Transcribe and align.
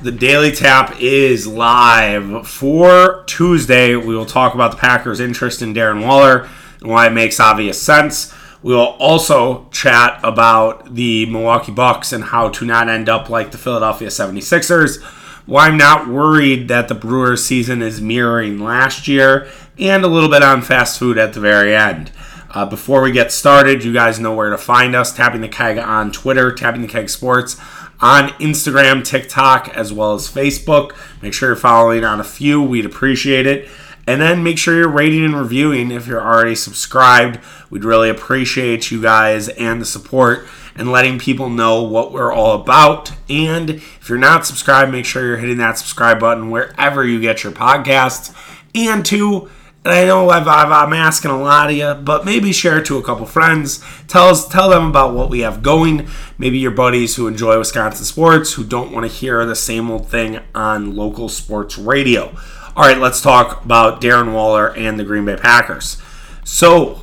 The 0.00 0.12
Daily 0.12 0.52
Tap 0.52 0.94
is 1.00 1.48
live 1.48 2.46
for 2.46 3.24
Tuesday. 3.26 3.96
We 3.96 4.14
will 4.14 4.24
talk 4.24 4.54
about 4.54 4.70
the 4.70 4.76
Packers' 4.76 5.18
interest 5.18 5.60
in 5.60 5.74
Darren 5.74 6.06
Waller 6.06 6.48
and 6.80 6.88
why 6.88 7.08
it 7.08 7.12
makes 7.12 7.40
obvious 7.40 7.82
sense. 7.82 8.32
We 8.62 8.74
will 8.74 8.96
also 9.00 9.68
chat 9.72 10.20
about 10.22 10.94
the 10.94 11.26
Milwaukee 11.26 11.72
Bucks 11.72 12.12
and 12.12 12.22
how 12.22 12.48
to 12.50 12.64
not 12.64 12.88
end 12.88 13.08
up 13.08 13.28
like 13.28 13.50
the 13.50 13.58
Philadelphia 13.58 14.06
76ers. 14.06 15.02
Why 15.46 15.66
I'm 15.66 15.76
not 15.76 16.06
worried 16.06 16.68
that 16.68 16.86
the 16.86 16.94
Brewers 16.94 17.44
season 17.44 17.82
is 17.82 18.00
mirroring 18.00 18.60
last 18.60 19.08
year, 19.08 19.48
and 19.80 20.04
a 20.04 20.08
little 20.08 20.30
bit 20.30 20.44
on 20.44 20.62
fast 20.62 21.00
food 21.00 21.18
at 21.18 21.32
the 21.32 21.40
very 21.40 21.74
end. 21.74 22.12
Uh, 22.50 22.64
before 22.64 23.02
we 23.02 23.10
get 23.10 23.32
started, 23.32 23.82
you 23.82 23.92
guys 23.92 24.20
know 24.20 24.32
where 24.32 24.50
to 24.50 24.58
find 24.58 24.94
us. 24.94 25.12
Tapping 25.12 25.40
the 25.40 25.48
Keg 25.48 25.76
on 25.76 26.12
Twitter, 26.12 26.52
Tapping 26.52 26.82
the 26.82 26.88
Keg 26.88 27.10
Sports 27.10 27.56
on 28.00 28.28
Instagram, 28.40 29.04
TikTok, 29.04 29.68
as 29.70 29.92
well 29.92 30.14
as 30.14 30.28
Facebook. 30.28 30.92
Make 31.22 31.34
sure 31.34 31.50
you're 31.50 31.56
following 31.56 32.04
on 32.04 32.20
a 32.20 32.24
few. 32.24 32.62
We'd 32.62 32.86
appreciate 32.86 33.46
it. 33.46 33.68
And 34.06 34.22
then 34.22 34.42
make 34.42 34.56
sure 34.56 34.74
you're 34.74 34.88
rating 34.88 35.24
and 35.24 35.36
reviewing 35.36 35.90
if 35.90 36.06
you're 36.06 36.22
already 36.22 36.54
subscribed. 36.54 37.40
We'd 37.68 37.84
really 37.84 38.08
appreciate 38.08 38.90
you 38.90 39.02
guys 39.02 39.50
and 39.50 39.82
the 39.82 39.84
support 39.84 40.46
and 40.74 40.90
letting 40.90 41.18
people 41.18 41.50
know 41.50 41.82
what 41.82 42.12
we're 42.12 42.32
all 42.32 42.58
about. 42.58 43.12
And 43.28 43.68
if 43.70 44.08
you're 44.08 44.16
not 44.16 44.46
subscribed, 44.46 44.92
make 44.92 45.04
sure 45.04 45.26
you're 45.26 45.36
hitting 45.36 45.58
that 45.58 45.76
subscribe 45.76 46.20
button 46.20 46.50
wherever 46.50 47.04
you 47.04 47.20
get 47.20 47.42
your 47.42 47.52
podcasts. 47.52 48.34
And 48.74 49.04
two, 49.04 49.50
and 49.84 49.94
I 49.94 50.04
know 50.04 50.28
I've, 50.28 50.48
i 50.48 50.82
am 50.82 50.92
asking 50.92 51.30
a 51.30 51.40
lot 51.40 51.70
of 51.70 51.76
you, 51.76 51.94
but 51.94 52.24
maybe 52.24 52.52
share 52.52 52.78
it 52.78 52.86
to 52.86 52.98
a 52.98 53.02
couple 53.02 53.24
friends. 53.26 53.82
Tell 54.06 54.28
us, 54.28 54.46
tell 54.46 54.68
them 54.68 54.88
about 54.88 55.14
what 55.14 55.30
we 55.30 55.40
have 55.40 55.62
going. 55.62 56.08
Maybe 56.36 56.58
your 56.58 56.72
buddies 56.72 57.16
who 57.16 57.26
enjoy 57.26 57.58
Wisconsin 57.58 58.04
sports, 58.04 58.54
who 58.54 58.64
don't 58.64 58.92
want 58.92 59.10
to 59.10 59.16
hear 59.16 59.46
the 59.46 59.56
same 59.56 59.90
old 59.90 60.08
thing 60.08 60.40
on 60.54 60.96
local 60.96 61.28
sports 61.28 61.78
radio. 61.78 62.34
All 62.76 62.84
right, 62.84 62.98
let's 62.98 63.20
talk 63.20 63.64
about 63.64 64.00
Darren 64.00 64.32
Waller 64.32 64.76
and 64.76 64.98
the 64.98 65.04
Green 65.04 65.24
Bay 65.24 65.36
Packers. 65.36 66.00
So 66.44 67.02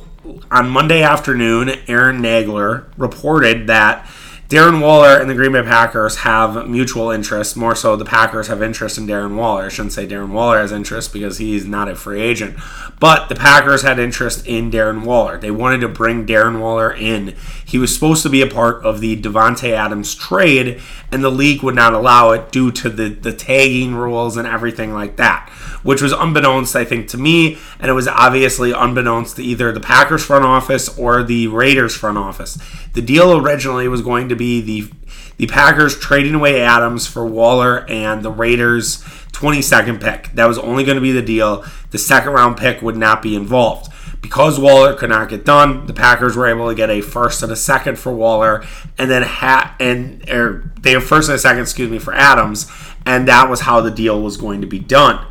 on 0.50 0.68
Monday 0.68 1.02
afternoon, 1.02 1.70
Aaron 1.88 2.20
Nagler 2.20 2.86
reported 2.96 3.66
that 3.66 4.08
Darren 4.48 4.80
Waller 4.80 5.18
and 5.18 5.28
the 5.28 5.34
Green 5.34 5.52
Bay 5.52 5.62
Packers 5.62 6.18
have 6.18 6.68
mutual 6.68 7.10
interest. 7.10 7.56
More 7.56 7.74
so, 7.74 7.96
the 7.96 8.04
Packers 8.04 8.46
have 8.46 8.62
interest 8.62 8.96
in 8.96 9.04
Darren 9.04 9.34
Waller. 9.34 9.64
I 9.64 9.68
shouldn't 9.70 9.92
say 9.92 10.06
Darren 10.06 10.30
Waller 10.30 10.60
has 10.60 10.70
interest 10.70 11.12
because 11.12 11.38
he's 11.38 11.66
not 11.66 11.88
a 11.88 11.96
free 11.96 12.20
agent. 12.20 12.56
But 13.00 13.28
the 13.28 13.34
Packers 13.34 13.82
had 13.82 13.98
interest 13.98 14.46
in 14.46 14.70
Darren 14.70 15.04
Waller. 15.04 15.36
They 15.36 15.50
wanted 15.50 15.80
to 15.80 15.88
bring 15.88 16.26
Darren 16.26 16.60
Waller 16.60 16.92
in. 16.92 17.34
He 17.64 17.76
was 17.76 17.92
supposed 17.92 18.22
to 18.22 18.28
be 18.28 18.40
a 18.40 18.46
part 18.46 18.84
of 18.84 19.00
the 19.00 19.20
Davante 19.20 19.72
Adams 19.72 20.14
trade, 20.14 20.80
and 21.10 21.24
the 21.24 21.30
league 21.30 21.64
would 21.64 21.74
not 21.74 21.92
allow 21.92 22.30
it 22.30 22.52
due 22.52 22.70
to 22.70 22.88
the, 22.88 23.08
the 23.08 23.32
tagging 23.32 23.96
rules 23.96 24.36
and 24.36 24.46
everything 24.46 24.94
like 24.94 25.16
that, 25.16 25.50
which 25.82 26.00
was 26.00 26.12
unbeknownst, 26.12 26.76
I 26.76 26.84
think, 26.84 27.08
to 27.08 27.18
me, 27.18 27.58
and 27.80 27.90
it 27.90 27.94
was 27.94 28.06
obviously 28.06 28.70
unbeknownst 28.70 29.36
to 29.36 29.42
either 29.42 29.72
the 29.72 29.80
Packers 29.80 30.24
front 30.24 30.44
office 30.44 30.96
or 30.96 31.24
the 31.24 31.48
Raiders 31.48 31.96
front 31.96 32.16
office. 32.16 32.56
The 32.92 33.02
deal 33.02 33.36
originally 33.36 33.88
was 33.88 34.02
going 34.02 34.28
to 34.28 34.35
be 34.36 34.60
the 34.60 34.90
the 35.36 35.46
Packers 35.46 35.98
trading 35.98 36.34
away 36.34 36.62
Adams 36.62 37.06
for 37.06 37.26
Waller 37.26 37.84
and 37.90 38.22
the 38.22 38.30
Raiders 38.30 39.02
22nd 39.32 40.00
pick. 40.00 40.32
That 40.32 40.46
was 40.46 40.58
only 40.58 40.82
going 40.82 40.96
to 40.96 41.02
be 41.02 41.12
the 41.12 41.20
deal. 41.20 41.64
The 41.90 41.98
second 41.98 42.32
round 42.32 42.56
pick 42.56 42.80
would 42.80 42.96
not 42.96 43.20
be 43.20 43.36
involved. 43.36 43.92
Because 44.22 44.58
Waller 44.58 44.94
could 44.94 45.10
not 45.10 45.28
get 45.28 45.44
done, 45.44 45.86
the 45.86 45.92
Packers 45.92 46.36
were 46.36 46.46
able 46.46 46.68
to 46.68 46.74
get 46.74 46.88
a 46.90 47.00
first 47.02 47.42
and 47.42 47.52
a 47.52 47.56
second 47.56 47.98
for 47.98 48.12
Waller, 48.12 48.64
and 48.98 49.10
then 49.10 49.22
ha- 49.22 49.76
and 49.78 50.28
or 50.28 50.72
they 50.80 50.92
have 50.92 51.04
first 51.04 51.28
and 51.28 51.36
a 51.36 51.38
second, 51.38 51.62
excuse 51.62 51.90
me, 51.90 51.98
for 51.98 52.14
Adams, 52.14 52.70
and 53.04 53.28
that 53.28 53.48
was 53.50 53.60
how 53.60 53.80
the 53.80 53.90
deal 53.90 54.20
was 54.20 54.36
going 54.36 54.62
to 54.62 54.66
be 54.66 54.78
done. 54.78 55.24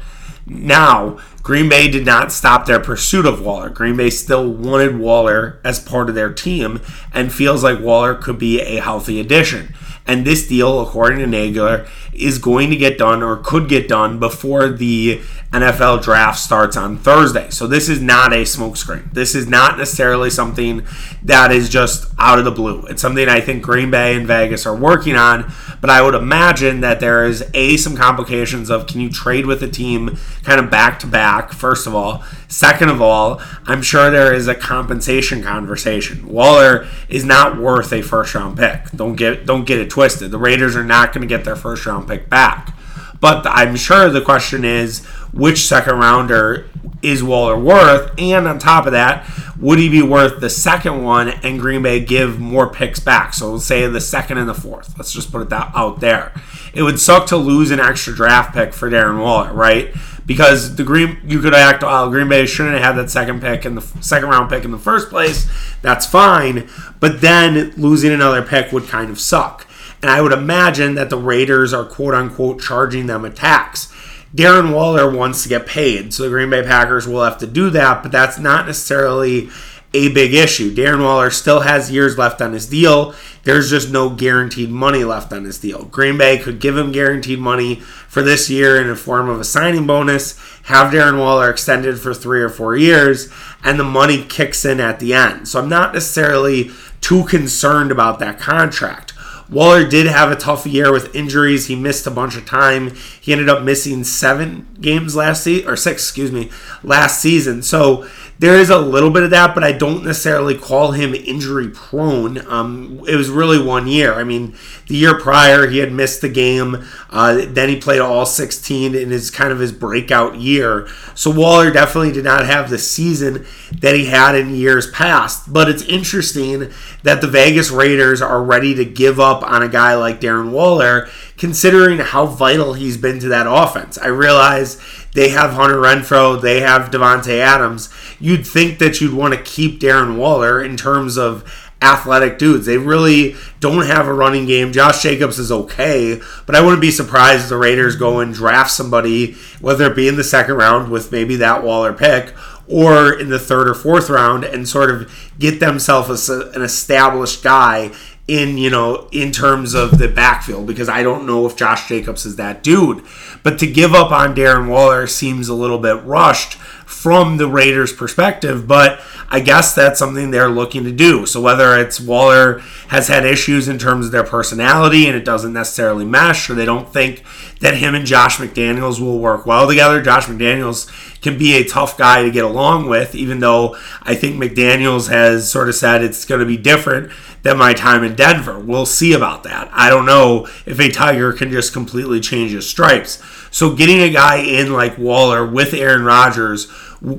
Now, 0.47 1.17
Green 1.41 1.69
Bay 1.69 1.89
did 1.89 2.05
not 2.05 2.31
stop 2.31 2.65
their 2.65 2.79
pursuit 2.79 3.25
of 3.25 3.41
Waller. 3.41 3.69
Green 3.69 3.97
Bay 3.97 4.09
still 4.09 4.47
wanted 4.51 4.97
Waller 4.97 5.59
as 5.63 5.79
part 5.79 6.09
of 6.09 6.15
their 6.15 6.31
team 6.31 6.81
and 7.13 7.33
feels 7.33 7.63
like 7.63 7.79
Waller 7.79 8.13
could 8.15 8.37
be 8.37 8.61
a 8.61 8.79
healthy 8.79 9.19
addition. 9.19 9.73
And 10.07 10.25
this 10.25 10.47
deal, 10.47 10.81
according 10.81 11.19
to 11.19 11.25
Nagler, 11.25 11.87
is 12.13 12.37
going 12.37 12.69
to 12.69 12.75
get 12.75 12.97
done 12.97 13.23
or 13.23 13.37
could 13.37 13.67
get 13.67 13.87
done 13.87 14.19
before 14.19 14.69
the 14.69 15.21
NFL 15.51 16.03
draft 16.03 16.37
starts 16.37 16.75
on 16.75 16.97
Thursday. 16.97 17.49
So 17.49 17.65
this 17.65 17.87
is 17.87 18.01
not 18.01 18.33
a 18.33 18.43
smokescreen. 18.43 19.11
This 19.13 19.33
is 19.35 19.47
not 19.47 19.77
necessarily 19.77 20.29
something 20.29 20.85
that 21.23 21.51
is 21.51 21.69
just 21.69 22.13
out 22.19 22.39
of 22.39 22.45
the 22.45 22.51
blue. 22.51 22.85
It's 22.87 23.01
something 23.01 23.27
I 23.27 23.39
think 23.41 23.63
Green 23.63 23.89
Bay 23.89 24.15
and 24.15 24.27
Vegas 24.27 24.65
are 24.65 24.75
working 24.75 25.15
on, 25.15 25.51
but 25.81 25.89
I 25.89 26.01
would 26.01 26.15
imagine 26.15 26.81
that 26.81 26.99
there 26.99 27.25
is 27.25 27.43
a 27.53 27.77
some 27.77 27.95
complications 27.95 28.69
of 28.69 28.85
can 28.87 28.99
you 28.99 29.09
trade 29.09 29.45
with 29.45 29.63
a 29.63 29.67
team 29.67 30.17
kind 30.43 30.59
of 30.59 30.69
back 30.69 30.99
to 30.99 31.07
back 31.07 31.51
first 31.51 31.87
of 31.87 31.95
all. 31.95 32.23
Second 32.47 32.89
of 32.89 33.01
all, 33.01 33.41
I'm 33.65 33.81
sure 33.81 34.11
there 34.11 34.33
is 34.33 34.47
a 34.47 34.55
compensation 34.55 35.41
conversation. 35.41 36.27
Waller 36.27 36.87
is 37.09 37.25
not 37.25 37.57
worth 37.57 37.91
a 37.91 38.01
first 38.01 38.35
round 38.35 38.57
pick. 38.57 38.91
Don't 38.91 39.15
get 39.15 39.45
don't 39.45 39.65
get 39.65 39.79
it 39.79 39.89
twisted. 39.89 40.31
The 40.31 40.37
Raiders 40.37 40.75
are 40.75 40.83
not 40.83 41.13
going 41.13 41.27
to 41.27 41.27
get 41.27 41.45
their 41.45 41.55
first 41.55 41.85
round 41.85 42.07
pick 42.07 42.29
back. 42.29 42.77
But 43.19 43.45
I'm 43.47 43.75
sure 43.75 44.09
the 44.09 44.21
question 44.21 44.65
is 44.65 45.05
which 45.33 45.65
second 45.65 45.97
rounder 45.99 46.69
is 47.01 47.23
Waller 47.23 47.57
worth? 47.57 48.11
And 48.17 48.47
on 48.47 48.59
top 48.59 48.85
of 48.85 48.91
that, 48.91 49.27
would 49.59 49.79
he 49.79 49.89
be 49.89 50.01
worth 50.01 50.41
the 50.41 50.49
second 50.49 51.03
one 51.03 51.29
and 51.29 51.59
Green 51.59 51.81
Bay 51.81 51.99
give 51.99 52.39
more 52.39 52.69
picks 52.69 52.99
back? 52.99 53.33
So 53.33 53.53
let's 53.53 53.65
say 53.65 53.87
the 53.87 54.01
second 54.01 54.37
and 54.37 54.49
the 54.49 54.53
fourth. 54.53 54.97
Let's 54.97 55.13
just 55.13 55.31
put 55.31 55.41
it 55.41 55.49
that 55.49 55.71
out 55.75 56.01
there. 56.01 56.33
It 56.73 56.83
would 56.83 56.99
suck 56.99 57.27
to 57.27 57.37
lose 57.37 57.71
an 57.71 57.79
extra 57.79 58.13
draft 58.13 58.53
pick 58.53 58.73
for 58.73 58.89
Darren 58.89 59.21
Waller, 59.21 59.53
right? 59.53 59.93
Because 60.25 60.75
the 60.75 60.83
Green 60.83 61.19
you 61.23 61.39
could 61.39 61.53
act 61.53 61.83
well, 61.83 62.09
Green 62.09 62.27
Bay 62.27 62.45
shouldn't 62.45 62.75
have 62.75 62.83
had 62.83 63.03
that 63.03 63.11
second 63.11 63.41
pick 63.41 63.65
in 63.65 63.75
the 63.75 63.81
second 64.01 64.29
round 64.29 64.49
pick 64.49 64.65
in 64.65 64.71
the 64.71 64.77
first 64.77 65.09
place. 65.09 65.47
That's 65.81 66.05
fine, 66.05 66.67
but 66.99 67.21
then 67.21 67.73
losing 67.77 68.11
another 68.11 68.41
pick 68.41 68.71
would 68.71 68.87
kind 68.87 69.11
of 69.11 69.19
suck. 69.19 69.67
And 70.01 70.09
I 70.09 70.21
would 70.21 70.33
imagine 70.33 70.95
that 70.95 71.09
the 71.09 71.17
Raiders 71.17 71.73
are 71.73 71.85
quote 71.85 72.13
unquote 72.13 72.59
charging 72.59 73.05
them 73.07 73.23
a 73.23 73.29
tax. 73.29 73.91
Darren 74.35 74.73
Waller 74.73 75.09
wants 75.09 75.43
to 75.43 75.49
get 75.49 75.65
paid, 75.65 76.13
so 76.13 76.23
the 76.23 76.29
Green 76.29 76.49
Bay 76.49 76.61
Packers 76.61 77.07
will 77.07 77.23
have 77.23 77.37
to 77.37 77.47
do 77.47 77.69
that, 77.69 78.03
but 78.03 78.11
that's 78.11 78.37
not 78.37 78.65
necessarily 78.65 79.49
a 79.95 80.13
big 80.13 80.33
issue. 80.33 80.75
Darren 80.75 81.03
Waller 81.03 81.29
still 81.29 81.61
has 81.61 81.91
years 81.91 82.17
left 82.17 82.41
on 82.41 82.53
his 82.53 82.67
deal. 82.67 83.15
There's 83.43 83.69
just 83.69 83.91
no 83.91 84.09
guaranteed 84.09 84.69
money 84.69 85.03
left 85.03 85.31
on 85.31 85.45
his 85.45 85.59
deal. 85.59 85.85
Green 85.85 86.17
Bay 86.17 86.37
could 86.37 86.59
give 86.59 86.77
him 86.77 86.91
guaranteed 86.91 87.39
money 87.39 87.75
for 87.75 88.21
this 88.21 88.49
year 88.49 88.81
in 88.81 88.87
the 88.87 88.95
form 88.95 89.29
of 89.29 89.39
a 89.39 89.43
signing 89.43 89.85
bonus, 89.87 90.37
have 90.63 90.91
Darren 90.91 91.19
Waller 91.19 91.49
extended 91.49 91.99
for 91.99 92.13
three 92.13 92.41
or 92.41 92.49
four 92.49 92.75
years, 92.75 93.31
and 93.63 93.79
the 93.79 93.83
money 93.83 94.23
kicks 94.23 94.65
in 94.65 94.79
at 94.79 94.99
the 94.99 95.13
end. 95.13 95.47
So 95.47 95.61
I'm 95.61 95.69
not 95.69 95.93
necessarily 95.93 96.71
too 97.01 97.25
concerned 97.25 97.91
about 97.91 98.19
that 98.19 98.39
contract. 98.39 99.13
Waller 99.49 99.87
did 99.87 100.07
have 100.07 100.31
a 100.31 100.35
tough 100.35 100.65
year 100.65 100.91
with 100.91 101.15
injuries. 101.15 101.67
He 101.67 101.75
missed 101.75 102.07
a 102.07 102.11
bunch 102.11 102.35
of 102.35 102.45
time. 102.45 102.95
He 103.21 103.31
ended 103.31 103.47
up 103.47 103.61
missing 103.61 104.03
seven 104.03 104.65
games 104.81 105.15
last 105.15 105.43
season, 105.43 105.69
or 105.69 105.75
six, 105.75 106.01
excuse 106.01 106.31
me, 106.31 106.49
last 106.83 107.21
season. 107.21 107.61
So 107.61 108.07
there 108.37 108.59
is 108.59 108.69
a 108.69 108.77
little 108.77 109.09
bit 109.09 109.23
of 109.23 109.29
that, 109.29 109.55
but 109.55 109.63
I 109.63 109.71
don't 109.71 110.03
necessarily 110.03 110.57
call 110.57 110.91
him 110.91 111.13
injury 111.13 111.69
prone. 111.69 112.45
Um, 112.47 113.01
it 113.07 113.15
was 113.15 113.29
really 113.29 113.61
one 113.61 113.87
year. 113.87 114.13
I 114.13 114.23
mean, 114.23 114.55
the 114.87 114.95
year 114.95 115.17
prior 115.17 115.67
he 115.67 115.77
had 115.77 115.93
missed 115.93 116.21
the 116.21 116.29
game. 116.29 116.85
Uh, 117.09 117.45
then 117.47 117.69
he 117.69 117.77
played 117.77 118.01
all 118.01 118.25
16 118.25 118.93
in 118.93 119.09
his 119.09 119.31
kind 119.31 119.51
of 119.51 119.59
his 119.59 119.71
breakout 119.71 120.35
year. 120.35 120.87
So 121.15 121.31
Waller 121.31 121.71
definitely 121.71 122.11
did 122.11 122.25
not 122.25 122.45
have 122.45 122.69
the 122.69 122.77
season 122.77 123.45
that 123.71 123.95
he 123.95 124.05
had 124.05 124.35
in 124.35 124.53
years 124.53 124.89
past. 124.91 125.51
But 125.51 125.69
it's 125.69 125.83
interesting 125.83 126.71
that 127.03 127.21
the 127.21 127.27
Vegas 127.27 127.71
Raiders 127.71 128.21
are 128.21 128.43
ready 128.43 128.75
to 128.75 128.83
give 128.83 129.19
up 129.19 129.43
on 129.43 129.63
a 129.63 129.69
guy 129.69 129.95
like 129.95 130.19
Darren 130.19 130.51
Waller, 130.51 131.07
considering 131.37 131.99
how 131.99 132.25
vital 132.25 132.73
he's 132.73 132.97
been 132.97 133.19
to 133.19 133.29
that 133.29 133.47
offense. 133.47 133.97
I 133.97 134.07
realize 134.07 134.81
they 135.13 135.29
have 135.29 135.53
Hunter 135.53 135.75
Renfrow, 135.75 136.41
they 136.41 136.61
have 136.61 136.91
Davante 136.91 137.39
Adams. 137.39 137.89
You'd 138.19 138.47
think 138.47 138.79
that 138.79 139.01
you'd 139.01 139.13
want 139.13 139.33
to 139.33 139.41
keep 139.41 139.79
Darren 139.79 140.17
Waller 140.17 140.63
in 140.63 140.77
terms 140.77 141.17
of 141.17 141.43
athletic 141.81 142.39
dudes. 142.39 142.65
They 142.65 142.77
really 142.77 143.35
don't 143.59 143.85
have 143.85 144.07
a 144.07 144.13
running 144.13 144.45
game. 144.45 144.71
Josh 144.71 145.03
Jacobs 145.03 145.37
is 145.37 145.51
okay, 145.51 146.19
but 146.45 146.55
I 146.55 146.61
wouldn't 146.61 146.81
be 146.81 146.91
surprised 146.91 147.43
if 147.43 147.49
the 147.49 147.57
Raiders 147.57 147.95
go 147.95 148.19
and 148.19 148.33
draft 148.33 148.71
somebody, 148.71 149.33
whether 149.59 149.91
it 149.91 149.95
be 149.95 150.07
in 150.07 150.15
the 150.15 150.23
second 150.23 150.55
round 150.55 150.89
with 150.89 151.11
maybe 151.11 151.35
that 151.37 151.63
Waller 151.63 151.93
pick 151.93 152.33
or 152.67 153.13
in 153.13 153.29
the 153.29 153.37
third 153.39 153.67
or 153.67 153.75
fourth 153.75 154.09
round 154.09 154.43
and 154.43 154.67
sort 154.67 154.89
of 154.89 155.31
get 155.37 155.59
themselves 155.59 156.29
an 156.29 156.61
established 156.61 157.43
guy 157.43 157.91
in 158.27 158.57
you 158.57 158.69
know 158.69 159.07
in 159.11 159.31
terms 159.31 159.75
of 159.75 159.99
the 159.99 160.07
backfield 160.07 160.65
because 160.65 160.89
I 160.89 161.03
don't 161.03 161.27
know 161.27 161.45
if 161.45 161.55
Josh 161.55 161.87
Jacobs 161.87 162.25
is 162.25 162.35
that 162.37 162.63
dude. 162.63 163.03
But 163.43 163.59
to 163.59 163.67
give 163.67 163.93
up 163.93 164.11
on 164.11 164.35
Darren 164.35 164.67
Waller 164.67 165.05
seems 165.05 165.47
a 165.47 165.53
little 165.53 165.77
bit 165.77 166.03
rushed 166.03 166.57
from 166.85 167.37
the 167.37 167.47
Raiders' 167.47 167.93
perspective, 167.93 168.67
but 168.67 168.99
I 169.29 169.39
guess 169.39 169.73
that's 169.73 169.99
something 169.99 170.31
they're 170.31 170.49
looking 170.49 170.83
to 170.85 170.91
do. 170.91 171.25
So 171.25 171.41
whether 171.41 171.77
it's 171.77 171.99
Waller 171.99 172.59
has 172.87 173.07
had 173.07 173.25
issues 173.25 173.67
in 173.67 173.77
terms 173.77 174.07
of 174.07 174.11
their 174.11 174.23
personality 174.23 175.07
and 175.07 175.15
it 175.15 175.25
doesn't 175.25 175.53
necessarily 175.53 176.05
mesh, 176.05 176.49
or 176.49 176.53
they 176.53 176.65
don't 176.65 176.91
think 176.91 177.23
that 177.59 177.77
him 177.77 177.95
and 177.95 178.05
Josh 178.05 178.37
McDaniels 178.37 178.99
will 178.99 179.19
work 179.19 179.45
well 179.45 179.67
together. 179.67 180.01
Josh 180.01 180.25
McDaniels 180.25 181.21
can 181.21 181.37
be 181.37 181.53
a 181.53 181.63
tough 181.63 181.97
guy 181.97 182.21
to 182.21 182.31
get 182.31 182.45
along 182.45 182.87
with, 182.87 183.15
even 183.15 183.39
though 183.39 183.75
I 184.03 184.13
think 184.15 184.35
McDaniels 184.35 185.09
has 185.09 185.49
sort 185.49 185.69
of 185.69 185.75
said 185.75 186.03
it's 186.03 186.25
going 186.25 186.39
to 186.39 186.45
be 186.45 186.57
different 186.57 187.11
than 187.45 187.59
my 187.59 187.75
time 187.75 188.03
in 188.03 188.15
Denver. 188.15 188.57
We'll 188.59 188.87
see 188.87 189.13
about 189.13 189.43
that. 189.43 189.69
I 189.71 189.91
don't 189.91 190.07
know 190.07 190.47
if 190.65 190.79
a 190.79 190.89
Tiger 190.89 191.31
can 191.31 191.51
just 191.51 191.73
completely 191.73 192.19
change 192.19 192.51
his 192.51 192.67
stripes. 192.67 193.21
So 193.51 193.75
getting 193.75 194.01
a 194.01 194.09
guy 194.09 194.37
in 194.37 194.73
like 194.73 194.97
Waller 194.97 195.45
with 195.45 195.71
Aaron 195.75 196.03
Rodgers 196.03 196.67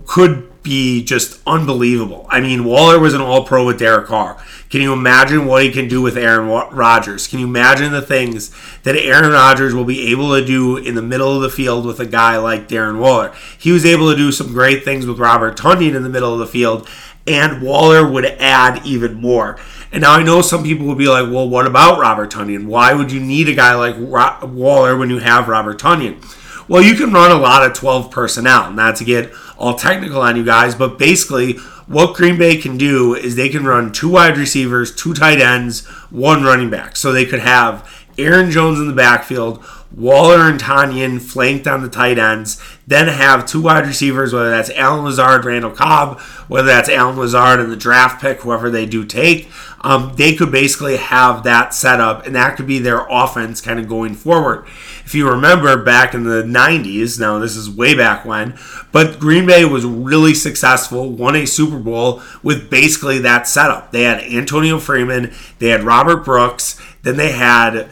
could 0.05 0.65
be 0.65 1.05
just 1.05 1.41
unbelievable. 1.47 2.27
I 2.29 2.41
mean, 2.41 2.65
Waller 2.65 2.99
was 2.99 3.15
an 3.15 3.21
all 3.21 3.45
pro 3.45 3.65
with 3.67 3.79
Derek 3.79 4.09
Carr. 4.09 4.37
Can 4.69 4.81
you 4.81 4.93
imagine 4.93 5.47
what 5.47 5.63
he 5.63 5.71
can 5.71 5.87
do 5.87 6.03
with 6.03 6.19
Aaron 6.19 6.49
Rodgers? 6.49 7.29
Can 7.29 7.39
you 7.39 7.47
imagine 7.47 7.93
the 7.93 8.03
things 8.03 8.51
that 8.83 8.97
Aaron 8.97 9.31
Rodgers 9.31 9.77
will 9.77 9.85
be 9.85 10.11
able 10.11 10.35
to 10.35 10.45
do 10.45 10.77
in 10.77 10.97
the 10.97 11.03
middle 11.03 11.37
of 11.37 11.43
the 11.43 11.51
field 11.51 11.87
with 11.87 12.01
a 12.01 12.07
guy 12.07 12.37
like 12.37 12.67
Darren 12.67 12.99
Waller? 12.99 13.33
He 13.57 13.71
was 13.71 13.87
able 13.87 14.11
to 14.11 14.17
do 14.17 14.33
some 14.33 14.53
great 14.53 14.85
things 14.85 15.07
with 15.07 15.21
Robert 15.21 15.57
Tonyan 15.57 15.95
in 15.95 16.03
the 16.03 16.09
middle 16.09 16.33
of 16.33 16.41
the 16.41 16.49
field, 16.49 16.89
and 17.29 17.63
Waller 17.63 18.05
would 18.11 18.25
add 18.25 18.85
even 18.85 19.15
more. 19.15 19.57
And 19.93 20.03
now 20.03 20.13
I 20.13 20.23
know 20.23 20.43
some 20.43 20.65
people 20.65 20.87
will 20.87 20.95
be 20.95 21.09
like, 21.09 21.31
well, 21.31 21.49
what 21.49 21.67
about 21.67 22.01
Robert 22.01 22.31
Tonyan? 22.31 22.67
Why 22.67 22.93
would 22.93 23.13
you 23.13 23.21
need 23.21 23.49
a 23.49 23.55
guy 23.55 23.75
like 23.75 23.97
Waller 23.99 24.97
when 24.97 25.11
you 25.11 25.19
have 25.19 25.49
Robert 25.49 25.79
Tonyan? 25.79 26.23
Well, 26.69 26.83
you 26.83 26.95
can 26.95 27.13
run 27.13 27.31
a 27.31 27.41
lot 27.41 27.65
of 27.65 27.75
12 27.75 28.11
personnel, 28.11 28.73
not 28.73 28.97
to 28.97 29.05
get 29.05 29.33
all 29.57 29.75
technical 29.75 30.21
on 30.21 30.37
you 30.37 30.45
guys, 30.45 30.75
but 30.75 30.99
basically, 30.99 31.55
what 31.87 32.17
Green 32.17 32.37
Bay 32.37 32.57
can 32.57 32.77
do 32.77 33.15
is 33.15 33.37
they 33.37 33.49
can 33.49 33.65
run 33.65 33.93
two 33.93 34.11
wide 34.11 34.37
receivers, 34.37 34.95
two 34.95 35.15
tight 35.15 35.41
ends, 35.41 35.87
one 36.11 36.43
running 36.43 36.69
back. 36.69 36.97
So 36.97 37.13
they 37.13 37.25
could 37.25 37.41
have 37.41 37.89
Aaron 38.19 38.51
Jones 38.51 38.81
in 38.81 38.89
the 38.89 38.93
backfield, 38.93 39.65
Waller 39.95 40.49
and 40.49 40.61
Tonyan 40.61 41.21
flanked 41.21 41.67
on 41.67 41.83
the 41.83 41.89
tight 41.89 42.19
ends, 42.19 42.61
then 42.87 43.09
have 43.09 43.47
two 43.47 43.63
wide 43.63 43.87
receivers, 43.87 44.33
whether 44.33 44.51
that's 44.51 44.71
Allen 44.71 45.05
Lazard, 45.05 45.45
Randall 45.45 45.71
Cobb, 45.71 46.21
whether 46.49 46.67
that's 46.67 46.89
Allen 46.89 47.17
Lazard 47.17 47.61
and 47.61 47.71
the 47.71 47.77
draft 47.77 48.21
pick, 48.21 48.41
whoever 48.41 48.69
they 48.71 48.85
do 48.85 49.05
take. 49.05 49.49
Um, 49.83 50.15
they 50.17 50.35
could 50.35 50.51
basically 50.51 50.97
have 50.97 51.45
that 51.45 51.73
set 51.73 52.01
up, 52.01 52.27
and 52.27 52.35
that 52.35 52.57
could 52.57 52.67
be 52.67 52.79
their 52.81 53.07
offense 53.09 53.61
kind 53.61 53.79
of 53.79 53.89
going 53.89 54.15
forward. 54.15 54.67
If 55.05 55.15
you 55.15 55.29
remember 55.31 55.81
back 55.81 56.13
in 56.13 56.25
the 56.25 56.43
90s, 56.43 57.21
now 57.21 57.39
this 57.39 57.55
is 57.55 57.71
way 57.71 57.95
back 57.95 58.25
when, 58.25 58.59
but 58.91 59.21
Green 59.21 59.47
Bay 59.47 59.65
was 59.65 59.85
really 59.85 60.35
successful, 60.35 61.11
won 61.11 61.37
a 61.37 61.47
Super 61.47 61.79
Bowl 61.79 62.21
with 62.43 62.69
basically 62.69 63.21
that 63.21 63.47
setup. 63.47 63.93
They 63.93 64.03
had 64.03 64.25
Antonio 64.25 64.81
Freeman, 64.81 65.33
they 65.61 65.69
had 65.69 65.85
Robert 65.85 66.25
Brooks, 66.25 66.81
then 67.03 67.17
they 67.17 67.31
had 67.31 67.89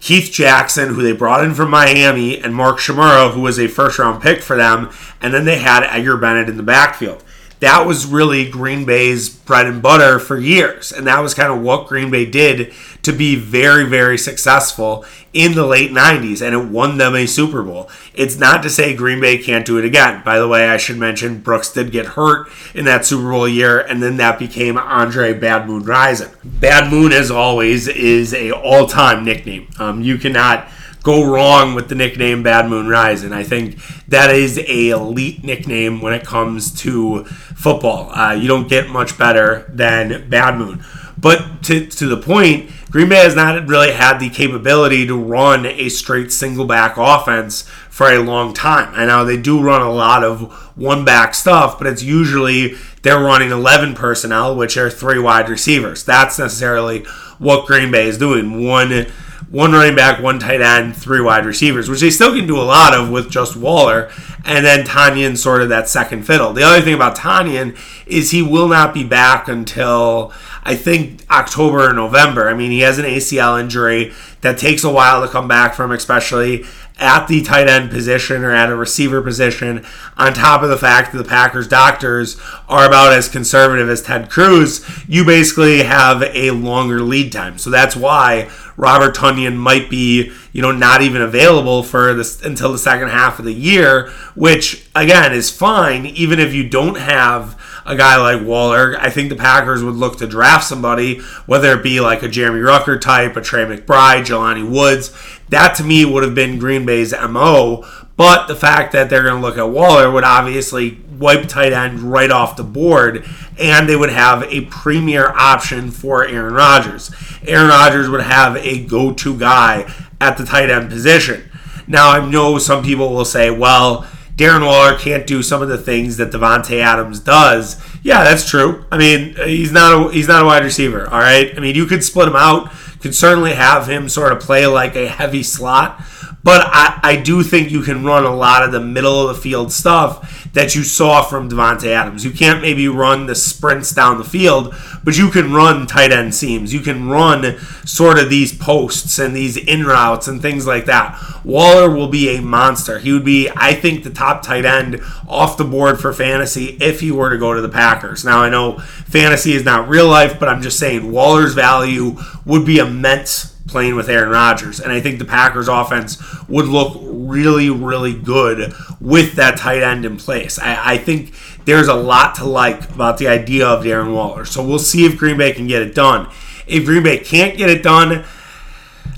Keith 0.00 0.32
Jackson, 0.32 0.94
who 0.94 1.02
they 1.02 1.12
brought 1.12 1.44
in 1.44 1.54
from 1.54 1.70
Miami, 1.70 2.38
and 2.38 2.54
Mark 2.54 2.78
Chmura, 2.78 3.32
who 3.32 3.42
was 3.42 3.58
a 3.58 3.68
first 3.68 3.98
round 3.98 4.22
pick 4.22 4.42
for 4.42 4.56
them, 4.56 4.90
and 5.20 5.32
then 5.32 5.44
they 5.44 5.58
had 5.58 5.84
Edgar 5.84 6.16
Bennett 6.16 6.48
in 6.48 6.56
the 6.56 6.62
backfield 6.62 7.22
that 7.60 7.86
was 7.86 8.06
really 8.06 8.48
Green 8.48 8.86
Bay's 8.86 9.28
bread 9.28 9.66
and 9.66 9.82
butter 9.82 10.18
for 10.18 10.38
years. 10.38 10.92
And 10.92 11.06
that 11.06 11.20
was 11.20 11.34
kind 11.34 11.52
of 11.52 11.60
what 11.60 11.88
Green 11.88 12.10
Bay 12.10 12.24
did 12.24 12.72
to 13.02 13.12
be 13.12 13.36
very, 13.36 13.84
very 13.84 14.16
successful 14.16 15.04
in 15.34 15.54
the 15.54 15.66
late 15.66 15.90
90s. 15.90 16.40
And 16.40 16.54
it 16.54 16.70
won 16.70 16.96
them 16.96 17.14
a 17.14 17.26
Super 17.26 17.62
Bowl. 17.62 17.90
It's 18.14 18.38
not 18.38 18.62
to 18.62 18.70
say 18.70 18.94
Green 18.94 19.20
Bay 19.20 19.36
can't 19.36 19.66
do 19.66 19.78
it 19.78 19.84
again. 19.84 20.22
By 20.24 20.38
the 20.38 20.48
way, 20.48 20.68
I 20.68 20.78
should 20.78 20.96
mention 20.96 21.40
Brooks 21.40 21.70
did 21.70 21.92
get 21.92 22.06
hurt 22.06 22.48
in 22.74 22.86
that 22.86 23.04
Super 23.04 23.30
Bowl 23.30 23.46
year, 23.46 23.78
and 23.78 24.02
then 24.02 24.16
that 24.16 24.38
became 24.38 24.78
Andre 24.78 25.34
Bad 25.34 25.68
Moon 25.68 25.82
Rising. 25.82 26.30
Bad 26.42 26.90
Moon, 26.90 27.12
as 27.12 27.30
always, 27.30 27.88
is 27.88 28.32
a 28.32 28.52
all 28.52 28.86
time 28.86 29.24
nickname. 29.24 29.68
Um, 29.78 30.02
you 30.02 30.16
cannot 30.16 30.66
go 31.02 31.24
wrong 31.24 31.74
with 31.74 31.88
the 31.88 31.94
nickname 31.94 32.42
Bad 32.42 32.68
Moon 32.68 32.88
Rising. 32.88 33.32
I 33.32 33.42
think 33.42 33.78
that 34.08 34.34
is 34.34 34.58
a 34.58 34.90
elite 34.90 35.44
nickname 35.44 36.00
when 36.00 36.12
it 36.12 36.24
comes 36.24 36.72
to 36.82 37.24
football. 37.24 38.10
Uh, 38.10 38.32
you 38.32 38.48
don't 38.48 38.68
get 38.68 38.88
much 38.88 39.18
better 39.18 39.66
than 39.68 40.28
Bad 40.28 40.58
Moon. 40.58 40.84
But 41.18 41.62
to, 41.64 41.86
to 41.86 42.06
the 42.06 42.16
point, 42.16 42.70
Green 42.90 43.08
Bay 43.10 43.22
has 43.22 43.36
not 43.36 43.68
really 43.68 43.92
had 43.92 44.18
the 44.18 44.30
capability 44.30 45.06
to 45.06 45.16
run 45.16 45.66
a 45.66 45.90
straight 45.90 46.32
single 46.32 46.64
back 46.64 46.94
offense 46.96 47.62
for 47.90 48.10
a 48.10 48.18
long 48.18 48.54
time. 48.54 48.94
I 48.94 49.04
know 49.04 49.24
they 49.24 49.36
do 49.36 49.60
run 49.60 49.82
a 49.82 49.92
lot 49.92 50.24
of 50.24 50.50
one 50.76 51.04
back 51.04 51.34
stuff, 51.34 51.76
but 51.78 51.86
it's 51.86 52.02
usually 52.02 52.74
they're 53.02 53.20
running 53.20 53.50
11 53.50 53.94
personnel, 53.94 54.56
which 54.56 54.78
are 54.78 54.88
three 54.88 55.18
wide 55.18 55.50
receivers. 55.50 56.04
That's 56.04 56.38
necessarily 56.38 57.04
what 57.38 57.66
Green 57.66 57.90
Bay 57.90 58.06
is 58.06 58.16
doing. 58.16 58.66
One 58.66 59.06
one 59.50 59.72
running 59.72 59.96
back, 59.96 60.22
one 60.22 60.38
tight 60.38 60.60
end, 60.60 60.96
three 60.96 61.20
wide 61.20 61.44
receivers, 61.44 61.88
which 61.88 62.00
they 62.00 62.10
still 62.10 62.34
can 62.34 62.46
do 62.46 62.56
a 62.56 62.62
lot 62.62 62.94
of 62.94 63.10
with 63.10 63.30
just 63.30 63.56
Waller, 63.56 64.08
and 64.44 64.64
then 64.64 64.86
Tonyan 64.86 65.36
sort 65.36 65.60
of 65.60 65.68
that 65.70 65.88
second 65.88 66.24
fiddle. 66.24 66.52
The 66.52 66.62
other 66.62 66.80
thing 66.80 66.94
about 66.94 67.16
Tonyan 67.16 67.76
is 68.06 68.30
he 68.30 68.42
will 68.42 68.68
not 68.68 68.94
be 68.94 69.02
back 69.02 69.48
until 69.48 70.32
I 70.62 70.76
think 70.76 71.24
October 71.30 71.90
or 71.90 71.92
November. 71.92 72.48
I 72.48 72.54
mean, 72.54 72.70
he 72.70 72.80
has 72.80 72.98
an 72.98 73.04
ACL 73.04 73.60
injury 73.60 74.12
that 74.42 74.56
takes 74.56 74.84
a 74.84 74.90
while 74.90 75.20
to 75.22 75.28
come 75.28 75.48
back 75.48 75.74
from, 75.74 75.90
especially 75.90 76.64
at 77.00 77.26
the 77.26 77.42
tight 77.42 77.68
end 77.68 77.90
position 77.90 78.44
or 78.44 78.52
at 78.52 78.70
a 78.70 78.76
receiver 78.76 79.22
position, 79.22 79.84
on 80.16 80.32
top 80.34 80.62
of 80.62 80.68
the 80.68 80.76
fact 80.76 81.12
that 81.12 81.18
the 81.18 81.28
Packers 81.28 81.66
doctors 81.66 82.40
are 82.68 82.86
about 82.86 83.12
as 83.12 83.28
conservative 83.28 83.88
as 83.88 84.02
Ted 84.02 84.30
Cruz, 84.30 84.86
you 85.08 85.24
basically 85.24 85.82
have 85.82 86.22
a 86.22 86.50
longer 86.50 87.00
lead 87.00 87.32
time. 87.32 87.58
So 87.58 87.70
that's 87.70 87.96
why 87.96 88.50
Robert 88.76 89.14
Tonyan 89.14 89.56
might 89.56 89.90
be, 89.90 90.32
you 90.52 90.62
know, 90.62 90.72
not 90.72 91.02
even 91.02 91.22
available 91.22 91.82
for 91.82 92.14
this 92.14 92.40
until 92.42 92.72
the 92.72 92.78
second 92.78 93.08
half 93.08 93.38
of 93.38 93.44
the 93.44 93.52
year, 93.52 94.08
which 94.34 94.86
again 94.94 95.32
is 95.32 95.50
fine, 95.50 96.06
even 96.06 96.38
if 96.38 96.54
you 96.54 96.68
don't 96.68 96.96
have 96.96 97.60
a 97.86 97.96
guy 97.96 98.16
like 98.16 98.46
Waller. 98.46 98.96
I 98.98 99.10
think 99.10 99.28
the 99.28 99.36
Packers 99.36 99.82
would 99.82 99.96
look 99.96 100.18
to 100.18 100.26
draft 100.26 100.64
somebody, 100.64 101.18
whether 101.46 101.72
it 101.74 101.82
be 101.82 102.00
like 102.00 102.22
a 102.22 102.28
Jeremy 102.28 102.60
Ruckert 102.60 103.00
type, 103.00 103.36
a 103.36 103.40
Trey 103.40 103.64
McBride, 103.64 104.24
Jelani 104.24 104.68
Woods. 104.68 105.14
That 105.50 105.74
to 105.76 105.84
me 105.84 106.04
would 106.04 106.22
have 106.22 106.34
been 106.34 106.58
Green 106.58 106.86
Bay's 106.86 107.12
MO. 107.12 107.84
But 108.16 108.48
the 108.48 108.56
fact 108.56 108.92
that 108.92 109.08
they're 109.08 109.22
going 109.22 109.40
to 109.40 109.46
look 109.46 109.56
at 109.56 109.70
Waller 109.70 110.10
would 110.10 110.24
obviously 110.24 110.98
wipe 111.10 111.48
tight 111.48 111.72
end 111.72 112.00
right 112.00 112.30
off 112.30 112.56
the 112.56 112.62
board, 112.62 113.26
and 113.58 113.88
they 113.88 113.96
would 113.96 114.10
have 114.10 114.42
a 114.44 114.66
premier 114.66 115.28
option 115.28 115.90
for 115.90 116.26
Aaron 116.26 116.54
Rodgers. 116.54 117.10
Aaron 117.46 117.68
Rodgers 117.68 118.08
would 118.10 118.22
have 118.22 118.56
a 118.56 118.84
go 118.84 119.12
to 119.14 119.38
guy 119.38 119.90
at 120.20 120.36
the 120.36 120.44
tight 120.44 120.70
end 120.70 120.90
position. 120.90 121.50
Now, 121.86 122.10
I 122.10 122.28
know 122.28 122.58
some 122.58 122.84
people 122.84 123.12
will 123.12 123.24
say, 123.24 123.50
well, 123.50 124.06
Darren 124.36 124.64
Waller 124.64 124.96
can't 124.98 125.26
do 125.26 125.42
some 125.42 125.60
of 125.60 125.68
the 125.68 125.76
things 125.76 126.16
that 126.16 126.30
Davante 126.30 126.78
Adams 126.80 127.20
does. 127.20 127.82
Yeah, 128.02 128.24
that's 128.24 128.48
true. 128.48 128.86
I 128.90 128.96
mean, 128.96 129.34
he's 129.34 129.72
not 129.72 129.92
a 129.92 130.12
he's 130.12 130.28
not 130.28 130.42
a 130.42 130.46
wide 130.46 130.64
receiver. 130.64 131.06
All 131.06 131.18
right. 131.18 131.52
I 131.54 131.60
mean, 131.60 131.74
you 131.74 131.84
could 131.84 132.02
split 132.02 132.28
him 132.28 132.36
out. 132.36 132.72
Could 133.00 133.14
certainly 133.14 133.54
have 133.54 133.88
him 133.88 134.08
sort 134.08 134.32
of 134.32 134.40
play 134.40 134.66
like 134.66 134.94
a 134.94 135.08
heavy 135.08 135.42
slot. 135.42 136.00
But 136.42 136.62
I, 136.66 137.00
I 137.02 137.16
do 137.16 137.42
think 137.42 137.70
you 137.70 137.82
can 137.82 138.04
run 138.04 138.24
a 138.24 138.34
lot 138.34 138.62
of 138.62 138.72
the 138.72 138.80
middle 138.80 139.28
of 139.28 139.34
the 139.34 139.40
field 139.40 139.72
stuff 139.72 140.50
that 140.54 140.74
you 140.74 140.82
saw 140.82 141.22
from 141.22 141.50
Davante 141.50 141.88
Adams. 141.88 142.24
You 142.24 142.30
can't 142.30 142.62
maybe 142.62 142.88
run 142.88 143.26
the 143.26 143.34
sprints 143.34 143.92
down 143.92 144.18
the 144.18 144.24
field, 144.24 144.74
but 145.04 145.18
you 145.18 145.30
can 145.30 145.52
run 145.52 145.86
tight 145.86 146.12
end 146.12 146.34
seams. 146.34 146.72
You 146.72 146.80
can 146.80 147.08
run 147.08 147.58
sort 147.84 148.18
of 148.18 148.30
these 148.30 148.56
posts 148.56 149.18
and 149.18 149.36
these 149.36 149.56
in 149.56 149.84
routes 149.84 150.28
and 150.28 150.40
things 150.40 150.66
like 150.66 150.86
that. 150.86 151.20
Waller 151.44 151.90
will 151.90 152.08
be 152.08 152.36
a 152.36 152.40
monster. 152.40 152.98
He 152.98 153.12
would 153.12 153.24
be, 153.24 153.50
I 153.54 153.74
think, 153.74 154.02
the 154.02 154.10
top 154.10 154.42
tight 154.42 154.64
end 154.64 155.00
off 155.28 155.56
the 155.56 155.64
board 155.64 156.00
for 156.00 156.12
fantasy 156.12 156.78
if 156.80 157.00
he 157.00 157.12
were 157.12 157.30
to 157.30 157.38
go 157.38 157.54
to 157.54 157.60
the 157.60 157.68
Packers. 157.68 158.24
Now, 158.24 158.42
I 158.42 158.48
know 158.48 158.78
fantasy 158.78 159.52
is 159.52 159.64
not 159.64 159.88
real 159.88 160.08
life, 160.08 160.40
but 160.40 160.48
I'm 160.48 160.62
just 160.62 160.78
saying 160.78 161.12
Waller's 161.12 161.54
value 161.54 162.16
would 162.44 162.64
be 162.64 162.78
immense 162.78 163.59
playing 163.66 163.94
with 163.94 164.08
Aaron 164.08 164.30
Rodgers. 164.30 164.80
And 164.80 164.92
I 164.92 165.00
think 165.00 165.18
the 165.18 165.24
Packers 165.24 165.68
offense 165.68 166.18
would 166.48 166.66
look 166.66 166.98
really, 167.02 167.70
really 167.70 168.14
good 168.14 168.72
with 169.00 169.34
that 169.34 169.56
tight 169.56 169.82
end 169.82 170.04
in 170.04 170.16
place. 170.16 170.58
I, 170.58 170.94
I, 170.94 170.98
think 170.98 171.32
there's 171.64 171.88
a 171.88 171.94
lot 171.94 172.34
to 172.36 172.44
like 172.44 172.90
about 172.90 173.18
the 173.18 173.28
idea 173.28 173.66
of 173.66 173.84
Darren 173.84 174.12
Waller. 174.12 174.44
So 174.44 174.66
we'll 174.66 174.78
see 174.78 175.04
if 175.04 175.16
Green 175.16 175.38
Bay 175.38 175.52
can 175.52 175.66
get 175.66 175.82
it 175.82 175.94
done. 175.94 176.28
If 176.66 176.84
Green 176.84 177.02
Bay 177.02 177.18
can't 177.18 177.56
get 177.56 177.70
it 177.70 177.82
done, 177.82 178.24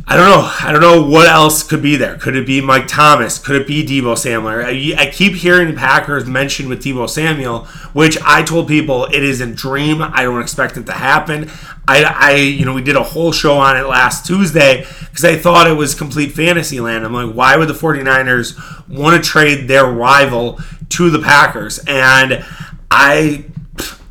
I 0.04 0.16
don't 0.16 0.28
know. 0.28 0.50
I 0.61 0.73
don't 0.73 0.80
know 0.80 1.02
what 1.09 1.28
else 1.28 1.62
could 1.62 1.80
be 1.80 1.97
there. 1.97 2.16
Could 2.16 2.35
it 2.35 2.44
be 2.44 2.61
Mike 2.61 2.88
Thomas? 2.88 3.38
Could 3.38 3.54
it 3.56 3.66
be 3.68 3.85
Deebo 3.85 4.18
Samuel? 4.18 4.64
I, 4.99 5.11
keep 5.11 5.35
hearing 5.35 5.76
Packers 5.76 6.26
mentioned 6.26 6.68
with 6.68 6.82
Deebo 6.82 7.09
Samuel, 7.09 7.66
which 7.92 8.18
I 8.23 8.42
told 8.42 8.66
people 8.66 9.04
it 9.06 9.23
is 9.23 9.40
a 9.40 9.47
dream. 9.47 10.02
I 10.02 10.25
don't 10.25 10.42
expect 10.42 10.76
it 10.76 10.87
to 10.87 10.92
happen. 10.92 11.49
I, 11.87 12.02
I 12.04 12.35
you 12.35 12.64
know, 12.64 12.75
we 12.75 12.82
did 12.82 12.97
a 12.97 13.02
whole 13.02 13.30
show 13.30 13.59
on 13.59 13.76
it 13.76 13.87
last 13.87 14.26
Tuesday 14.26 14.85
because 15.09 15.25
I 15.25 15.37
thought 15.37 15.68
it 15.68 15.75
was 15.75 15.94
complete 15.94 16.32
fantasy 16.32 16.80
land. 16.80 17.04
I'm 17.04 17.12
like, 17.12 17.35
why 17.35 17.56
would 17.56 17.68
the 17.68 17.75
49ers 17.75 18.88
want 18.88 19.23
to 19.23 19.28
trade 19.28 19.68
their 19.68 19.87
rival 19.87 20.59
to 20.90 21.11
the 21.11 21.21
Packers? 21.21 21.78
And 21.87 22.44
I 22.90 23.44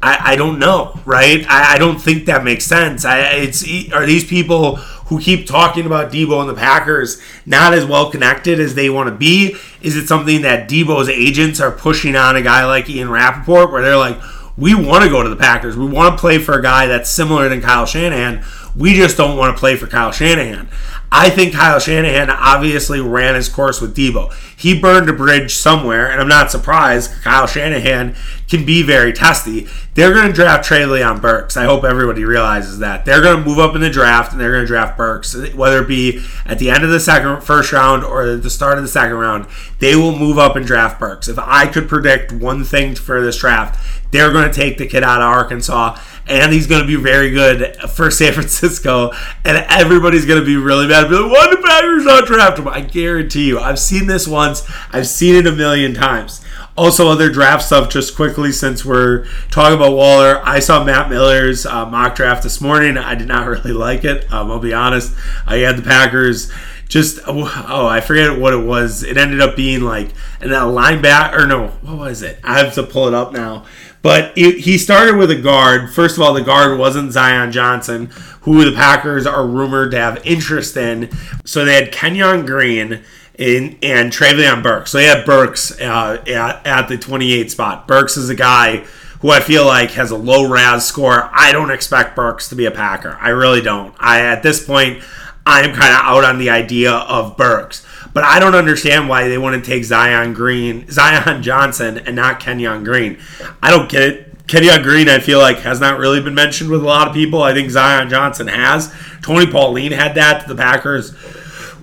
I, 0.03 0.31
I 0.31 0.36
don't 0.36 0.57
know, 0.57 1.00
right? 1.05 1.45
I, 1.48 1.75
I 1.75 1.77
don't 1.77 2.00
think 2.00 2.25
that 2.25 2.43
makes 2.43 2.65
sense. 2.65 3.05
I, 3.05 3.19
it's 3.33 3.63
are 3.93 4.05
these 4.05 4.25
people 4.25 4.79
who 5.12 5.20
keep 5.20 5.46
talking 5.46 5.86
about 5.86 6.10
Deebo 6.10 6.39
and 6.39 6.48
the 6.48 6.53
Packers 6.53 7.22
not 7.46 7.74
as 7.74 7.86
well 7.86 8.10
connected 8.10 8.62
as 8.62 8.75
they 8.75 8.89
want 8.89 9.10
to 9.10 9.13
be? 9.13 9.58
Is 9.82 9.98
it 9.98 10.08
something 10.08 10.44
that 10.44 10.70
Deebo's 10.70 11.10
agents 11.10 11.60
are 11.60 11.70
pushing 11.70 12.15
on 12.15 12.38
a 12.38 12.41
guy 12.41 12.65
like 12.65 12.89
Ian 12.89 13.10
Rapoport 13.10 13.74
where 13.74 13.82
they're 13.82 13.98
like, 13.98 14.18
we 14.56 14.74
want 14.74 15.03
to 15.03 15.10
go 15.10 15.22
to 15.22 15.27
the 15.27 15.36
Packers. 15.36 15.75
We 15.75 15.86
want 15.86 16.15
to 16.15 16.22
play 16.22 16.38
for 16.38 16.58
a 16.58 16.62
guy 16.62 16.88
that's 16.88 17.10
similar 17.10 17.50
than 17.50 17.60
Kyle 17.60 17.86
Shanahan. 17.86 18.46
We 18.74 18.94
just 18.94 19.18
don't 19.18 19.38
want 19.38 19.53
to 19.53 19.60
play 19.60 19.75
for 19.75 19.86
Kyle 19.86 20.13
Shanahan. 20.13 20.70
I 21.13 21.30
think 21.30 21.53
Kyle 21.53 21.77
Shanahan 21.77 22.30
obviously 22.30 23.01
ran 23.01 23.36
his 23.36 23.50
course 23.50 23.82
with 23.82 23.96
Deebo. 23.96 24.34
He 24.56 24.80
burned 24.80 25.10
a 25.10 25.13
bridge 25.13 25.53
somewhere, 25.53 26.10
and 26.10 26.22
I'm 26.22 26.30
not 26.30 26.51
surprised. 26.51 27.12
Kyle 27.22 27.48
Shanahan 27.48 28.15
can 28.48 28.65
be 28.65 28.82
very 28.82 29.12
testy. 29.12 29.68
They're 29.94 30.13
going 30.13 30.27
to 30.27 30.34
draft 30.34 30.70
Treylon 30.70 31.22
Burks. 31.22 31.58
I 31.58 31.65
hope 31.65 31.84
everybody 31.84 32.24
realizes 32.24 32.80
that. 32.80 33.03
They're 33.03 33.22
going 33.22 33.44
to 33.44 33.50
move 33.50 33.60
up 33.60 33.75
in 33.75 33.82
the 33.82 33.89
draft, 33.89 34.32
and 34.32 34.39
they're 34.39 34.53
going 34.53 34.63
to 34.63 34.68
draft 34.68 34.98
Burks. 34.98 35.36
Whether 35.53 35.82
it 35.82 35.88
be 35.89 36.24
at 36.46 36.60
the 36.60 36.70
end 36.70 36.86
of 36.86 36.89
the 36.89 37.00
second, 37.00 37.41
first 37.41 37.74
round 37.74 38.06
or 38.06 38.38
the 38.38 38.50
start 38.50 38.77
of 38.77 38.84
the 38.86 38.89
second 38.89 39.18
round, 39.18 39.48
they 39.80 39.98
will 39.98 40.18
move 40.18 40.38
up 40.38 40.56
and 40.56 40.65
draft 40.65 40.98
Burks. 40.98 41.27
If 41.27 41.38
I 41.38 41.68
could 41.68 41.89
predict 41.89 42.32
one 42.32 42.63
thing 42.63 42.96
for 42.96 43.22
this 43.22 43.38
draft, 43.38 43.77
they're 44.12 44.32
going 44.32 44.50
to 44.50 44.53
take 44.53 44.77
the 44.77 44.88
kid 44.88 45.03
out 45.03 45.22
of 45.22 45.27
Arkansas 45.27 45.98
and 46.28 46.54
he's 46.54 46.68
going 46.68 46.82
to 46.82 46.88
be 46.88 46.96
very 46.96 47.32
good 47.32 47.75
for 47.90 48.12
San 48.12 48.34
Francisco, 48.34 49.12
and 49.46 49.66
everybody's 49.70 50.25
going 50.25 50.40
to 50.40 50.46
be 50.46 50.58
really 50.58 50.88
mad. 50.88 51.10
Be 51.10 51.16
like, 51.16 51.32
why 51.32 51.50
the 51.50 51.62
Packers 51.62 52.06
not 52.06 52.25
draft 52.25 52.60
him? 52.60 52.68
I 52.68 52.82
guarantee 52.82 53.48
you. 53.48 53.60
I've 53.60 53.80
seen 53.80 54.08
this 54.08 54.28
once. 54.28 54.63
I've 54.92 55.08
seen 55.08 55.36
it 55.36 55.48
a 55.48 55.51
million 55.51 55.94
times. 55.94 56.44
Also, 56.78 57.10
other 57.10 57.30
draft 57.30 57.63
stuff, 57.63 57.90
just 57.90 58.16
quickly, 58.16 58.51
since 58.51 58.86
we're 58.86 59.25
talking 59.50 59.75
about 59.75 59.94
Waller, 59.94 60.42
I 60.44 60.60
saw 60.60 60.84
Matt 60.84 61.10
Miller's 61.10 61.66
uh, 61.66 61.86
mock 61.86 62.16
draft 62.16 62.44
this 62.44 62.62
morning. 62.62 62.98
I 62.98 63.16
did 63.16 63.28
not 63.28 63.48
really 63.48 63.74
like 63.74 64.06
it. 64.06 64.32
Um, 64.32 64.50
I'll 64.50 64.60
be 64.60 64.74
honest. 64.74 65.13
I 65.46 65.58
had 65.58 65.78
the 65.78 65.84
Packers 65.84 66.51
just 66.92 67.20
oh 67.25 67.88
I 67.88 68.01
forget 68.01 68.38
what 68.38 68.54
it 68.54 68.66
was. 68.66 69.04
It 69.04 69.18
ended 69.18 69.40
up 69.40 69.56
being 69.56 69.80
like 69.80 70.10
and 70.42 70.51
that 70.51 70.63
linebacker 70.63 71.40
or 71.40 71.48
no, 71.48 71.68
what 71.82 71.98
was 71.98 72.22
it? 72.22 72.38
I 72.44 72.60
have 72.60 72.74
to 72.74 72.84
pull 72.84 73.08
it 73.08 73.13
up 73.13 73.32
now. 73.32 73.66
But 74.01 74.36
it, 74.36 74.60
he 74.60 74.77
started 74.77 75.17
with 75.17 75.29
a 75.29 75.36
guard. 75.36 75.93
First 75.93 76.17
of 76.17 76.24
all, 76.24 76.34
the 76.34 76.41
guard 76.41 76.77
wasn't 76.79 77.12
Zion 77.12 77.51
Johnson, 77.51 78.08
who 78.41 78.65
the 78.65 78.75
Packers 78.75 79.27
are 79.27 79.46
rumored 79.46 79.91
to 79.91 79.98
have 79.98 80.25
interest 80.25 80.75
in. 80.75 81.10
So 81.46 81.65
they 81.65 81.75
had 81.75 81.91
Kenyon 81.91 82.46
Green 82.46 83.03
in, 83.36 83.77
and 83.84 84.12
Treylon 84.12 84.63
Burks. 84.63 84.91
So 84.91 84.98
they 84.98 85.05
had 85.05 85.25
Burks 85.25 85.79
uh, 85.79 86.24
at, 86.27 86.65
at 86.65 86.88
the 86.88 86.98
28 86.98 87.51
spot. 87.51 87.88
Burks 87.88 88.17
is 88.17 88.29
a 88.29 88.36
guy 88.36 88.86
who 89.22 89.29
I 89.29 89.39
feel 89.39 89.65
like 89.65 89.91
has 89.91 90.10
a 90.10 90.17
low 90.17 90.50
RAS 90.50 90.88
score. 90.88 91.29
I 91.31 91.51
don't 91.51 91.72
expect 91.72 92.15
Burks 92.15 92.50
to 92.50 92.55
be 92.55 92.65
a 92.65 92.72
Packer. 92.72 93.17
I 93.22 93.29
really 93.29 93.62
don't. 93.62 93.93
I 94.00 94.22
at 94.22 94.41
this 94.41 94.65
point, 94.65 95.03
I 95.46 95.62
am 95.62 95.75
kind 95.75 95.93
of 95.93 96.01
out 96.01 96.24
on 96.24 96.39
the 96.39 96.50
idea 96.50 96.91
of 96.91 97.38
Burks. 97.38 97.86
But 98.13 98.24
I 98.24 98.39
don't 98.39 98.56
understand 98.56 99.08
why 99.08 99.27
they 99.27 99.38
want 99.38 99.63
to 99.63 99.70
take 99.70 99.84
Zion 99.84 100.34
Green, 100.34 100.89
Zion 100.89 101.41
Johnson, 101.44 101.98
and 101.98 102.15
not 102.15 102.39
Kenyon 102.39 102.84
Green. 102.84 103.20
I 103.62 103.72
don't 103.72 103.89
get 103.89 104.03
it. 104.03 104.48
Kenyon 104.48 104.84
Green, 104.84 105.08
I 105.08 105.20
feel 105.20 105.39
like, 105.39 105.60
has 105.60 105.80
not 105.80 105.98
really 105.98 106.22
been 106.22 106.36
mentioned 106.36 106.70
with 106.70 106.82
a 106.82 106.86
lot 106.86 107.08
of 107.08 107.13
people. 107.13 107.41
I 107.41 107.53
think 107.53 107.70
Zion 107.70 108.10
Johnson 108.10 108.48
has. 108.48 108.94
Tony 109.22 109.50
Pauline 109.50 109.94
had 109.94 110.15
that. 110.15 110.48
The 110.48 110.56
Packers 110.56 111.15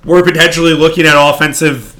were 0.04 0.22
potentially 0.22 0.74
looking 0.74 1.06
at 1.06 1.14
offensive 1.16 1.94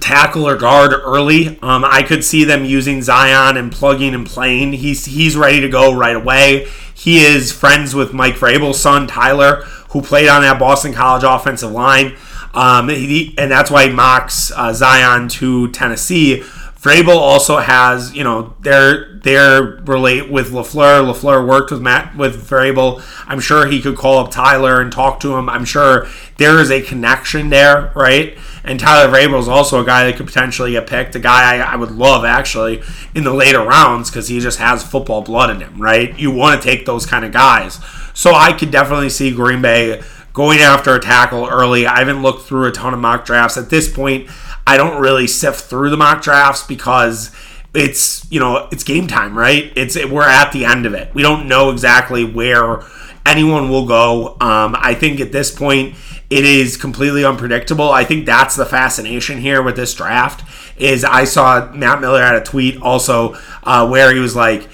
tackle 0.00 0.48
or 0.48 0.56
guard 0.56 0.92
early. 0.92 1.58
Um, 1.62 1.84
I 1.84 2.02
could 2.02 2.24
see 2.24 2.44
them 2.44 2.64
using 2.64 3.02
Zion 3.02 3.56
and 3.56 3.70
plugging 3.72 4.14
and 4.14 4.26
playing. 4.26 4.74
He's 4.74 5.04
he's 5.04 5.36
ready 5.36 5.60
to 5.60 5.68
go 5.68 5.94
right 5.94 6.16
away. 6.16 6.66
He 6.94 7.24
is 7.24 7.52
friends 7.52 7.94
with 7.94 8.12
Mike 8.12 8.34
Vrabel's 8.34 8.80
son 8.80 9.06
Tyler, 9.06 9.62
who 9.90 10.02
played 10.02 10.28
on 10.28 10.42
that 10.42 10.58
Boston 10.58 10.92
College 10.92 11.24
offensive 11.24 11.70
line. 11.70 12.16
Um, 12.58 12.88
he, 12.88 13.36
and 13.38 13.52
that's 13.52 13.70
why 13.70 13.86
he 13.86 13.92
mocks 13.94 14.50
uh, 14.50 14.72
Zion 14.72 15.28
to 15.28 15.70
Tennessee. 15.70 16.42
Vrabel 16.80 17.16
also 17.16 17.58
has, 17.58 18.12
you 18.16 18.24
know, 18.24 18.54
they're 18.60 19.14
they're 19.22 19.62
relate 19.62 20.28
with 20.28 20.50
LaFleur. 20.50 21.12
LaFleur 21.12 21.46
worked 21.46 21.70
with 21.70 21.80
Matt 21.80 22.16
with 22.16 22.48
Vrabel. 22.50 23.00
I'm 23.28 23.38
sure 23.38 23.66
he 23.66 23.80
could 23.80 23.96
call 23.96 24.18
up 24.18 24.32
Tyler 24.32 24.80
and 24.80 24.90
talk 24.90 25.20
to 25.20 25.36
him. 25.36 25.48
I'm 25.48 25.64
sure 25.64 26.08
there 26.38 26.60
is 26.60 26.72
a 26.72 26.82
connection 26.82 27.50
there, 27.50 27.92
right? 27.94 28.36
And 28.64 28.80
Tyler 28.80 29.12
Vrabel 29.12 29.38
is 29.38 29.48
also 29.48 29.80
a 29.80 29.86
guy 29.86 30.04
that 30.04 30.16
could 30.16 30.26
potentially 30.26 30.72
get 30.72 30.88
picked. 30.88 31.14
A 31.14 31.20
guy 31.20 31.58
I, 31.58 31.74
I 31.74 31.76
would 31.76 31.92
love 31.92 32.24
actually 32.24 32.82
in 33.14 33.22
the 33.22 33.32
later 33.32 33.60
rounds 33.60 34.10
because 34.10 34.26
he 34.26 34.40
just 34.40 34.58
has 34.58 34.82
football 34.82 35.22
blood 35.22 35.50
in 35.50 35.60
him, 35.60 35.80
right? 35.80 36.18
You 36.18 36.32
want 36.32 36.60
to 36.60 36.68
take 36.68 36.86
those 36.86 37.06
kind 37.06 37.24
of 37.24 37.30
guys. 37.30 37.78
So 38.14 38.34
I 38.34 38.52
could 38.52 38.72
definitely 38.72 39.10
see 39.10 39.32
Green 39.32 39.62
Bay 39.62 40.02
going 40.38 40.60
after 40.60 40.94
a 40.94 41.00
tackle 41.00 41.48
early. 41.48 41.84
I 41.84 41.98
haven't 41.98 42.22
looked 42.22 42.46
through 42.46 42.68
a 42.68 42.70
ton 42.70 42.94
of 42.94 43.00
mock 43.00 43.24
drafts. 43.24 43.56
At 43.56 43.70
this 43.70 43.92
point, 43.92 44.30
I 44.68 44.76
don't 44.76 45.00
really 45.00 45.26
sift 45.26 45.62
through 45.62 45.90
the 45.90 45.96
mock 45.96 46.22
drafts 46.22 46.64
because 46.64 47.34
it's, 47.74 48.24
you 48.30 48.38
know, 48.38 48.68
it's 48.70 48.84
game 48.84 49.08
time, 49.08 49.36
right? 49.36 49.72
It's 49.74 49.96
we're 49.96 50.22
at 50.22 50.52
the 50.52 50.64
end 50.64 50.86
of 50.86 50.94
it. 50.94 51.12
We 51.12 51.22
don't 51.22 51.48
know 51.48 51.70
exactly 51.70 52.24
where 52.24 52.84
anyone 53.26 53.68
will 53.68 53.84
go. 53.84 54.36
Um, 54.40 54.76
I 54.78 54.94
think 54.94 55.18
at 55.18 55.32
this 55.32 55.50
point 55.50 55.96
it 56.30 56.44
is 56.44 56.76
completely 56.76 57.24
unpredictable. 57.24 57.90
I 57.90 58.04
think 58.04 58.24
that's 58.24 58.54
the 58.54 58.64
fascination 58.64 59.38
here 59.38 59.60
with 59.60 59.74
this 59.74 59.92
draft. 59.92 60.48
Is 60.76 61.02
I 61.02 61.24
saw 61.24 61.72
Matt 61.72 62.00
Miller 62.00 62.22
had 62.22 62.36
a 62.36 62.44
tweet 62.44 62.80
also 62.80 63.36
uh, 63.64 63.88
where 63.88 64.14
he 64.14 64.20
was 64.20 64.36
like, 64.36 64.68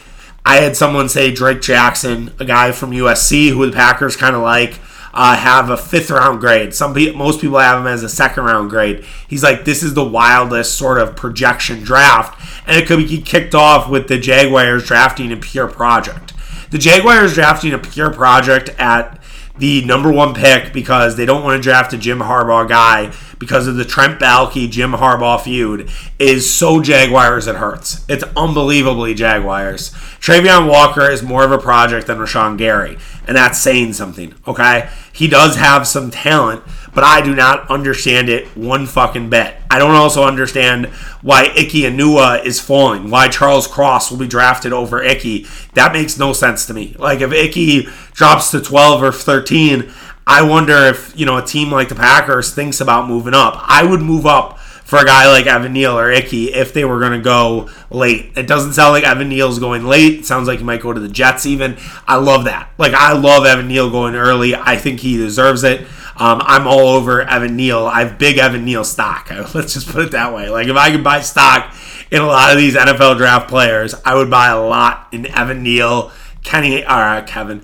I 0.45 0.57
had 0.57 0.77
someone 0.77 1.09
say 1.09 1.33
Drake 1.33 1.63
Jackson, 1.63 2.35
a 2.39 2.45
guy 2.45 2.73
from 2.73 2.91
USC 2.91 3.49
who 3.49 3.65
the 3.65 3.73
Packers 3.73 4.15
kind 4.15 4.37
of 4.37 4.43
like 4.43 4.79
uh, 5.15 5.37
have 5.37 5.71
a 5.71 5.77
fifth 5.77 6.11
round 6.11 6.41
grade. 6.41 6.75
Some 6.75 6.93
people, 6.93 7.17
most 7.17 7.41
people 7.41 7.59
have 7.59 7.81
him 7.81 7.87
as 7.87 8.03
a 8.03 8.09
second 8.09 8.45
round 8.45 8.69
grade. 8.69 9.05
He's 9.29 9.45
like, 9.45 9.65
this 9.65 9.83
is 9.83 9.95
the 9.95 10.05
wildest 10.05 10.77
sort 10.77 10.99
of 10.99 11.15
projection 11.15 11.85
draft, 11.85 12.39
and 12.67 12.77
it 12.77 12.87
could 12.87 12.99
be 12.99 13.23
kicked 13.23 13.55
off 13.55 13.89
with 13.89 14.09
the 14.09 14.19
Jaguars 14.19 14.85
drafting 14.85 15.33
a 15.33 15.37
pure 15.37 15.69
project. 15.69 16.33
The 16.71 16.79
Jaguars 16.79 17.35
drafting 17.35 17.73
a 17.73 17.79
pure 17.79 18.13
project 18.13 18.71
at 18.71 19.21
the 19.57 19.85
number 19.85 20.11
one 20.11 20.35
pick 20.35 20.73
because 20.73 21.17
they 21.17 21.25
don't 21.25 21.45
want 21.45 21.57
to 21.57 21.63
draft 21.63 21.93
a 21.93 21.99
Jim 21.99 22.19
Harbaugh 22.19 22.69
guy 22.69 23.13
because 23.39 23.69
of 23.69 23.77
the 23.77 23.85
Trent 23.85 24.19
Baalke 24.19 24.69
Jim 24.69 24.93
Harbaugh 24.93 25.41
feud 25.41 25.89
is 26.19 26.53
so 26.53 26.83
Jaguars 26.83 27.47
it 27.47 27.57
hurts. 27.57 28.05
It's 28.09 28.25
unbelievably 28.37 29.15
Jaguars. 29.15 29.91
Travon 30.19 30.69
Walker 30.69 31.09
is 31.09 31.23
more 31.23 31.45
of 31.45 31.53
a 31.53 31.59
project 31.59 32.09
than 32.09 32.19
Rashan 32.19 32.59
Gary, 32.59 32.99
and 33.29 33.37
that's 33.37 33.59
saying 33.59 33.93
something, 33.93 34.35
okay? 34.49 34.89
He 35.13 35.29
does 35.29 35.57
have 35.57 35.87
some 35.87 36.11
talent, 36.11 36.63
but 36.95 37.05
I 37.05 37.21
do 37.21 37.35
not 37.35 37.71
understand 37.71 38.29
it 38.29 38.47
one 38.57 38.87
fucking 38.87 39.31
bit. 39.31 39.57
I 39.71 39.79
don't 39.79 39.95
also 39.95 40.25
understand 40.25 40.87
why 41.23 41.45
Ike 41.45 41.73
Ekwonu 41.73 42.45
is 42.45 42.61
falling, 42.61 43.11
why 43.11 43.29
Charles 43.29 43.67
Cross 43.67 44.11
will 44.11 44.19
be 44.19 44.29
drafted 44.29 44.73
over 44.73 45.03
Icky. 45.03 45.47
That 45.75 45.93
makes 45.93 46.19
no 46.19 46.33
sense 46.33 46.67
to 46.67 46.75
me. 46.75 46.95
Like 46.99 47.21
if 47.21 47.33
Icky 47.33 47.89
drops 48.13 48.51
to 48.53 48.61
12 48.61 49.03
or 49.03 49.13
13, 49.13 49.93
I 50.27 50.43
wonder 50.43 50.77
if, 50.87 51.13
you 51.19 51.27
know, 51.27 51.37
a 51.37 51.45
team 51.45 51.71
like 51.71 51.89
the 51.89 51.95
Packers 51.95 52.55
thinks 52.55 52.81
about 52.81 53.09
moving 53.09 53.35
up. 53.35 53.57
I 53.59 53.85
would 53.85 54.01
move 54.01 54.27
up 54.27 54.59
for 54.59 54.99
a 54.99 55.05
guy 55.05 55.29
like 55.31 55.47
Evan 55.47 55.73
Neal 55.73 55.99
or 55.99 56.11
Icky 56.11 56.53
if 56.53 56.73
they 56.73 56.85
were 56.85 57.01
going 57.01 57.13
to 57.13 57.19
go 57.19 57.69
late. 57.91 58.33
It 58.37 58.47
doesn't 58.47 58.75
sound 58.75 58.93
like 58.93 59.05
Evan 59.05 59.29
Neal's 59.29 59.59
going 59.59 59.87
late. 59.87 60.21
It 60.21 60.27
sounds 60.27 60.47
like 60.47 60.59
he 60.59 60.65
might 60.65 60.83
go 60.83 60.93
to 60.93 61.01
the 61.01 61.09
Jets 61.09 61.47
even. 61.47 61.77
I 62.07 62.17
love 62.17 62.45
that. 62.45 62.71
Like, 62.79 62.93
I 62.93 63.13
love 63.15 63.45
Evan 63.45 63.67
Neal 63.67 63.91
going 63.91 64.15
early. 64.15 64.55
I 64.55 64.77
think 64.77 65.01
he 65.01 65.17
deserves 65.17 65.65
it. 65.65 65.87
Um, 66.17 66.41
I'm 66.45 66.67
all 66.67 66.89
over 66.89 67.23
Evan 67.23 67.57
Neal. 67.57 67.87
I 67.87 68.05
have 68.05 68.19
big 68.19 68.39
Evan 68.39 68.65
Neal 68.65 68.85
stock. 68.85 69.31
Let's 69.55 69.75
just 69.75 69.89
put 69.89 70.05
it 70.05 70.11
that 70.13 70.33
way. 70.33 70.49
Like, 70.49 70.69
if 70.69 70.77
I 70.77 70.91
could 70.91 71.05
buy 71.05 71.21
stock 71.21 71.75
in 72.11 72.23
a 72.23 72.27
lot 72.27 72.53
of 72.53 72.59
these 72.59 72.75
NFL 72.75 73.17
draft 73.17 73.49
players, 73.49 73.95
I 74.05 74.15
would 74.15 74.31
buy 74.31 74.49
a 74.49 74.61
lot 74.61 75.09
in 75.13 75.27
Evan 75.27 75.63
Neal, 75.63 76.13
Kenny, 76.43 76.85
or 76.85 76.91
uh, 76.91 77.25
Kevin 77.27 77.63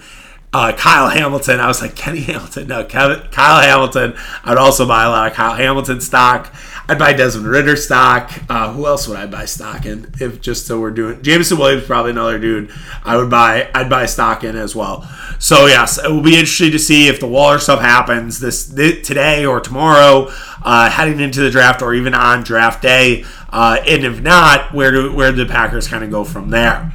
uh, 0.53 0.73
Kyle 0.73 1.09
Hamilton. 1.09 1.61
I 1.61 1.67
was 1.67 1.81
like, 1.81 1.95
Kenny 1.95 2.21
Hamilton. 2.21 2.69
No, 2.69 2.85
Kevin, 2.85 3.21
Kyle 3.31 3.61
Hamilton. 3.61 4.15
I'd 4.45 4.59
also 4.59 4.87
buy 4.87 5.05
a 5.05 5.09
lot 5.09 5.29
of 5.29 5.35
Kyle 5.35 5.55
Hamilton 5.55 6.01
stock. 6.01 6.53
I'd 6.91 6.99
buy 6.99 7.13
Desmond 7.13 7.47
Ridder 7.47 7.77
stock. 7.77 8.33
Uh, 8.49 8.73
who 8.73 8.85
else 8.85 9.07
would 9.07 9.17
I 9.17 9.27
buy 9.27 9.45
stock 9.45 9.87
in? 9.87 10.13
If 10.21 10.41
just 10.41 10.67
so 10.67 10.81
we're 10.81 10.91
doing 10.91 11.23
Jameson 11.23 11.57
Williams, 11.57 11.87
probably 11.87 12.11
another 12.11 12.37
dude 12.37 12.73
I 13.05 13.17
would 13.17 13.31
buy. 13.31 13.71
I'd 13.73 13.89
buy 13.89 14.07
stock 14.07 14.43
in 14.43 14.57
as 14.57 14.75
well. 14.75 15.09
So 15.39 15.67
yes, 15.67 16.03
it 16.03 16.11
will 16.11 16.21
be 16.21 16.35
interesting 16.35 16.73
to 16.73 16.81
see 16.81 17.07
if 17.07 17.21
the 17.21 17.29
Waller 17.29 17.61
stuff 17.61 17.81
happens 17.81 18.41
this, 18.41 18.67
this 18.67 19.07
today 19.07 19.47
or 19.47 19.61
tomorrow, 19.61 20.33
uh, 20.65 20.91
heading 20.91 21.21
into 21.21 21.41
the 21.41 21.51
draft 21.51 21.81
or 21.81 21.95
even 21.95 22.13
on 22.13 22.43
draft 22.43 22.83
day. 22.83 23.25
Uh, 23.51 23.79
and 23.87 24.05
if 24.05 24.21
not, 24.21 24.75
where 24.75 24.91
do 24.91 25.15
where 25.15 25.31
do 25.31 25.37
the 25.37 25.47
Packers 25.47 25.87
kind 25.87 26.03
of 26.03 26.11
go 26.11 26.25
from 26.25 26.51
there? 26.51 26.93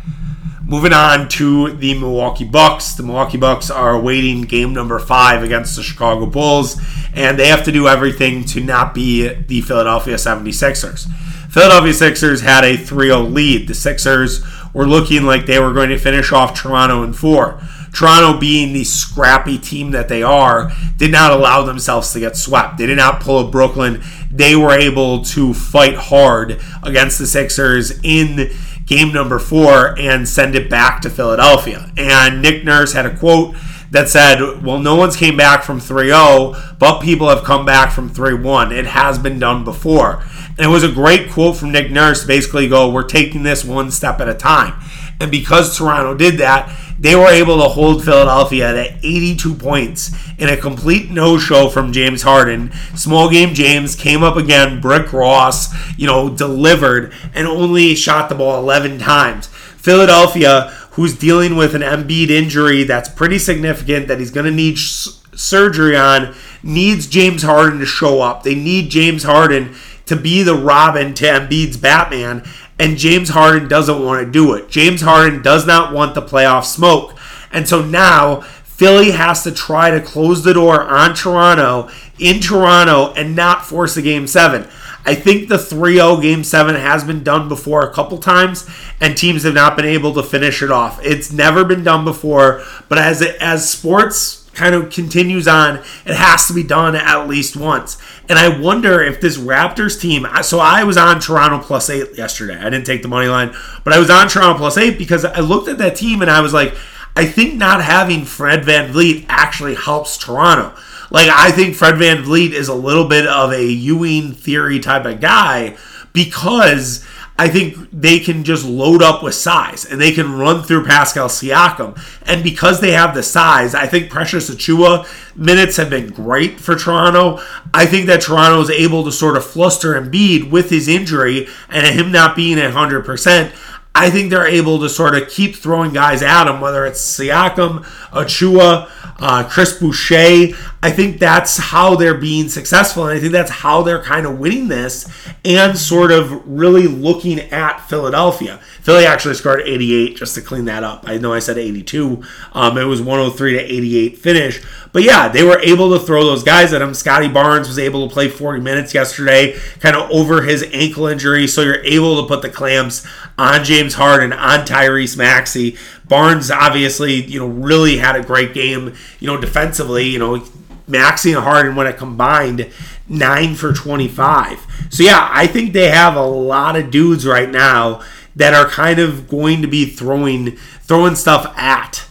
Moving 0.67 0.93
on 0.93 1.29
to 1.29 1.73
the 1.73 1.93
Milwaukee 1.99 2.43
Bucks. 2.43 2.93
The 2.93 3.03
Milwaukee 3.03 3.37
Bucks 3.37 3.69
are 3.69 3.91
awaiting 3.91 4.41
game 4.41 4.73
number 4.73 4.97
five 4.97 5.43
against 5.43 5.75
the 5.75 5.83
Chicago 5.83 6.25
Bulls, 6.25 6.81
and 7.13 7.37
they 7.37 7.49
have 7.49 7.63
to 7.65 7.71
do 7.71 7.87
everything 7.87 8.43
to 8.45 8.61
not 8.61 8.95
be 8.95 9.27
the 9.27 9.61
Philadelphia 9.61 10.15
76ers. 10.15 11.07
Philadelphia 11.51 11.93
Sixers 11.93 12.41
had 12.41 12.63
a 12.63 12.77
3 12.77 13.07
0 13.07 13.21
lead. 13.21 13.67
The 13.67 13.75
Sixers 13.75 14.43
were 14.73 14.87
looking 14.87 15.23
like 15.23 15.45
they 15.45 15.59
were 15.59 15.71
going 15.71 15.89
to 15.89 15.99
finish 15.99 16.31
off 16.31 16.59
Toronto 16.59 17.03
in 17.03 17.13
four. 17.13 17.61
Toronto, 17.93 18.37
being 18.37 18.73
the 18.73 18.83
scrappy 18.83 19.57
team 19.57 19.91
that 19.91 20.09
they 20.09 20.21
are, 20.21 20.71
did 20.97 21.11
not 21.11 21.31
allow 21.31 21.63
themselves 21.63 22.11
to 22.11 22.19
get 22.19 22.35
swept. 22.35 22.77
They 22.77 22.87
did 22.87 22.97
not 22.97 23.21
pull 23.21 23.47
a 23.47 23.49
Brooklyn. 23.49 24.03
They 24.29 24.55
were 24.55 24.73
able 24.73 25.23
to 25.25 25.53
fight 25.53 25.95
hard 25.95 26.59
against 26.83 27.19
the 27.19 27.27
Sixers 27.27 27.97
in 28.03 28.49
game 28.85 29.11
number 29.11 29.39
four 29.39 29.97
and 29.99 30.27
send 30.27 30.55
it 30.55 30.69
back 30.69 31.01
to 31.01 31.09
Philadelphia. 31.09 31.91
And 31.97 32.41
Nick 32.41 32.63
Nurse 32.63 32.93
had 32.93 33.05
a 33.05 33.17
quote 33.17 33.55
that 33.91 34.09
said, 34.09 34.63
Well, 34.63 34.79
no 34.79 34.95
one's 34.95 35.15
came 35.15 35.37
back 35.37 35.63
from 35.63 35.79
3 35.79 36.07
0, 36.07 36.55
but 36.79 37.01
people 37.01 37.29
have 37.29 37.43
come 37.43 37.65
back 37.65 37.91
from 37.91 38.09
3 38.09 38.35
1. 38.35 38.71
It 38.71 38.85
has 38.87 39.17
been 39.17 39.39
done 39.39 39.63
before. 39.63 40.23
And 40.57 40.65
it 40.65 40.69
was 40.69 40.83
a 40.83 40.91
great 40.91 41.29
quote 41.29 41.57
from 41.57 41.71
Nick 41.71 41.91
Nurse 41.91 42.25
basically 42.25 42.67
go, 42.67 42.89
We're 42.89 43.03
taking 43.03 43.43
this 43.43 43.63
one 43.63 43.91
step 43.91 44.19
at 44.19 44.29
a 44.29 44.33
time. 44.33 44.79
And 45.19 45.31
because 45.31 45.77
Toronto 45.77 46.13
did 46.13 46.39
that, 46.39 46.69
they 46.97 47.15
were 47.15 47.27
able 47.27 47.61
to 47.61 47.69
hold 47.69 48.03
Philadelphia 48.03 48.69
at 48.69 49.03
82 49.03 49.55
points 49.55 50.11
in 50.37 50.49
a 50.49 50.57
complete 50.57 51.11
no-show 51.11 51.69
from 51.69 51.91
James 51.91 52.21
Harden. 52.21 52.71
Small 52.95 53.29
game 53.29 53.53
James 53.53 53.95
came 53.95 54.23
up 54.23 54.37
again. 54.37 54.79
Brick 54.79 55.11
Ross, 55.11 55.73
you 55.97 56.07
know, 56.07 56.29
delivered 56.29 57.13
and 57.33 57.47
only 57.47 57.95
shot 57.95 58.29
the 58.29 58.35
ball 58.35 58.59
11 58.59 58.99
times. 58.99 59.47
Philadelphia, 59.47 60.71
who's 60.91 61.17
dealing 61.17 61.55
with 61.55 61.75
an 61.75 61.81
Embiid 61.81 62.29
injury 62.29 62.83
that's 62.83 63.09
pretty 63.09 63.37
significant 63.37 64.07
that 64.07 64.19
he's 64.19 64.31
going 64.31 64.45
to 64.45 64.51
need 64.51 64.77
sh- 64.77 65.09
surgery 65.35 65.95
on, 65.95 66.33
needs 66.63 67.07
James 67.07 67.43
Harden 67.43 67.79
to 67.79 67.85
show 67.85 68.21
up. 68.21 68.43
They 68.43 68.55
need 68.55 68.89
James 68.89 69.23
Harden 69.23 69.75
to 70.05 70.15
be 70.15 70.43
the 70.43 70.55
Robin 70.55 71.13
to 71.15 71.25
Embiid's 71.25 71.77
Batman 71.77 72.43
and 72.79 72.97
James 72.97 73.29
Harden 73.29 73.67
doesn't 73.67 74.03
want 74.03 74.25
to 74.25 74.31
do 74.31 74.53
it. 74.53 74.69
James 74.69 75.01
Harden 75.01 75.41
does 75.41 75.65
not 75.65 75.93
want 75.93 76.15
the 76.15 76.21
playoff 76.21 76.65
smoke. 76.65 77.17
And 77.51 77.67
so 77.67 77.83
now 77.83 78.41
Philly 78.41 79.11
has 79.11 79.43
to 79.43 79.51
try 79.51 79.91
to 79.91 80.01
close 80.01 80.43
the 80.43 80.53
door 80.53 80.81
on 80.81 81.15
Toronto 81.15 81.89
in 82.19 82.41
Toronto 82.41 83.13
and 83.13 83.35
not 83.35 83.65
force 83.65 83.95
a 83.95 84.01
game 84.01 84.27
seven. 84.27 84.67
I 85.05 85.13
think 85.13 85.47
the 85.47 85.57
3 85.57 85.95
0 85.95 86.17
game 86.17 86.43
seven 86.43 86.75
has 86.75 87.03
been 87.03 87.23
done 87.23 87.47
before 87.47 87.87
a 87.87 87.93
couple 87.93 88.17
times, 88.17 88.67
and 88.99 89.15
teams 89.15 89.43
have 89.43 89.53
not 89.53 89.75
been 89.75 89.85
able 89.85 90.13
to 90.15 90.23
finish 90.23 90.63
it 90.63 90.71
off. 90.71 90.99
It's 91.05 91.31
never 91.31 91.63
been 91.63 91.83
done 91.83 92.03
before, 92.03 92.63
but 92.89 92.97
as 92.97 93.21
it, 93.21 93.35
as 93.39 93.69
sports 93.69 94.49
kind 94.53 94.73
of 94.73 94.89
continues 94.89 95.47
on, 95.47 95.77
it 96.05 96.15
has 96.15 96.47
to 96.47 96.53
be 96.53 96.63
done 96.63 96.95
at 96.95 97.27
least 97.27 97.55
once. 97.55 98.01
And 98.27 98.39
I 98.39 98.59
wonder 98.59 99.01
if 99.03 99.21
this 99.21 99.37
Raptors 99.37 99.99
team. 99.99 100.25
So 100.41 100.59
I 100.59 100.83
was 100.83 100.97
on 100.97 101.19
Toronto 101.19 101.59
plus 101.59 101.89
eight 101.89 102.17
yesterday. 102.17 102.57
I 102.57 102.69
didn't 102.69 102.85
take 102.85 103.01
the 103.01 103.07
money 103.07 103.27
line, 103.27 103.55
but 103.83 103.93
I 103.93 103.99
was 103.99 104.09
on 104.09 104.27
Toronto 104.27 104.57
plus 104.57 104.77
eight 104.77 104.97
because 104.97 105.23
I 105.23 105.41
looked 105.41 105.67
at 105.67 105.77
that 105.77 105.95
team 105.95 106.21
and 106.21 106.31
I 106.31 106.41
was 106.41 106.53
like, 106.53 106.75
I 107.15 107.25
think 107.25 107.55
not 107.55 107.83
having 107.83 108.25
Fred 108.25 108.63
VanVleet 108.63 109.25
actually 109.29 109.75
helps 109.75 110.17
Toronto. 110.17 110.75
Like, 111.11 111.29
I 111.29 111.51
think 111.51 111.75
Fred 111.75 111.95
VanVleet 111.95 112.51
is 112.51 112.67
a 112.67 112.73
little 112.73 113.07
bit 113.07 113.27
of 113.27 113.53
a 113.53 113.63
Ewing 113.63 114.33
theory 114.33 114.79
type 114.79 115.05
of 115.05 115.21
guy 115.21 115.77
because 116.11 117.05
I 117.37 117.49
think 117.49 117.75
they 117.91 118.19
can 118.19 118.45
just 118.45 118.65
load 118.65 119.03
up 119.03 119.21
with 119.21 119.35
size 119.35 119.83
and 119.83 119.99
they 119.99 120.13
can 120.13 120.37
run 120.37 120.63
through 120.63 120.85
Pascal 120.85 121.27
Siakam. 121.27 121.99
And 122.25 122.41
because 122.43 122.79
they 122.79 122.91
have 122.93 123.13
the 123.13 123.23
size, 123.23 123.75
I 123.75 123.87
think 123.87 124.09
Precious 124.09 124.49
Achiuwa 124.49 125.05
minutes 125.35 125.75
have 125.75 125.89
been 125.89 126.11
great 126.11 126.61
for 126.61 126.75
Toronto. 126.75 127.41
I 127.73 127.85
think 127.85 128.05
that 128.05 128.21
Toronto 128.21 128.61
is 128.61 128.69
able 128.69 129.03
to 129.03 129.11
sort 129.11 129.35
of 129.35 129.45
fluster 129.45 129.99
Embiid 129.99 130.49
with 130.49 130.69
his 130.69 130.87
injury 130.87 131.47
and 131.69 131.85
him 131.99 132.09
not 132.11 132.37
being 132.37 132.57
at 132.57 132.73
100%. 132.73 133.51
I 133.95 134.09
think 134.09 134.29
they're 134.29 134.45
able 134.45 134.79
to 134.79 134.89
sort 134.89 135.15
of 135.15 135.29
keep 135.29 135.55
throwing 135.55 135.93
guys 135.93 136.21
at 136.21 136.47
him, 136.47 136.59
whether 136.59 136.85
it's 136.85 136.99
Siakam, 136.99 137.85
Achiuwa, 138.11 138.89
uh, 139.19 139.47
Chris 139.47 139.79
Boucher. 139.79 140.53
I 140.83 140.91
think 140.91 141.19
that's 141.19 141.57
how 141.57 141.95
they're 141.95 142.17
being 142.17 142.49
successful, 142.49 143.07
and 143.07 143.17
I 143.17 143.21
think 143.21 143.31
that's 143.31 143.49
how 143.49 143.81
they're 143.83 144.03
kind 144.03 144.25
of 144.25 144.37
winning 144.37 144.67
this 144.67 145.09
and 145.45 145.77
sort 145.77 146.11
of 146.11 146.45
really 146.45 146.87
looking 146.87 147.39
at 147.39 147.79
Philadelphia. 147.89 148.59
Philly 148.81 149.05
actually 149.05 149.33
scored 149.35 149.61
88 149.61 150.17
just 150.17 150.35
to 150.35 150.41
clean 150.41 150.65
that 150.65 150.83
up. 150.83 151.05
I 151.07 151.17
know 151.17 151.33
I 151.33 151.39
said 151.39 151.57
82. 151.57 152.21
Um, 152.53 152.77
it 152.77 152.83
was 152.83 153.01
103 153.01 153.53
to 153.53 153.59
88 153.59 154.17
finish, 154.17 154.61
but 154.91 155.03
yeah, 155.03 155.27
they 155.27 155.43
were 155.43 155.59
able 155.59 155.97
to 155.97 156.05
throw 156.05 156.23
those 156.23 156.43
guys 156.43 156.71
at 156.71 156.81
him. 156.81 156.93
Scottie 156.93 157.27
Barnes 157.27 157.67
was 157.67 157.79
able 157.79 158.07
to 158.07 158.13
play 158.13 158.27
40 158.27 158.61
minutes 158.61 158.93
yesterday, 158.93 159.57
kind 159.79 159.95
of 159.95 160.09
over 160.11 160.41
his 160.41 160.63
ankle 160.71 161.07
injury, 161.07 161.47
so 161.47 161.61
you're 161.61 161.83
able 161.83 162.21
to 162.21 162.27
put 162.27 162.41
the 162.41 162.49
clamps 162.49 163.07
on 163.37 163.63
James 163.63 163.84
Harden, 163.93 164.33
on 164.33 164.65
Tyrese 164.65 165.17
Maxey. 165.17 165.77
Barnes 166.07 166.51
obviously, 166.51 167.23
you 167.23 167.39
know, 167.39 167.47
really 167.47 167.97
had 167.97 168.15
a 168.15 168.23
great 168.23 168.53
game, 168.53 168.93
you 169.19 169.27
know, 169.27 169.39
defensively, 169.39 170.07
you 170.07 170.19
know, 170.19 170.43
Maxey 170.87 171.31
and 171.33 171.43
Harden 171.43 171.75
when 171.75 171.87
it 171.87 171.97
combined 171.97 172.71
9 173.07 173.55
for 173.55 173.73
25. 173.73 174.87
So 174.89 175.03
yeah, 175.03 175.29
I 175.31 175.47
think 175.47 175.73
they 175.73 175.89
have 175.89 176.15
a 176.15 176.25
lot 176.25 176.75
of 176.75 176.91
dudes 176.91 177.25
right 177.25 177.49
now 177.49 178.01
that 178.35 178.53
are 178.53 178.67
kind 178.67 178.99
of 178.99 179.27
going 179.27 179.61
to 179.61 179.67
be 179.67 179.85
throwing 179.85 180.57
throwing 180.81 181.15
stuff 181.15 181.57
at 181.57 182.05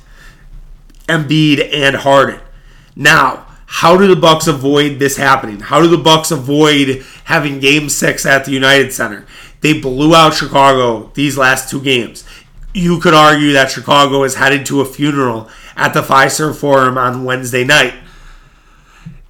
Embiid 1.06 1.72
and 1.72 1.96
Harden. 1.96 2.40
Now, 2.96 3.46
how 3.66 3.96
do 3.96 4.06
the 4.06 4.16
Bucks 4.16 4.46
avoid 4.46 4.98
this 4.98 5.16
happening? 5.16 5.60
How 5.60 5.80
do 5.80 5.88
the 5.88 5.98
Bucks 5.98 6.30
avoid 6.30 7.04
having 7.24 7.60
game 7.60 7.88
6 7.88 8.26
at 8.26 8.44
the 8.44 8.52
United 8.52 8.92
Center? 8.92 9.26
They 9.64 9.80
blew 9.80 10.14
out 10.14 10.34
Chicago 10.34 11.10
these 11.14 11.36
last 11.36 11.68
two 11.68 11.80
games 11.80 12.22
you 12.74 12.98
could 12.98 13.14
argue 13.14 13.52
that 13.52 13.70
Chicago 13.70 14.24
is 14.24 14.34
headed 14.34 14.66
to 14.66 14.80
a 14.80 14.84
funeral 14.84 15.48
at 15.76 15.94
the 15.94 16.02
Fiserv 16.02 16.56
Forum 16.56 16.98
on 16.98 17.24
Wednesday 17.24 17.64
night. 17.64 17.94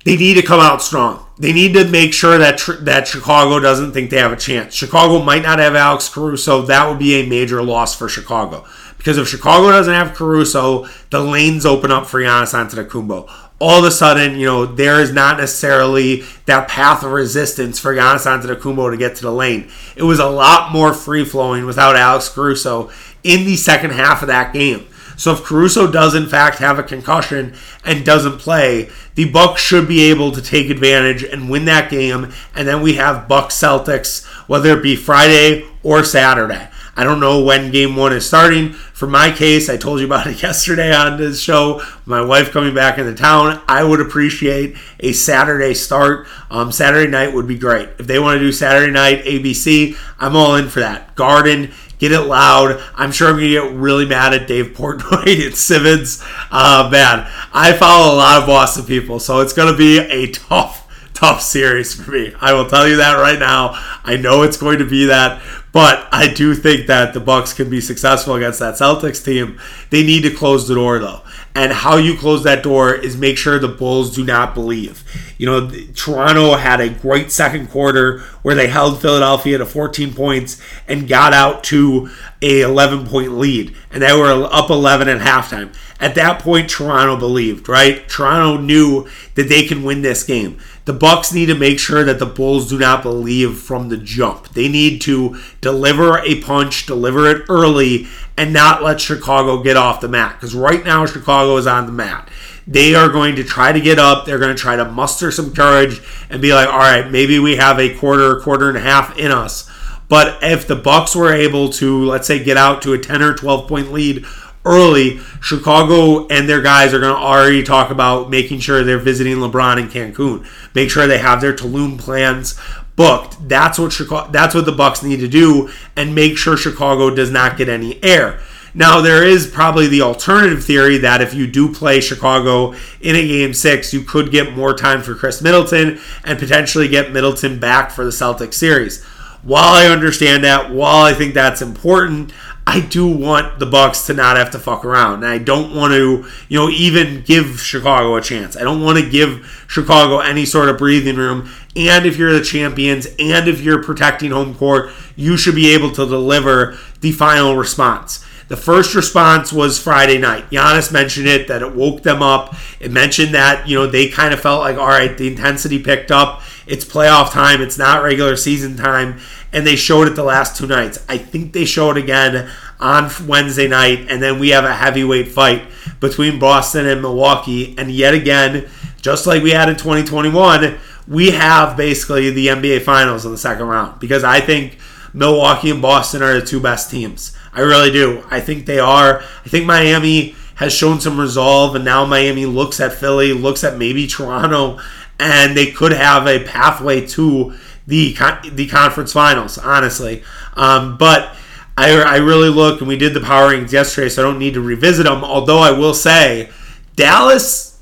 They 0.05 0.17
need 0.17 0.35
to 0.35 0.43
come 0.43 0.61
out 0.61 0.83
strong. 0.83 1.27
They 1.39 1.53
need 1.53 1.75
to 1.75 1.89
make 1.89 2.13
sure 2.13 2.39
that 2.39 2.61
that 2.81 3.09
Chicago 3.09 3.61
doesn't 3.61 3.93
think 3.93 4.11
they 4.11 4.19
have 4.19 4.33
a 4.33 4.37
chance. 4.37 4.75
Chicago 4.75 5.23
might 5.23 5.43
not 5.43 5.59
have 5.59 5.75
Alex 5.75 6.09
Caruso. 6.09 6.63
That 6.63 6.89
would 6.89 6.99
be 6.99 7.15
a 7.15 7.27
major 7.27 7.63
loss 7.63 7.95
for 7.95 8.09
Chicago. 8.09 8.65
Because 8.97 9.19
if 9.19 9.29
Chicago 9.29 9.71
doesn't 9.71 9.93
have 9.93 10.15
Caruso, 10.15 10.87
the 11.11 11.21
lanes 11.21 11.67
open 11.67 11.91
up 11.91 12.07
for 12.07 12.21
Giannis 12.21 12.55
Antetokounmpo. 12.55 13.31
All 13.67 13.79
of 13.79 13.85
a 13.87 13.91
sudden, 13.91 14.39
you 14.39 14.45
know, 14.45 14.67
there 14.67 15.01
is 15.01 15.11
not 15.11 15.39
necessarily 15.39 16.23
that 16.45 16.69
path 16.69 17.03
of 17.03 17.13
resistance 17.13 17.79
for 17.79 17.95
Giannis 17.95 18.27
Antetokounmpo 18.27 18.91
to 18.91 18.99
get 18.99 19.17
to 19.17 19.23
the 19.23 19.33
lane. 19.33 19.71
It 19.97 20.03
was 20.03 20.19
a 20.19 20.29
lot 20.29 20.71
more 20.71 20.93
free 20.93 21.25
flowing 21.25 21.65
without 21.65 21.97
Alex 21.97 22.29
Caruso, 22.29 22.91
in 23.23 23.47
the 23.47 23.57
second 23.57 23.93
half 23.93 24.21
of 24.21 24.29
that 24.29 24.53
game. 24.53 24.87
So 25.17 25.33
if 25.33 25.45
Caruso 25.45 25.91
does 25.91 26.15
in 26.15 26.27
fact 26.27 26.59
have 26.59 26.79
a 26.79 26.83
concussion 26.83 27.55
and 27.87 28.05
doesn't 28.05 28.37
play, 28.39 28.91
the 29.15 29.31
Bucks 29.31 29.63
should 29.63 29.89
be 29.89 30.11
able 30.11 30.31
to 30.33 30.43
take 30.43 30.69
advantage 30.69 31.23
and 31.23 31.49
win 31.49 31.65
that 31.65 31.89
game. 31.91 32.35
And 32.55 32.69
then 32.69 32.83
we 32.83 32.97
have 32.97 33.29
Bucks 33.29 33.55
Celtics, 33.55 34.27
whether 34.47 34.77
it 34.77 34.83
be 34.83 34.95
Friday 34.95 35.65
or 35.83 36.05
Saturday. 36.05 36.69
I 36.97 37.05
don't 37.05 37.21
know 37.21 37.43
when 37.43 37.71
game 37.71 37.97
one 37.97 38.13
is 38.13 38.27
starting. 38.27 38.73
For 38.73 39.07
my 39.09 39.31
case, 39.31 39.69
I 39.69 39.77
told 39.77 40.01
you 40.01 40.07
about 40.07 40.27
it 40.27 40.43
yesterday 40.43 40.95
on 40.95 41.19
this 41.19 41.41
show. 41.41 41.83
My 42.07 42.21
wife 42.21 42.53
coming 42.53 42.75
back 42.75 42.99
into 42.99 43.15
town, 43.15 43.61
I 43.69 43.83
would 43.83 44.01
appreciate 44.01 44.77
a 45.01 45.13
Saturday 45.13 45.75
start. 45.75 46.27
Um, 46.51 46.71
Saturday 46.71 47.11
night 47.11 47.35
would 47.35 47.49
be 47.49 47.59
great. 47.59 47.89
If 47.99 48.07
they 48.07 48.19
want 48.19 48.39
to 48.39 48.45
do 48.45 48.53
Saturday 48.53 48.93
night 48.93 49.25
ABC, 49.25 49.97
I'm 50.19 50.37
all 50.37 50.55
in 50.55 50.69
for 50.69 50.81
that. 50.81 51.15
Garden, 51.17 51.73
get 51.99 52.13
it 52.13 52.21
loud. 52.23 52.83
I'm 52.95 53.13
sure 53.13 53.29
I'm 53.29 53.37
going 53.37 53.49
to 53.49 53.53
get 53.53 53.73
really 53.73 54.07
mad 54.07 54.35
at 54.35 54.47
Dave 54.47 54.77
Portnoy 54.77 55.45
and 55.47 55.55
Simmons. 55.55 56.23
Uh, 56.51 56.89
man, 56.91 57.27
I 57.53 57.73
follow 57.73 58.15
a 58.15 58.17
lot 58.17 58.43
of 58.43 58.47
Boston 58.47 58.85
people, 58.85 59.19
so 59.19 59.41
it's 59.41 59.53
going 59.53 59.73
to 59.73 59.79
be 59.79 59.99
a 59.99 60.31
tough, 60.31 60.87
tough 61.15 61.43
series 61.43 61.95
for 61.95 62.11
me. 62.11 62.35
I 62.41 62.53
will 62.53 62.69
tell 62.69 62.87
you 62.87 62.97
that 62.97 63.15
right 63.15 63.39
now. 63.39 63.71
I 64.05 64.17
know 64.17 64.43
it's 64.43 64.57
going 64.57 64.79
to 64.79 64.89
be 64.89 65.07
that, 65.07 65.43
but 65.75 66.07
I 66.13 66.29
do 66.29 66.55
think 66.55 66.87
that 66.87 67.15
the 67.15 67.21
Bucks 67.21 67.53
can 67.53 67.69
be 67.69 67.81
successful 67.81 68.37
against 68.37 68.61
that 68.61 68.75
Celtics 68.75 69.23
team. 69.23 69.61
They 69.91 70.05
need 70.05 70.23
to 70.23 70.31
close 70.31 70.69
the 70.69 70.77
door 70.77 71.01
though. 71.01 71.23
And 71.57 71.73
how 71.73 71.97
you 71.99 72.17
close 72.17 72.43
that 72.43 72.65
door 72.65 72.93
is 72.93 73.17
make 73.17 73.39
sure 73.39 73.61
the 73.61 73.69
Bulls 73.69 74.15
do 74.15 74.25
not 74.25 74.55
believe. 74.55 75.05
You 75.39 75.47
know, 75.47 75.71
Toronto 75.95 76.57
had 76.57 76.81
a 76.81 76.89
great 76.89 77.31
second 77.31 77.71
quarter 77.71 78.21
where 78.43 78.57
they 78.57 78.67
held 78.67 79.01
Philadelphia 79.01 79.59
to 79.59 79.67
14 79.67 80.15
points 80.15 80.61
and 80.89 81.07
got 81.07 81.33
out 81.33 81.63
to 81.65 82.11
a 82.43 82.63
11 82.63 83.07
point 83.07 83.33
lead, 83.39 83.75
and 83.91 84.03
they 84.03 84.13
were 84.13 84.49
up 84.53 84.69
11 84.69 85.09
at 85.09 85.21
halftime. 85.21 85.73
At 86.01 86.17
that 86.17 86.41
point, 86.41 86.69
Toronto 86.69 87.17
believed, 87.17 87.69
right? 87.69 88.07
Toronto 88.09 88.61
knew 88.61 89.09
that 89.37 89.49
they 89.49 89.65
can 89.65 89.85
win 89.85 90.03
this 90.03 90.25
game. 90.25 90.59
The 90.85 90.93
Bucks 90.93 91.33
need 91.33 91.47
to 91.47 91.55
make 91.55 91.79
sure 91.79 92.05
that 92.05 92.19
the 92.19 92.27
Bulls 92.27 92.69
do 92.69 92.79
not 92.79 93.03
believe 93.03 93.59
from 93.59 93.89
the 93.89 93.97
jump. 93.97 94.51
They 94.51 94.69
need 94.69 95.01
to 95.03 95.41
deliver 95.61 96.19
a 96.19 96.43
punch, 96.43 96.85
deliver 96.85 97.31
it 97.31 97.45
early, 97.49 98.07
and 98.37 98.53
not 98.53 98.83
let 98.83 99.01
Chicago 99.01 99.63
get 99.63 99.77
off 99.77 100.01
the 100.01 100.09
mat. 100.09 100.35
Because 100.35 100.55
right 100.55 100.85
now, 100.85 101.07
Chicago 101.07 101.57
is 101.57 101.67
on 101.67 101.87
the 101.87 101.93
mat. 101.93 102.29
They 102.67 102.95
are 102.95 103.09
going 103.09 103.37
to 103.37 103.45
try 103.45 103.73
to 103.73 103.81
get 103.81 103.99
up. 103.99 104.25
They're 104.25 104.39
going 104.39 104.55
to 104.55 104.61
try 104.61 104.77
to 104.77 104.85
muster 104.85 105.31
some 105.31 105.55
courage 105.55 106.01
and 106.31 106.41
be 106.41 106.55
like, 106.55 106.69
all 106.69 106.79
right, 106.79 107.11
maybe 107.11 107.39
we 107.39 107.57
have 107.57 107.79
a 107.79 107.95
quarter, 107.95 108.41
quarter 108.41 108.69
and 108.69 108.79
a 108.79 108.81
half 108.81 109.17
in 109.19 109.31
us. 109.31 109.71
But 110.09 110.43
if 110.43 110.67
the 110.67 110.77
Bucks 110.77 111.15
were 111.15 111.33
able 111.33 111.71
to, 111.71 112.05
let's 112.05 112.27
say, 112.27 112.43
get 112.43 112.57
out 112.57 112.83
to 112.83 112.93
a 112.93 112.99
10 112.99 113.23
or 113.23 113.35
12 113.35 113.69
point 113.69 113.93
lead 113.93 114.25
early, 114.65 115.19
Chicago 115.41 116.27
and 116.29 116.49
their 116.49 116.63
guys 116.63 116.95
are 116.95 117.01
going 117.01 117.15
to 117.15 117.21
already 117.21 117.63
talk 117.63 117.91
about 117.91 118.31
making 118.31 118.61
sure 118.61 118.83
they're 118.83 118.99
visiting 118.99 119.37
LeBron 119.37 119.79
in 119.79 119.89
Cancun. 119.89 120.47
Make 120.75 120.91
sure 120.91 121.07
they 121.07 121.19
have 121.19 121.41
their 121.41 121.55
Tulum 121.55 121.99
plans 121.99 122.59
booked. 122.97 123.49
That's 123.49 123.79
what 123.79 123.93
Chicago, 123.93 124.31
that's 124.31 124.55
what 124.55 124.67
the 124.67 124.73
Bucks 124.73 125.03
need 125.03 125.21
to 125.21 125.29
do 125.29 125.71
and 125.97 126.15
make 126.15 126.37
sure 126.37 126.57
Chicago 126.57 127.15
does 127.15 127.31
not 127.31 127.57
get 127.57 127.69
any 127.69 128.03
air. 128.03 128.41
Now 128.77 129.01
there 129.01 129.23
is 129.25 129.47
probably 129.47 129.87
the 129.87 130.03
alternative 130.03 130.65
theory 130.65 130.99
that 130.99 131.21
if 131.21 131.33
you 131.33 131.47
do 131.47 131.73
play 131.73 132.01
Chicago 132.01 132.75
in 133.01 133.15
a 133.15 133.27
game 133.27 133.55
6, 133.55 133.93
you 133.93 134.03
could 134.03 134.33
get 134.33 134.57
more 134.57 134.75
time 134.75 135.01
for 135.01 135.15
Khris 135.15 135.41
Middleton 135.41 136.01
and 136.25 136.39
potentially 136.39 136.89
get 136.89 137.13
Middleton 137.13 137.61
back 137.61 137.93
for 137.93 138.05
the 138.05 138.11
Celtics 138.11 138.55
series. 138.55 139.05
While 139.45 139.75
I 139.75 139.87
understand 139.87 140.43
that, 140.45 140.73
while 140.73 141.05
I 141.05 141.13
think 141.13 141.35
that's 141.35 141.63
important, 141.63 142.33
I 142.67 142.81
do 142.81 143.07
want 143.07 143.59
the 143.59 143.67
Bucks 143.67 144.07
to 144.07 144.15
not 144.15 144.39
have 144.39 144.51
to 144.53 144.59
fuck 144.59 144.85
around. 144.85 145.23
And 145.23 145.27
I 145.27 145.39
don't 145.39 145.75
want 145.75 145.93
to, 145.93 146.27
you 146.49 146.59
know, 146.59 146.71
even 146.71 147.23
give 147.23 147.61
Chicago 147.61 148.17
a 148.17 148.23
chance. 148.23 148.57
I 148.57 148.63
don't 148.63 148.81
want 148.81 148.99
to 148.99 149.09
give 149.09 149.65
Chicago 149.69 150.21
any 150.21 150.47
sort 150.47 150.71
of 150.71 150.79
breathing 150.79 151.17
room. 151.17 151.51
And 151.77 152.07
if 152.07 152.17
you're 152.17 152.33
the 152.33 152.45
champions 152.45 153.07
and 153.19 153.49
if 153.49 153.61
you're 153.61 153.83
protecting 153.83 154.31
home 154.31 154.55
court, 154.55 154.91
you 155.17 155.37
should 155.37 155.55
be 155.55 155.75
able 155.75 155.91
to 155.91 156.07
deliver 156.07 156.79
the 157.01 157.13
final 157.13 157.57
response. 157.57 158.25
The 158.47 158.57
first 158.57 158.95
response 158.95 159.53
was 159.53 159.81
Friday 159.81 160.19
night. 160.19 160.51
Giannis 160.51 160.93
mentioned 160.93 161.27
it 161.27 161.49
that 161.49 161.63
it 161.63 161.75
woke 161.75 162.03
them 162.03 162.23
up. 162.23 162.55
It 162.79 162.93
mentioned 162.93 163.35
that, 163.35 163.67
you 163.67 163.77
know, 163.77 163.87
they 163.87 164.09
kind 164.09 164.35
of 164.35 164.41
felt 164.41 164.61
like, 164.61 164.77
all 164.77 164.87
right, 164.87 165.17
the 165.17 165.27
intensity 165.27 165.83
picked 165.83 166.11
up. 166.11 166.43
It's 166.67 166.85
playoff 166.85 167.33
time. 167.33 167.63
It's 167.63 167.79
not 167.79 168.03
regular 168.03 168.37
season 168.37 168.77
time 168.77 169.19
and 169.55 169.65
they 169.65 169.77
showed 169.77 170.09
it 170.09 170.17
the 170.17 170.25
last 170.25 170.57
two 170.57 170.67
nights. 170.67 171.03
I 171.09 171.17
think 171.17 171.53
they 171.53 171.65
show 171.65 171.93
it 171.93 171.97
again 171.97 172.51
on 172.81 173.09
Wednesday 173.27 173.69
night, 173.69 174.07
and 174.11 174.21
then 174.21 174.41
we 174.41 174.49
have 174.49 174.65
a 174.65 174.75
heavyweight 174.75 175.29
fight 175.29 175.63
between 176.01 176.41
Boston 176.41 176.87
and 176.87 177.01
Milwaukee. 177.01 177.75
And 177.79 177.91
yet 177.91 178.15
again, 178.15 178.69
just 179.01 179.29
like 179.29 179.45
we 179.45 179.53
had 179.53 179.69
in 179.69 179.77
2021, 179.77 180.77
we 181.07 181.31
have 181.31 181.77
basically 181.77 182.31
the 182.31 182.49
NBA 182.49 182.83
Finals 182.83 183.25
in 183.25 183.33
the 183.33 183.39
second 183.39 183.67
round 183.67 184.01
because 184.01 184.25
I 184.25 184.41
think 184.41 184.79
Milwaukee 185.13 185.71
and 185.71 185.83
Boston 185.83 186.23
are 186.23 186.41
the 186.41 186.47
two 186.47 186.61
best 186.61 186.91
teams. 186.91 187.37
I 187.53 187.61
really 187.61 187.91
do. 187.91 188.25
I 188.31 188.41
think 188.41 188.67
they 188.67 188.79
are. 188.79 189.21
I 189.21 189.49
think 189.49 189.67
Miami 189.67 190.35
has 190.57 190.73
shown 190.75 191.01
some 191.01 191.19
resolve, 191.19 191.75
and 191.75 191.85
now 191.85 192.05
Miami 192.05 192.47
looks 192.47 192.81
at 192.81 192.93
Philly, 192.93 193.33
looks 193.33 193.65
at 193.65 193.77
maybe 193.77 194.07
Toronto, 194.07 194.81
and 195.19 195.57
they 195.57 195.71
could 195.71 195.93
have 195.93 196.27
a 196.27 196.45
pathway 196.45 197.07
to 197.09 197.55
the 197.87 198.17
the 198.53 198.67
conference 198.69 199.13
finals, 199.13 199.59
honestly. 199.59 200.23
Um, 200.55 200.97
but 200.97 201.37
I, 201.77 202.01
I 202.01 202.17
really 202.17 202.49
look, 202.49 202.81
and 202.81 202.89
we 202.89 202.97
did 202.97 203.15
the 203.15 203.21
power 203.21 203.55
yesterday, 203.55 204.09
so 204.09 204.23
I 204.23 204.25
don't 204.25 204.39
need 204.39 204.55
to 204.55 204.61
revisit 204.61 205.07
them. 205.07 205.25
Although 205.25 205.59
I 205.59 205.73
will 205.73 205.95
say, 205.95 206.51
Dallas, 206.97 207.74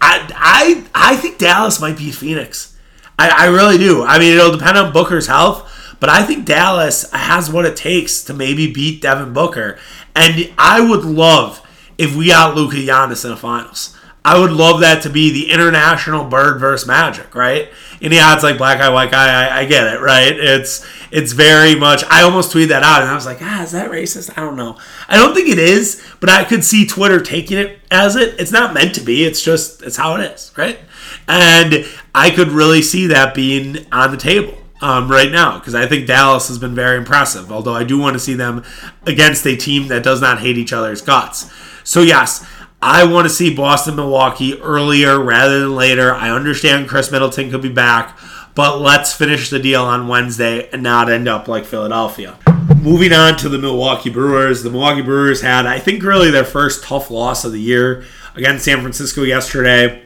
I 0.00 0.30
I 0.34 1.12
I 1.12 1.16
think 1.16 1.38
Dallas 1.38 1.80
might 1.80 1.96
be 1.96 2.10
Phoenix. 2.10 2.76
I, 3.18 3.28
I 3.30 3.46
really 3.46 3.78
do. 3.78 4.04
I 4.04 4.18
mean, 4.18 4.36
it'll 4.36 4.56
depend 4.56 4.78
on 4.78 4.92
Booker's 4.92 5.26
health, 5.26 5.96
but 5.98 6.08
I 6.08 6.22
think 6.22 6.46
Dallas 6.46 7.10
has 7.12 7.50
what 7.50 7.64
it 7.64 7.76
takes 7.76 8.22
to 8.24 8.34
maybe 8.34 8.72
beat 8.72 9.02
Devin 9.02 9.32
Booker. 9.32 9.78
And 10.14 10.52
I 10.56 10.80
would 10.80 11.04
love 11.04 11.66
if 11.96 12.14
we 12.14 12.28
got 12.28 12.54
Luka 12.54 12.76
Giannis 12.76 13.24
in 13.24 13.30
the 13.30 13.36
finals. 13.36 13.97
I 14.28 14.38
would 14.38 14.52
love 14.52 14.80
that 14.80 15.04
to 15.04 15.08
be 15.08 15.30
the 15.32 15.50
international 15.50 16.22
bird 16.22 16.60
versus 16.60 16.86
magic, 16.86 17.34
right? 17.34 17.70
And 18.02 18.12
yeah, 18.12 18.34
it's 18.34 18.42
like 18.42 18.58
black 18.58 18.76
guy, 18.76 18.90
white 18.90 19.10
guy. 19.10 19.26
I, 19.26 19.60
I, 19.60 19.64
get 19.64 19.86
it, 19.86 20.02
right? 20.02 20.38
It's 20.38 20.86
it's 21.10 21.32
very 21.32 21.74
much. 21.74 22.04
I 22.10 22.24
almost 22.24 22.52
tweeted 22.54 22.68
that 22.68 22.82
out, 22.82 23.00
and 23.00 23.10
I 23.10 23.14
was 23.14 23.24
like, 23.24 23.38
ah, 23.40 23.62
is 23.62 23.72
that 23.72 23.90
racist? 23.90 24.36
I 24.36 24.42
don't 24.42 24.56
know. 24.56 24.76
I 25.08 25.16
don't 25.16 25.34
think 25.34 25.48
it 25.48 25.58
is, 25.58 26.04
but 26.20 26.28
I 26.28 26.44
could 26.44 26.62
see 26.62 26.86
Twitter 26.86 27.20
taking 27.20 27.56
it 27.56 27.80
as 27.90 28.16
it. 28.16 28.38
It's 28.38 28.52
not 28.52 28.74
meant 28.74 28.94
to 28.96 29.00
be. 29.00 29.24
It's 29.24 29.42
just 29.42 29.82
it's 29.82 29.96
how 29.96 30.16
it 30.16 30.20
is, 30.30 30.52
right? 30.58 30.78
And 31.26 31.86
I 32.14 32.28
could 32.28 32.48
really 32.48 32.82
see 32.82 33.06
that 33.06 33.34
being 33.34 33.86
on 33.90 34.10
the 34.10 34.18
table. 34.18 34.58
Um, 34.80 35.10
right 35.10 35.32
now 35.32 35.58
because 35.58 35.74
I 35.74 35.86
think 35.86 36.06
Dallas 36.06 36.46
has 36.46 36.58
been 36.58 36.72
very 36.74 36.98
impressive. 36.98 37.50
Although 37.50 37.74
I 37.74 37.82
do 37.82 37.98
want 37.98 38.14
to 38.14 38.20
see 38.20 38.34
them 38.34 38.62
against 39.06 39.44
a 39.44 39.56
team 39.56 39.88
that 39.88 40.04
does 40.04 40.20
not 40.20 40.38
hate 40.38 40.56
each 40.56 40.72
other's 40.72 41.00
guts. 41.00 41.50
So 41.82 42.02
yes, 42.02 42.46
I 42.80 43.04
want 43.04 43.26
to 43.26 43.34
see 43.34 43.52
Boston 43.52 43.96
Milwaukee 43.96 44.60
earlier 44.60 45.18
rather 45.18 45.60
than 45.60 45.74
later. 45.74 46.14
I 46.14 46.30
understand 46.30 46.88
Khris 46.88 47.10
Middleton 47.10 47.50
could 47.50 47.60
be 47.60 47.68
back, 47.68 48.16
but 48.54 48.80
let's 48.80 49.12
finish 49.12 49.50
the 49.50 49.58
deal 49.58 49.82
on 49.82 50.06
Wednesday 50.06 50.68
and 50.70 50.80
not 50.80 51.10
end 51.10 51.26
up 51.26 51.48
like 51.48 51.64
Philadelphia. 51.64 52.38
Moving 52.80 53.12
on 53.12 53.36
to 53.38 53.48
the 53.48 53.58
Milwaukee 53.58 54.10
Brewers. 54.10 54.62
The 54.62 54.70
Milwaukee 54.70 55.02
Brewers 55.02 55.40
had, 55.40 55.66
I 55.66 55.80
think, 55.80 56.04
really 56.04 56.30
their 56.30 56.44
first 56.44 56.84
tough 56.84 57.10
loss 57.10 57.44
of 57.44 57.50
the 57.50 57.60
year 57.60 58.04
against 58.36 58.64
San 58.64 58.80
Francisco 58.80 59.24
yesterday. 59.24 60.04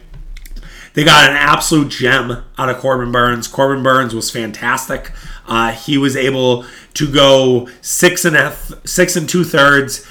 They 0.95 1.05
got 1.05 1.31
an 1.31 1.37
absolute 1.37 1.91
gem 1.91 2.43
out 2.57 2.71
of 2.71 2.79
Corbin 2.79 3.13
Burnes. 3.13 3.49
Corbin 3.49 3.83
Burnes 3.83 4.15
was 4.15 4.31
fantastic. 4.31 5.13
Uh, 5.47 5.73
he 5.73 5.99
was 5.99 6.17
able 6.17 6.65
to 6.95 7.13
go 7.13 7.69
six 7.83 8.25
and 8.25 8.37
a, 8.37 8.57
six 8.85 9.17
and 9.17 9.29
two 9.29 9.45
thirds 9.45 10.07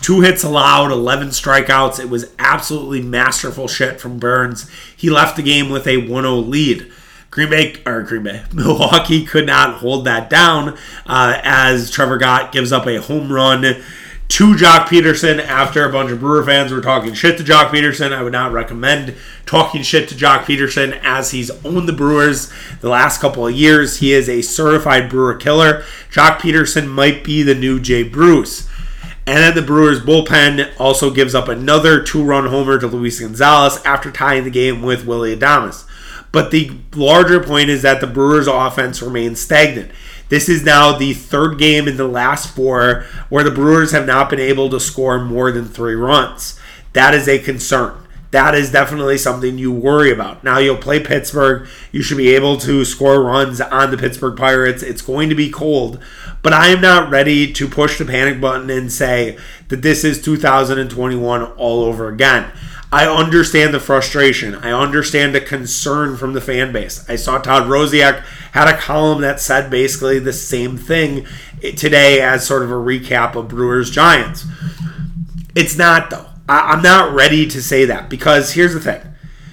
two 0.00 0.20
hits 0.20 0.44
allowed, 0.44 0.90
11 0.90 1.28
strikeouts. 1.28 2.00
It 2.00 2.10
was 2.10 2.32
absolutely 2.38 3.02
masterful 3.02 3.68
shit 3.68 4.00
from 4.00 4.18
Burnes. 4.18 4.70
He 4.96 5.10
left 5.10 5.36
the 5.36 5.42
game 5.42 5.70
with 5.70 5.86
a 5.86 5.96
1-0 5.96 6.48
lead. 6.48 6.90
Green 7.30 7.50
Bay 7.50 7.76
or 7.84 8.02
Green 8.02 8.22
Bay, 8.22 8.44
Milwaukee 8.52 9.24
could 9.24 9.46
not 9.46 9.76
hold 9.76 10.04
that 10.06 10.30
down 10.30 10.78
uh, 11.06 11.40
as 11.42 11.90
Trevor 11.90 12.18
Gott 12.18 12.52
gives 12.52 12.72
up 12.72 12.86
a 12.86 13.00
home 13.00 13.30
run 13.30 13.62
to 14.28 14.54
Joc 14.54 14.86
Pederson 14.86 15.40
after 15.40 15.84
a 15.84 15.92
bunch 15.92 16.10
of 16.10 16.20
Brewer 16.20 16.44
fans 16.44 16.70
were 16.70 16.80
talking 16.80 17.14
shit 17.14 17.38
to 17.38 17.44
Joc 17.44 17.70
Pederson. 17.70 18.12
I 18.12 18.22
would 18.22 18.32
not 18.32 18.52
recommend 18.52 19.14
talking 19.46 19.82
shit 19.82 20.08
to 20.10 20.14
Joc 20.14 20.44
Pederson 20.44 20.98
as 21.02 21.30
he's 21.30 21.50
owned 21.64 21.88
the 21.88 21.94
Brewers 21.94 22.52
the 22.80 22.90
last 22.90 23.20
couple 23.20 23.46
of 23.46 23.54
years. 23.54 23.98
He 23.98 24.12
is 24.12 24.28
a 24.28 24.42
certified 24.42 25.08
Brewer 25.08 25.34
killer. 25.34 25.82
Joc 26.10 26.38
Pederson 26.38 26.88
might 26.88 27.24
be 27.24 27.42
the 27.42 27.54
new 27.54 27.80
Jay 27.80 28.02
Bruce. 28.02 28.67
And 29.28 29.36
then 29.36 29.54
the 29.54 29.60
Brewers 29.60 30.00
bullpen 30.00 30.72
also 30.80 31.10
gives 31.10 31.34
up 31.34 31.48
another 31.48 32.02
two 32.02 32.24
run 32.24 32.46
homer 32.46 32.78
to 32.78 32.86
Luis 32.86 33.20
Gonzalez 33.20 33.76
after 33.84 34.10
tying 34.10 34.44
the 34.44 34.50
game 34.50 34.80
with 34.80 35.04
Willy 35.04 35.36
Adames. 35.36 35.84
But 36.32 36.50
the 36.50 36.70
larger 36.94 37.38
point 37.38 37.68
is 37.68 37.82
that 37.82 38.00
the 38.00 38.06
Brewers' 38.06 38.46
offense 38.46 39.02
remains 39.02 39.38
stagnant. 39.38 39.90
This 40.30 40.48
is 40.48 40.64
now 40.64 40.96
the 40.96 41.12
third 41.12 41.58
game 41.58 41.86
in 41.86 41.98
the 41.98 42.08
last 42.08 42.56
four 42.56 43.04
where 43.28 43.44
the 43.44 43.50
Brewers 43.50 43.92
have 43.92 44.06
not 44.06 44.30
been 44.30 44.40
able 44.40 44.70
to 44.70 44.80
score 44.80 45.22
more 45.22 45.52
than 45.52 45.66
three 45.66 45.94
runs. 45.94 46.58
That 46.94 47.12
is 47.12 47.28
a 47.28 47.38
concern 47.38 48.07
that 48.30 48.54
is 48.54 48.70
definitely 48.70 49.16
something 49.16 49.56
you 49.56 49.72
worry 49.72 50.12
about. 50.12 50.44
Now 50.44 50.58
you'll 50.58 50.76
play 50.76 51.00
Pittsburgh. 51.00 51.66
You 51.92 52.02
should 52.02 52.18
be 52.18 52.34
able 52.34 52.58
to 52.58 52.84
score 52.84 53.22
runs 53.22 53.60
on 53.60 53.90
the 53.90 53.96
Pittsburgh 53.96 54.36
Pirates. 54.36 54.82
It's 54.82 55.00
going 55.00 55.30
to 55.30 55.34
be 55.34 55.50
cold, 55.50 55.98
but 56.42 56.52
I 56.52 56.68
am 56.68 56.80
not 56.80 57.10
ready 57.10 57.50
to 57.54 57.68
push 57.68 57.98
the 57.98 58.04
panic 58.04 58.40
button 58.40 58.68
and 58.68 58.92
say 58.92 59.38
that 59.68 59.82
this 59.82 60.04
is 60.04 60.20
2021 60.22 61.42
all 61.42 61.84
over 61.84 62.08
again. 62.08 62.52
I 62.90 63.06
understand 63.06 63.74
the 63.74 63.80
frustration. 63.80 64.54
I 64.54 64.72
understand 64.72 65.34
the 65.34 65.42
concern 65.42 66.16
from 66.16 66.32
the 66.32 66.40
fan 66.40 66.72
base. 66.72 67.08
I 67.08 67.16
saw 67.16 67.38
Todd 67.38 67.64
Rosiak 67.64 68.24
had 68.52 68.66
a 68.66 68.78
column 68.78 69.20
that 69.20 69.40
said 69.40 69.70
basically 69.70 70.18
the 70.18 70.32
same 70.32 70.78
thing 70.78 71.26
today 71.76 72.22
as 72.22 72.46
sort 72.46 72.62
of 72.62 72.70
a 72.70 72.74
recap 72.74 73.34
of 73.34 73.48
Brewers 73.48 73.90
Giants. 73.90 74.46
It's 75.54 75.76
not 75.76 76.08
though. 76.08 76.27
I, 76.48 76.72
am 76.72 76.82
not 76.82 77.14
ready 77.14 77.46
to 77.48 77.62
say 77.62 77.84
that 77.84 78.08
because 78.08 78.52
here's 78.52 78.74
the 78.74 78.80
thing. 78.80 79.00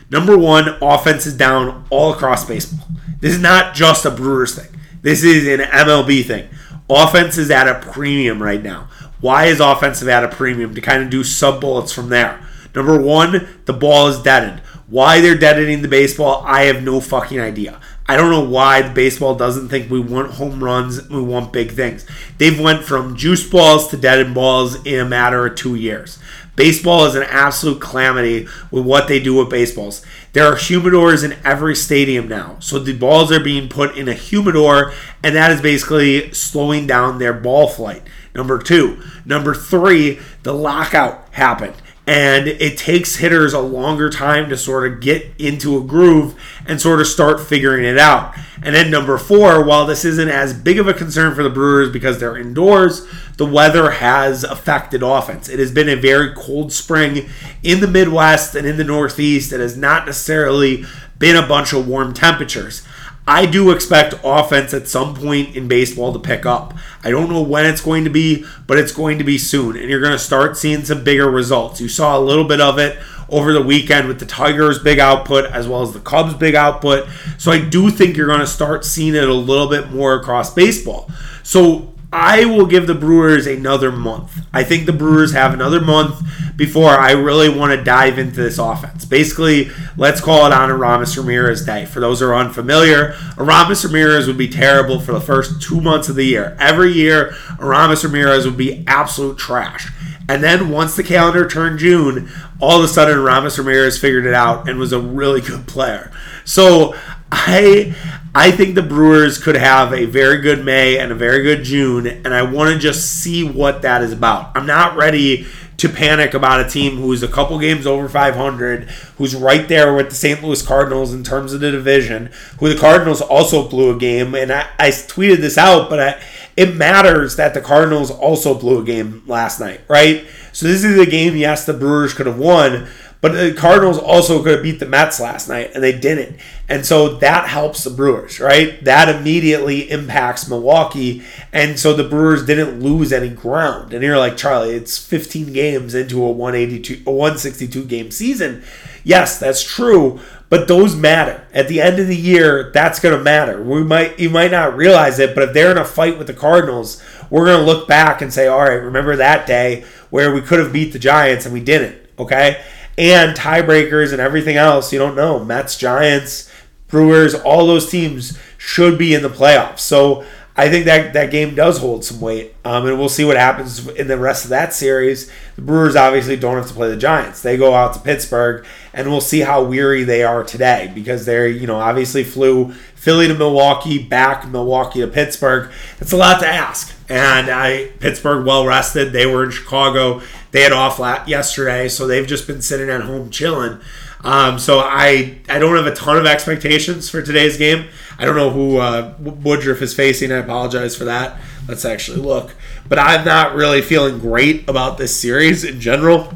Number 0.10 0.38
one, 0.38 0.78
offense 0.82 1.26
is 1.26 1.36
down 1.36 1.86
all 1.90 2.14
across 2.14 2.46
baseball. 2.46 2.88
This 3.20 3.34
is 3.34 3.42
not 3.42 3.74
just 3.74 4.06
a 4.06 4.12
Brewers 4.12 4.56
thing. 4.56 4.80
This 5.02 5.24
is 5.24 5.48
an 5.48 5.66
MLB 5.66 6.24
thing. 6.26 6.50
Offense 6.90 7.38
is 7.38 7.52
at 7.52 7.68
a 7.68 7.80
premium 7.92 8.42
right 8.42 8.62
now. 8.62 8.88
Why 9.20 9.46
is 9.46 9.60
offensive 9.60 10.08
at 10.08 10.24
a 10.24 10.28
premium? 10.28 10.76
To 10.76 10.82
kind 10.82 11.02
of 11.02 11.10
do 11.10 11.24
sub 11.24 11.62
bullets 11.62 11.92
from 11.92 12.10
there. 12.10 12.40
Number 12.76 13.00
one, 13.00 13.48
the 13.66 13.74
ball 13.74 14.08
is 14.08 14.22
deadened. 14.22 14.60
Why 14.88 15.20
they're 15.20 15.38
deadening 15.38 15.82
the 15.82 15.88
baseball, 15.88 16.44
I 16.46 16.64
have 16.64 16.84
no 16.84 17.00
fucking 17.00 17.40
idea. 17.40 17.80
I 18.08 18.18
don't 18.18 18.30
know 18.30 18.48
why 18.48 18.84
the 18.84 18.94
baseball 18.94 19.34
doesn't 19.34 19.70
think 19.70 19.90
we 19.90 20.00
want 20.00 20.34
home 20.34 20.64
runs, 20.64 21.10
we 21.10 21.22
want 21.22 21.52
big 21.52 21.72
things. 21.72 22.06
They've 22.38 22.60
went 22.60 22.84
from 22.84 23.16
juice 23.16 23.50
balls 23.50 23.88
to 23.88 23.98
deadened 23.98 24.36
balls 24.36 24.86
in 24.86 25.00
a 25.00 25.06
matter 25.06 25.48
of 25.48 25.56
two 25.56 25.74
years. 25.74 26.20
Baseball 26.56 27.06
is 27.06 27.16
an 27.16 27.24
absolute 27.24 27.82
calamity 27.82 28.48
with 28.72 28.86
what 28.86 29.08
they 29.08 29.20
do 29.20 29.36
with 29.36 29.50
baseballs. 29.50 30.06
There 30.34 30.46
are 30.46 30.56
humidors 30.56 31.24
in 31.24 31.38
every 31.44 31.76
stadium 31.76 32.28
now. 32.28 32.58
So 32.60 32.80
the 32.80 32.98
balls 32.98 33.32
are 33.32 33.40
being 33.40 33.68
put 33.68 33.98
in 33.98 34.08
a 34.08 34.14
humidor, 34.14 34.94
and 35.24 35.36
that 35.36 35.52
is 35.52 35.62
basically 35.62 36.32
slowing 36.34 36.88
down 36.88 37.20
their 37.20 37.34
ball 37.34 37.68
flight. 37.68 38.04
Number 38.34 38.58
two. 38.60 39.02
Number 39.26 39.54
three, 39.54 40.20
the 40.44 40.54
lockout 40.54 41.28
happened 41.32 41.76
and 42.08 42.48
it 42.48 42.78
takes 42.78 43.16
hitters 43.16 43.54
a 43.54 43.60
longer 43.60 44.10
time 44.10 44.50
to 44.50 44.58
sort 44.58 44.92
of 44.92 45.00
get 45.00 45.26
into 45.40 45.78
a 45.78 45.82
groove 45.82 46.40
and 46.68 46.80
sort 46.80 47.02
of 47.02 47.08
start 47.08 47.40
figuring 47.40 47.84
it 47.84 47.98
out. 47.98 48.36
And 48.62 48.76
then 48.76 48.92
number 48.92 49.18
four, 49.18 49.64
while 49.64 49.88
this 49.88 50.06
isn't 50.06 50.30
as 50.30 50.54
big 50.54 50.78
of 50.78 50.88
a 50.88 50.94
concern 50.94 51.34
for 51.34 51.42
the 51.42 51.50
Brewers 51.50 51.92
because 51.92 52.20
they're 52.20 52.38
indoors, 52.38 53.08
the 53.38 53.46
weather 53.46 53.92
has 53.92 54.44
affected 54.44 55.02
offense. 55.02 55.50
It 55.50 55.60
has 55.60 55.72
been 55.72 55.90
a 55.90 55.96
very 55.96 56.34
cold 56.36 56.72
spring 56.72 57.28
in 57.64 57.80
the 57.80 57.88
Midwest 57.88 58.54
and 58.54 58.68
in 58.68 58.78
the 58.78 58.84
Northeast. 58.84 59.52
It 59.52 59.60
has 59.60 59.76
not 59.76 60.06
necessarily 60.06 60.86
been 61.18 61.36
a 61.36 61.48
bunch 61.48 61.74
of 61.74 61.88
warm 61.88 62.14
temperatures. 62.14 62.86
I 63.28 63.48
do 63.48 63.72
expect 63.72 64.14
offense 64.24 64.74
at 64.74 64.88
some 64.88 65.16
point 65.16 65.56
in 65.56 65.68
baseball 65.68 66.14
to 66.14 66.20
pick 66.20 66.46
up. 66.46 66.76
I 67.04 67.10
don't 67.10 67.30
know 67.30 67.42
when 67.42 67.66
it's 67.66 67.82
going 67.82 68.04
to 68.04 68.12
be, 68.12 68.46
but 68.68 68.78
it's 68.78 68.92
going 68.92 69.18
to 69.18 69.24
be 69.24 69.40
soon. 69.40 69.76
And 69.76 69.90
you're 69.90 70.00
going 70.00 70.12
to 70.12 70.20
start 70.20 70.58
seeing 70.58 70.86
some 70.86 71.04
bigger 71.04 71.30
results. 71.30 71.82
You 71.82 71.90
saw 71.90 72.18
a 72.18 72.22
little 72.22 72.44
bit 72.44 72.62
of 72.62 72.78
it 72.78 73.00
over 73.28 73.52
the 73.52 73.64
weekend 73.64 74.08
with 74.08 74.20
the 74.20 74.28
Tigers' 74.28 74.78
big 74.78 75.00
output 75.00 75.46
as 75.46 75.68
well 75.68 75.82
as 75.82 75.92
the 75.92 76.00
Cubs' 76.00 76.36
big 76.36 76.54
output. 76.54 77.08
So 77.40 77.52
I 77.52 77.60
do 77.60 77.90
think 77.90 78.16
you're 78.16 78.28
going 78.28 78.42
to 78.42 78.48
start 78.48 78.86
seeing 78.86 79.16
it 79.16 79.28
a 79.28 79.34
little 79.34 79.68
bit 79.68 79.90
more 79.90 80.14
across 80.14 80.54
baseball. 80.54 81.10
So 81.42 81.95
I 82.12 82.46
will 82.46 82.66
give 82.66 82.88
the 82.88 82.96
Brewers 82.96 83.46
another 83.46 83.92
month. 83.92 84.46
I 84.54 84.64
think 84.64 84.86
the 84.86 84.94
Brewers 84.94 85.34
have 85.34 85.54
another 85.54 85.82
month 85.82 86.22
before 86.56 86.92
I 86.92 87.12
really 87.12 87.50
want 87.50 87.78
to 87.78 87.84
dive 87.84 88.18
into 88.18 88.42
this 88.42 88.58
offense. 88.58 89.06
Basically, 89.06 89.70
let's 89.98 90.22
call 90.22 90.46
it 90.46 90.54
on 90.54 90.70
Aramis 90.70 91.18
Ramirez 91.18 91.66
Day. 91.66 91.86
For 91.86 92.00
those 92.00 92.20
who 92.20 92.28
are 92.28 92.36
unfamiliar, 92.36 93.16
Aramis 93.38 93.84
Ramirez 93.84 94.28
would 94.28 94.38
be 94.38 94.48
terrible 94.48 95.00
for 95.00 95.12
the 95.12 95.22
first 95.22 95.62
two 95.62 95.82
months 95.82 96.08
of 96.08 96.16
the 96.16 96.26
year. 96.26 96.56
Every 96.60 96.94
year, 96.94 97.36
Aramis 97.60 98.04
Ramirez 98.04 98.46
would 98.46 98.58
be 98.58 98.84
absolute 98.88 99.38
trash. 99.38 99.92
And 100.28 100.44
then 100.44 100.70
once 100.70 100.96
the 100.96 101.04
calendar 101.04 101.48
turned 101.48 101.80
June, 101.80 102.30
all 102.60 102.80
of 102.80 102.84
a 102.84 102.88
sudden 102.88 103.20
Aramis 103.20 103.60
Ramirez 103.60 104.00
figured 104.00 104.26
it 104.26 104.34
out 104.34 104.68
and 104.68 104.80
was 104.80 104.94
a 104.94 105.00
really 105.00 105.42
good 105.42 105.68
player. 105.68 106.12
So 106.46 106.96
I 107.36 107.94
I 108.34 108.52
think 108.52 108.76
the 108.76 108.82
Brewers 108.82 109.38
could 109.38 109.56
have 109.56 109.94
a 109.94 110.06
very 110.06 110.40
good 110.42 110.66
May 110.66 110.98
and 110.98 111.12
a 111.12 111.16
very 111.16 111.44
good 111.44 111.64
June, 111.64 112.08
and 112.08 112.34
I 112.34 112.42
want 112.42 112.74
to 112.74 112.80
just 112.80 113.20
see 113.22 113.44
what 113.44 113.82
that 113.84 114.02
is 114.02 114.12
about. 114.12 114.52
I'm 114.56 114.66
not 114.66 114.96
ready 114.96 115.46
to 115.78 115.90
panic 115.90 116.34
about 116.34 116.66
a 116.66 116.70
team 116.70 116.98
who's 116.98 117.22
a 117.22 117.28
couple 117.28 117.60
games 117.60 117.86
over 117.86 118.08
500, 118.08 118.84
who's 119.18 119.36
right 119.36 119.68
there 119.68 119.94
with 119.94 120.10
the 120.10 120.16
St. 120.16 120.42
Louis 120.42 120.62
Cardinals 120.62 121.14
in 121.14 121.24
terms 121.24 121.54
of 121.54 121.60
the 121.60 121.72
division, 121.72 122.32
who 122.60 122.70
the 122.70 122.80
Cardinals 122.80 123.22
also 123.22 123.68
blew 123.68 123.94
a 123.94 124.00
game. 124.00 124.36
And 124.36 124.52
I, 124.52 124.70
I 124.80 124.90
tweeted 124.90 125.38
this 125.38 125.58
out, 125.58 125.90
but 125.90 126.00
I, 126.00 126.22
it 126.56 126.76
matters 126.76 127.36
that 127.36 127.54
the 127.54 127.62
Cardinals 127.62 128.10
also 128.10 128.58
blew 128.58 128.82
a 128.82 128.86
game 128.86 129.24
last 129.28 129.60
night, 129.60 129.82
right? 129.90 130.26
So 130.54 130.68
this 130.68 130.84
is 130.86 130.98
a 130.98 131.06
game, 131.06 131.36
yes, 131.36 131.66
the 131.66 131.74
Brewers 131.74 132.14
could 132.14 132.28
have 132.28 132.40
won, 132.40 132.88
but 133.22 133.32
the 133.32 133.54
Cardinals 133.54 133.98
also 133.98 134.44
could 134.44 134.54
have 134.54 134.64
beat 134.64 134.80
the 134.80 134.86
Mets 134.86 135.20
last 135.20 135.50
night, 135.50 135.72
and 135.74 135.84
they 135.84 135.98
didn't. 135.98 136.38
And 136.70 136.86
so 136.86 137.16
that 137.16 137.48
helps 137.48 137.84
the 137.84 137.90
Brewers, 137.90 138.40
right? 138.40 138.84
That 138.84 139.10
immediately 139.10 139.90
impacts 139.90 140.48
Milwaukee. 140.48 141.24
And 141.52 141.80
so 141.80 141.94
the 141.94 142.04
Brewers 142.04 142.46
didn't 142.46 142.82
lose 142.82 143.12
any 143.12 143.30
ground. 143.30 143.94
And 143.94 144.04
you're 144.04 144.18
like, 144.18 144.38
Charlie, 144.38 144.76
it's 144.76 144.98
15 144.98 145.54
games 145.54 145.96
into 145.96 146.24
a 146.24 146.32
182, 146.32 147.04
a 147.06 147.12
162 147.12 147.86
game 147.86 148.12
season. 148.12 148.64
Yes, 149.04 149.40
that's 149.40 149.64
true, 149.64 150.20
but 150.50 150.68
those 150.68 150.96
matter. 150.96 151.48
At 151.54 151.68
the 151.68 151.80
end 151.80 152.00
of 152.00 152.08
the 152.08 152.16
year, 152.16 152.72
that's 152.74 153.00
going 153.00 153.16
to 153.16 153.24
matter. 153.24 153.62
We 153.62 153.84
might 153.84 154.20
you 154.20 154.32
might 154.32 154.52
not 154.52 154.76
realize 154.76 155.20
it, 155.20 155.36
but 155.36 155.44
if 155.44 155.54
they're 155.54 155.72
in 155.72 155.78
a 155.78 155.86
fight 155.86 156.18
with 156.18 156.28
the 156.28 156.34
Cardinals, 156.34 157.04
we're 157.30 157.46
going 157.46 157.60
to 157.60 157.66
look 157.66 157.88
back 157.88 158.22
and 158.22 158.34
say, 158.34 158.48
"All 158.48 158.62
right, 158.62 158.74
remember 158.74 159.16
that 159.16 159.46
day 159.46 159.86
where 160.10 160.34
we 160.34 160.42
could 160.42 160.60
have 160.60 160.74
beat 160.74 160.92
the 160.92 161.00
Giants 161.00 161.46
and 161.46 161.54
we 161.54 161.62
didn't." 161.62 161.98
Okay? 162.18 162.64
And 162.98 163.36
tiebreakers 163.36 164.12
and 164.12 164.22
everything 164.22 164.58
else. 164.58 164.92
You 164.94 165.00
don't 165.00 165.16
know. 165.16 165.44
Mets, 165.44 165.78
Giants, 165.78 166.52
Brewers, 166.88 167.34
all 167.34 167.68
those 167.68 167.90
teams 167.90 168.38
should 168.58 168.98
be 168.98 169.14
in 169.14 169.22
the 169.22 169.30
playoffs. 169.30 169.80
So 169.80 170.26
I 170.58 170.70
think 170.70 170.86
that 170.86 171.12
that 171.14 171.32
game 171.32 171.54
does 171.54 171.80
hold 171.80 172.06
some 172.06 172.22
weight, 172.22 172.56
um, 172.64 172.88
and 172.88 172.98
we'll 172.98 173.10
see 173.10 173.26
what 173.26 173.36
happens 173.36 173.86
in 173.90 174.08
the 174.08 174.18
rest 174.18 174.46
of 174.46 174.52
that 174.52 174.74
series. 174.74 175.30
The 175.58 175.62
Brewers 175.62 175.98
obviously 175.98 176.38
don't 176.38 176.56
have 176.56 176.68
to 176.68 176.74
play 176.74 176.88
the 176.88 176.96
Giants; 176.96 177.42
they 177.42 177.58
go 177.58 177.74
out 177.74 177.94
to 177.94 178.00
Pittsburgh, 178.00 178.66
and 178.94 179.10
we'll 179.10 179.20
see 179.20 179.42
how 179.42 179.66
weary 179.66 180.06
they 180.06 180.24
are 180.24 180.46
today 180.46 180.90
because 180.96 181.26
they're 181.26 181.50
you 181.50 181.68
know 181.68 181.76
obviously 181.76 182.24
flew 182.24 182.72
Philly 182.96 183.28
to 183.28 183.34
Milwaukee, 183.34 184.02
back 184.02 184.48
Milwaukee 184.48 185.02
to 185.02 185.08
Pittsburgh. 185.08 185.70
It's 186.00 186.14
a 186.14 186.18
lot 186.18 186.40
to 186.40 186.48
ask, 186.48 186.96
and 187.10 187.50
I 187.50 187.88
Pittsburgh 188.00 188.46
well 188.46 188.66
rested. 188.66 189.12
They 189.12 189.26
were 189.26 189.44
in 189.44 189.52
Chicago; 189.52 190.22
they 190.56 190.62
had 190.62 190.72
off 190.72 191.00
yesterday, 191.28 191.88
so 191.88 192.08
they've 192.08 192.28
just 192.28 192.48
been 192.48 192.62
sitting 192.62 192.90
at 192.90 193.02
home 193.02 193.30
chilling. 193.30 193.80
Um, 194.24 194.58
so 194.58 194.80
I 194.80 195.38
I 195.50 195.60
don't 195.60 195.76
have 195.76 195.86
a 195.86 195.94
ton 195.94 196.18
of 196.18 196.26
expectations 196.26 197.10
for 197.10 197.22
today's 197.22 197.58
game. 197.58 197.88
I 198.18 198.26
don't 198.26 198.36
know 198.36 198.50
who 198.50 198.78
uh, 198.78 199.14
Woodruff 199.20 199.82
is 199.82 199.94
facing. 199.94 200.32
I 200.32 200.38
apologize 200.38 200.96
for 200.96 201.06
that. 201.06 201.40
Let's 201.68 201.86
actually 201.86 202.22
look. 202.22 202.56
But 202.88 203.00
I'm 203.00 203.26
not 203.26 203.56
really 203.56 203.82
feeling 203.82 204.20
great 204.20 204.68
about 204.70 204.98
this 204.98 205.20
series 205.20 205.64
in 205.64 205.80
general. 205.80 206.34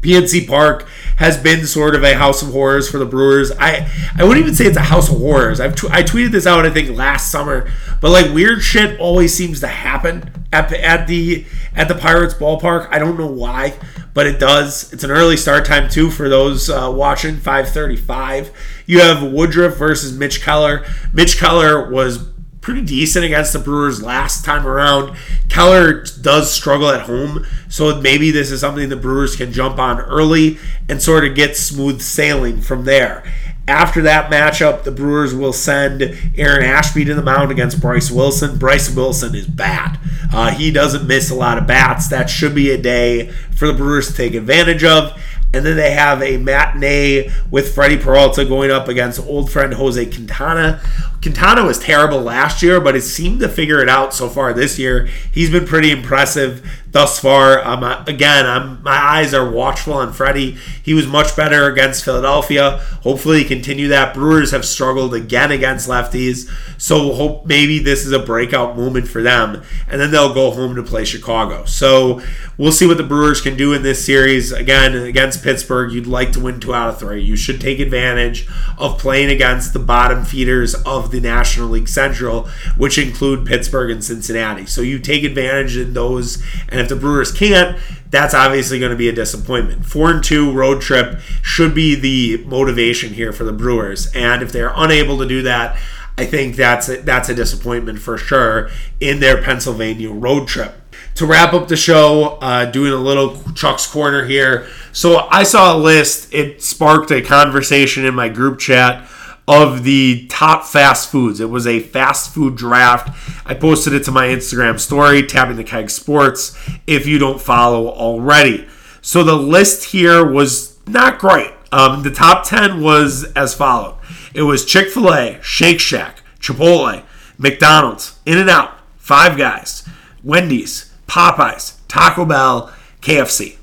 PNC 0.00 0.48
Park 0.48 0.88
has 1.16 1.36
been 1.36 1.66
sort 1.66 1.94
of 1.94 2.02
a 2.02 2.14
house 2.14 2.42
of 2.42 2.48
horrors 2.48 2.90
for 2.90 2.98
the 2.98 3.06
Brewers. 3.06 3.52
I 3.58 3.88
I 4.16 4.24
wouldn't 4.24 4.44
even 4.44 4.54
say 4.54 4.64
it's 4.66 4.76
a 4.76 4.80
house 4.80 5.10
of 5.10 5.18
horrors. 5.18 5.60
I've 5.60 5.72
I 5.90 6.02
tweeted 6.02 6.32
this 6.32 6.46
out 6.46 6.66
I 6.66 6.70
think 6.70 6.96
last 6.96 7.30
summer, 7.30 7.70
but 8.00 8.10
like 8.10 8.34
weird 8.34 8.62
shit 8.62 8.98
always 8.98 9.34
seems 9.34 9.60
to 9.60 9.68
happen 9.68 10.46
at 10.52 10.68
the 10.68 10.82
at 10.82 11.06
the 11.06 11.44
at 11.74 11.88
the 11.88 11.94
Pirates 11.94 12.34
ballpark. 12.34 12.88
I 12.90 12.98
don't 12.98 13.18
know 13.18 13.26
why, 13.26 13.74
but 14.14 14.26
it 14.26 14.38
does. 14.38 14.92
It's 14.92 15.04
an 15.04 15.10
early 15.10 15.36
start 15.36 15.64
time 15.64 15.88
too 15.88 16.10
for 16.10 16.28
those 16.28 16.68
uh, 16.68 16.90
watching. 16.94 17.36
5:35. 17.36 18.50
You 18.86 19.00
have 19.00 19.22
Woodruff 19.22 19.76
versus 19.76 20.16
Mitch 20.16 20.42
Keller. 20.42 20.84
Mitch 21.12 21.38
Keller 21.38 21.90
was 21.90 22.30
pretty 22.60 22.82
decent 22.82 23.24
against 23.24 23.52
the 23.52 23.58
Brewers 23.58 24.02
last 24.02 24.44
time 24.44 24.66
around. 24.66 25.16
Keller 25.48 26.04
does 26.20 26.52
struggle 26.52 26.90
at 26.90 27.02
home, 27.02 27.46
so 27.68 28.00
maybe 28.00 28.30
this 28.30 28.50
is 28.50 28.60
something 28.60 28.88
the 28.88 28.96
Brewers 28.96 29.34
can 29.36 29.52
jump 29.52 29.78
on 29.78 30.00
early 30.00 30.58
and 30.88 31.00
sort 31.00 31.24
of 31.24 31.34
get 31.34 31.56
smooth 31.56 32.00
sailing 32.02 32.60
from 32.60 32.84
there. 32.84 33.24
After 33.70 34.02
that 34.02 34.32
matchup, 34.32 34.82
the 34.82 34.90
Brewers 34.90 35.32
will 35.32 35.52
send 35.52 36.02
Aaron 36.36 36.64
Ashby 36.64 37.04
to 37.04 37.14
the 37.14 37.22
mound 37.22 37.52
against 37.52 37.80
Bryce 37.80 38.10
Wilson. 38.10 38.58
Bryce 38.58 38.92
Wilson 38.92 39.32
is 39.36 39.46
bad. 39.46 39.96
Uh, 40.34 40.50
he 40.50 40.72
doesn't 40.72 41.06
miss 41.06 41.30
a 41.30 41.36
lot 41.36 41.56
of 41.56 41.68
bats. 41.68 42.08
That 42.08 42.28
should 42.28 42.52
be 42.52 42.72
a 42.72 42.76
day 42.76 43.28
for 43.54 43.68
the 43.68 43.72
Brewers 43.72 44.08
to 44.08 44.14
take 44.14 44.34
advantage 44.34 44.82
of. 44.82 45.16
And 45.54 45.64
then 45.64 45.76
they 45.76 45.92
have 45.92 46.20
a 46.20 46.36
matinee 46.36 47.30
with 47.52 47.72
Freddy 47.72 47.96
Peralta 47.96 48.44
going 48.44 48.72
up 48.72 48.88
against 48.88 49.20
old 49.20 49.52
friend 49.52 49.72
Jose 49.74 50.04
Quintana. 50.06 50.80
Quintana 51.22 51.64
was 51.64 51.78
terrible 51.78 52.20
last 52.20 52.64
year, 52.64 52.80
but 52.80 52.94
has 52.94 53.08
seemed 53.12 53.38
to 53.38 53.48
figure 53.48 53.80
it 53.80 53.88
out 53.88 54.12
so 54.12 54.28
far 54.28 54.52
this 54.52 54.80
year. 54.80 55.06
He's 55.32 55.50
been 55.50 55.66
pretty 55.66 55.92
impressive 55.92 56.68
thus 56.92 57.18
far. 57.18 57.64
Um, 57.64 57.84
again, 58.06 58.46
I'm, 58.46 58.82
my 58.82 58.96
eyes 58.96 59.34
are 59.34 59.48
watchful 59.48 59.94
on 59.94 60.12
Freddy. 60.12 60.58
He 60.82 60.94
was 60.94 61.06
much 61.06 61.36
better 61.36 61.70
against 61.70 62.04
Philadelphia. 62.04 62.78
Hopefully, 63.02 63.44
continue 63.44 63.88
that. 63.88 64.14
Brewers 64.14 64.50
have 64.50 64.64
struggled 64.64 65.14
again 65.14 65.50
against 65.50 65.88
lefties, 65.88 66.50
so 66.78 67.12
hope 67.12 67.46
maybe 67.46 67.78
this 67.78 68.04
is 68.04 68.12
a 68.12 68.18
breakout 68.18 68.76
moment 68.76 69.08
for 69.08 69.22
them, 69.22 69.62
and 69.88 70.00
then 70.00 70.10
they'll 70.10 70.34
go 70.34 70.50
home 70.50 70.74
to 70.74 70.82
play 70.82 71.04
Chicago. 71.04 71.64
So 71.64 72.20
we'll 72.58 72.72
see 72.72 72.86
what 72.86 72.96
the 72.96 73.02
Brewers 73.02 73.40
can 73.40 73.56
do 73.56 73.72
in 73.72 73.82
this 73.82 74.04
series. 74.04 74.52
Again, 74.52 74.94
against 74.94 75.42
Pittsburgh, 75.42 75.92
you'd 75.92 76.06
like 76.06 76.32
to 76.32 76.40
win 76.40 76.60
two 76.60 76.74
out 76.74 76.88
of 76.88 76.98
three. 76.98 77.22
You 77.22 77.36
should 77.36 77.60
take 77.60 77.78
advantage 77.78 78.48
of 78.78 78.98
playing 78.98 79.30
against 79.30 79.72
the 79.72 79.78
bottom 79.78 80.24
feeders 80.24 80.74
of 80.74 81.10
the 81.10 81.20
National 81.20 81.68
League 81.68 81.88
Central, 81.88 82.48
which 82.76 82.98
include 82.98 83.46
Pittsburgh 83.46 83.90
and 83.90 84.04
Cincinnati. 84.04 84.66
So 84.66 84.80
you 84.82 84.98
take 84.98 85.24
advantage 85.24 85.76
in 85.76 85.94
those 85.94 86.42
and 86.68 86.79
and 86.80 86.86
if 86.86 86.88
the 86.88 86.96
Brewers 86.96 87.30
can't, 87.30 87.78
that's 88.08 88.32
obviously 88.32 88.78
going 88.78 88.90
to 88.90 88.96
be 88.96 89.10
a 89.10 89.12
disappointment. 89.12 89.84
Four 89.84 90.10
and 90.10 90.24
two 90.24 90.50
road 90.50 90.80
trip 90.80 91.20
should 91.42 91.74
be 91.74 91.94
the 91.94 92.42
motivation 92.46 93.12
here 93.12 93.32
for 93.32 93.44
the 93.44 93.52
Brewers, 93.52 94.10
and 94.14 94.42
if 94.42 94.50
they're 94.50 94.72
unable 94.74 95.18
to 95.18 95.28
do 95.28 95.42
that, 95.42 95.78
I 96.16 96.24
think 96.24 96.56
that's 96.56 96.88
a, 96.88 96.96
that's 97.02 97.28
a 97.28 97.34
disappointment 97.34 97.98
for 97.98 98.16
sure 98.16 98.70
in 98.98 99.20
their 99.20 99.42
Pennsylvania 99.42 100.10
road 100.10 100.48
trip. 100.48 100.74
to 101.16 101.26
wrap 101.26 101.52
up 101.52 101.68
the 101.68 101.76
show, 101.76 102.38
uh, 102.40 102.64
doing 102.64 102.92
a 102.92 102.96
little 102.96 103.38
Chuck's 103.52 103.86
Corner 103.86 104.24
here. 104.24 104.66
So 104.92 105.28
I 105.30 105.42
saw 105.42 105.76
a 105.76 105.78
list. 105.78 106.32
It 106.32 106.62
sparked 106.62 107.10
a 107.10 107.20
conversation 107.20 108.04
in 108.04 108.14
my 108.14 108.28
group 108.28 108.58
chat 108.58 109.06
of 109.50 109.82
the 109.82 110.28
top 110.28 110.64
fast 110.64 111.10
foods. 111.10 111.40
It 111.40 111.50
was 111.50 111.66
a 111.66 111.80
fast 111.80 112.32
food 112.32 112.54
draft. 112.54 113.10
I 113.44 113.54
posted 113.54 113.92
it 113.92 114.04
to 114.04 114.12
my 114.12 114.28
Instagram 114.28 114.78
story, 114.78 115.26
tapping 115.26 115.56
the 115.56 115.64
keg 115.64 115.90
sports, 115.90 116.56
if 116.86 117.04
you 117.04 117.18
don't 117.18 117.40
follow 117.40 117.88
already. 117.88 118.68
So 119.02 119.24
the 119.24 119.34
list 119.34 119.86
here 119.86 120.24
was 120.24 120.78
not 120.86 121.18
great. 121.18 121.52
Um, 121.72 122.04
the 122.04 122.12
top 122.12 122.44
10 122.44 122.80
was 122.80 123.24
as 123.32 123.54
followed 123.54 123.96
it 124.32 124.42
was 124.42 124.64
Chick 124.64 124.88
fil 124.90 125.12
A, 125.12 125.40
Shake 125.42 125.80
Shack, 125.80 126.22
Chipotle, 126.38 127.02
McDonald's, 127.38 128.18
In 128.24 128.38
N 128.38 128.48
Out, 128.48 128.78
Five 128.98 129.36
Guys, 129.36 129.88
Wendy's, 130.22 130.92
Popeyes, 131.08 131.78
Taco 131.88 132.24
Bell, 132.24 132.72
KFC. 133.00 133.56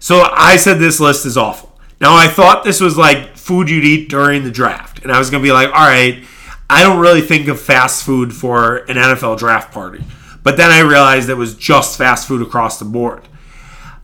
So 0.00 0.28
I 0.32 0.56
said 0.56 0.78
this 0.78 0.98
list 0.98 1.24
is 1.24 1.36
awful. 1.36 1.78
Now 2.00 2.16
I 2.16 2.26
thought 2.26 2.64
this 2.64 2.80
was 2.80 2.96
like 2.96 3.36
food 3.50 3.68
you'd 3.68 3.82
eat 3.82 4.08
during 4.08 4.44
the 4.44 4.50
draft, 4.52 5.02
and 5.02 5.10
I 5.10 5.18
was 5.18 5.28
gonna 5.28 5.42
be 5.42 5.50
like, 5.50 5.66
all 5.70 5.88
right, 5.88 6.22
I 6.70 6.84
don't 6.84 7.00
really 7.00 7.20
think 7.20 7.48
of 7.48 7.60
fast 7.60 8.04
food 8.04 8.32
for 8.32 8.76
an 8.76 8.94
NFL 8.94 9.40
draft 9.40 9.72
party. 9.72 10.04
But 10.44 10.56
then 10.56 10.70
I 10.70 10.82
realized 10.82 11.28
it 11.28 11.34
was 11.34 11.56
just 11.56 11.98
fast 11.98 12.28
food 12.28 12.42
across 12.42 12.78
the 12.78 12.84
board. 12.84 13.26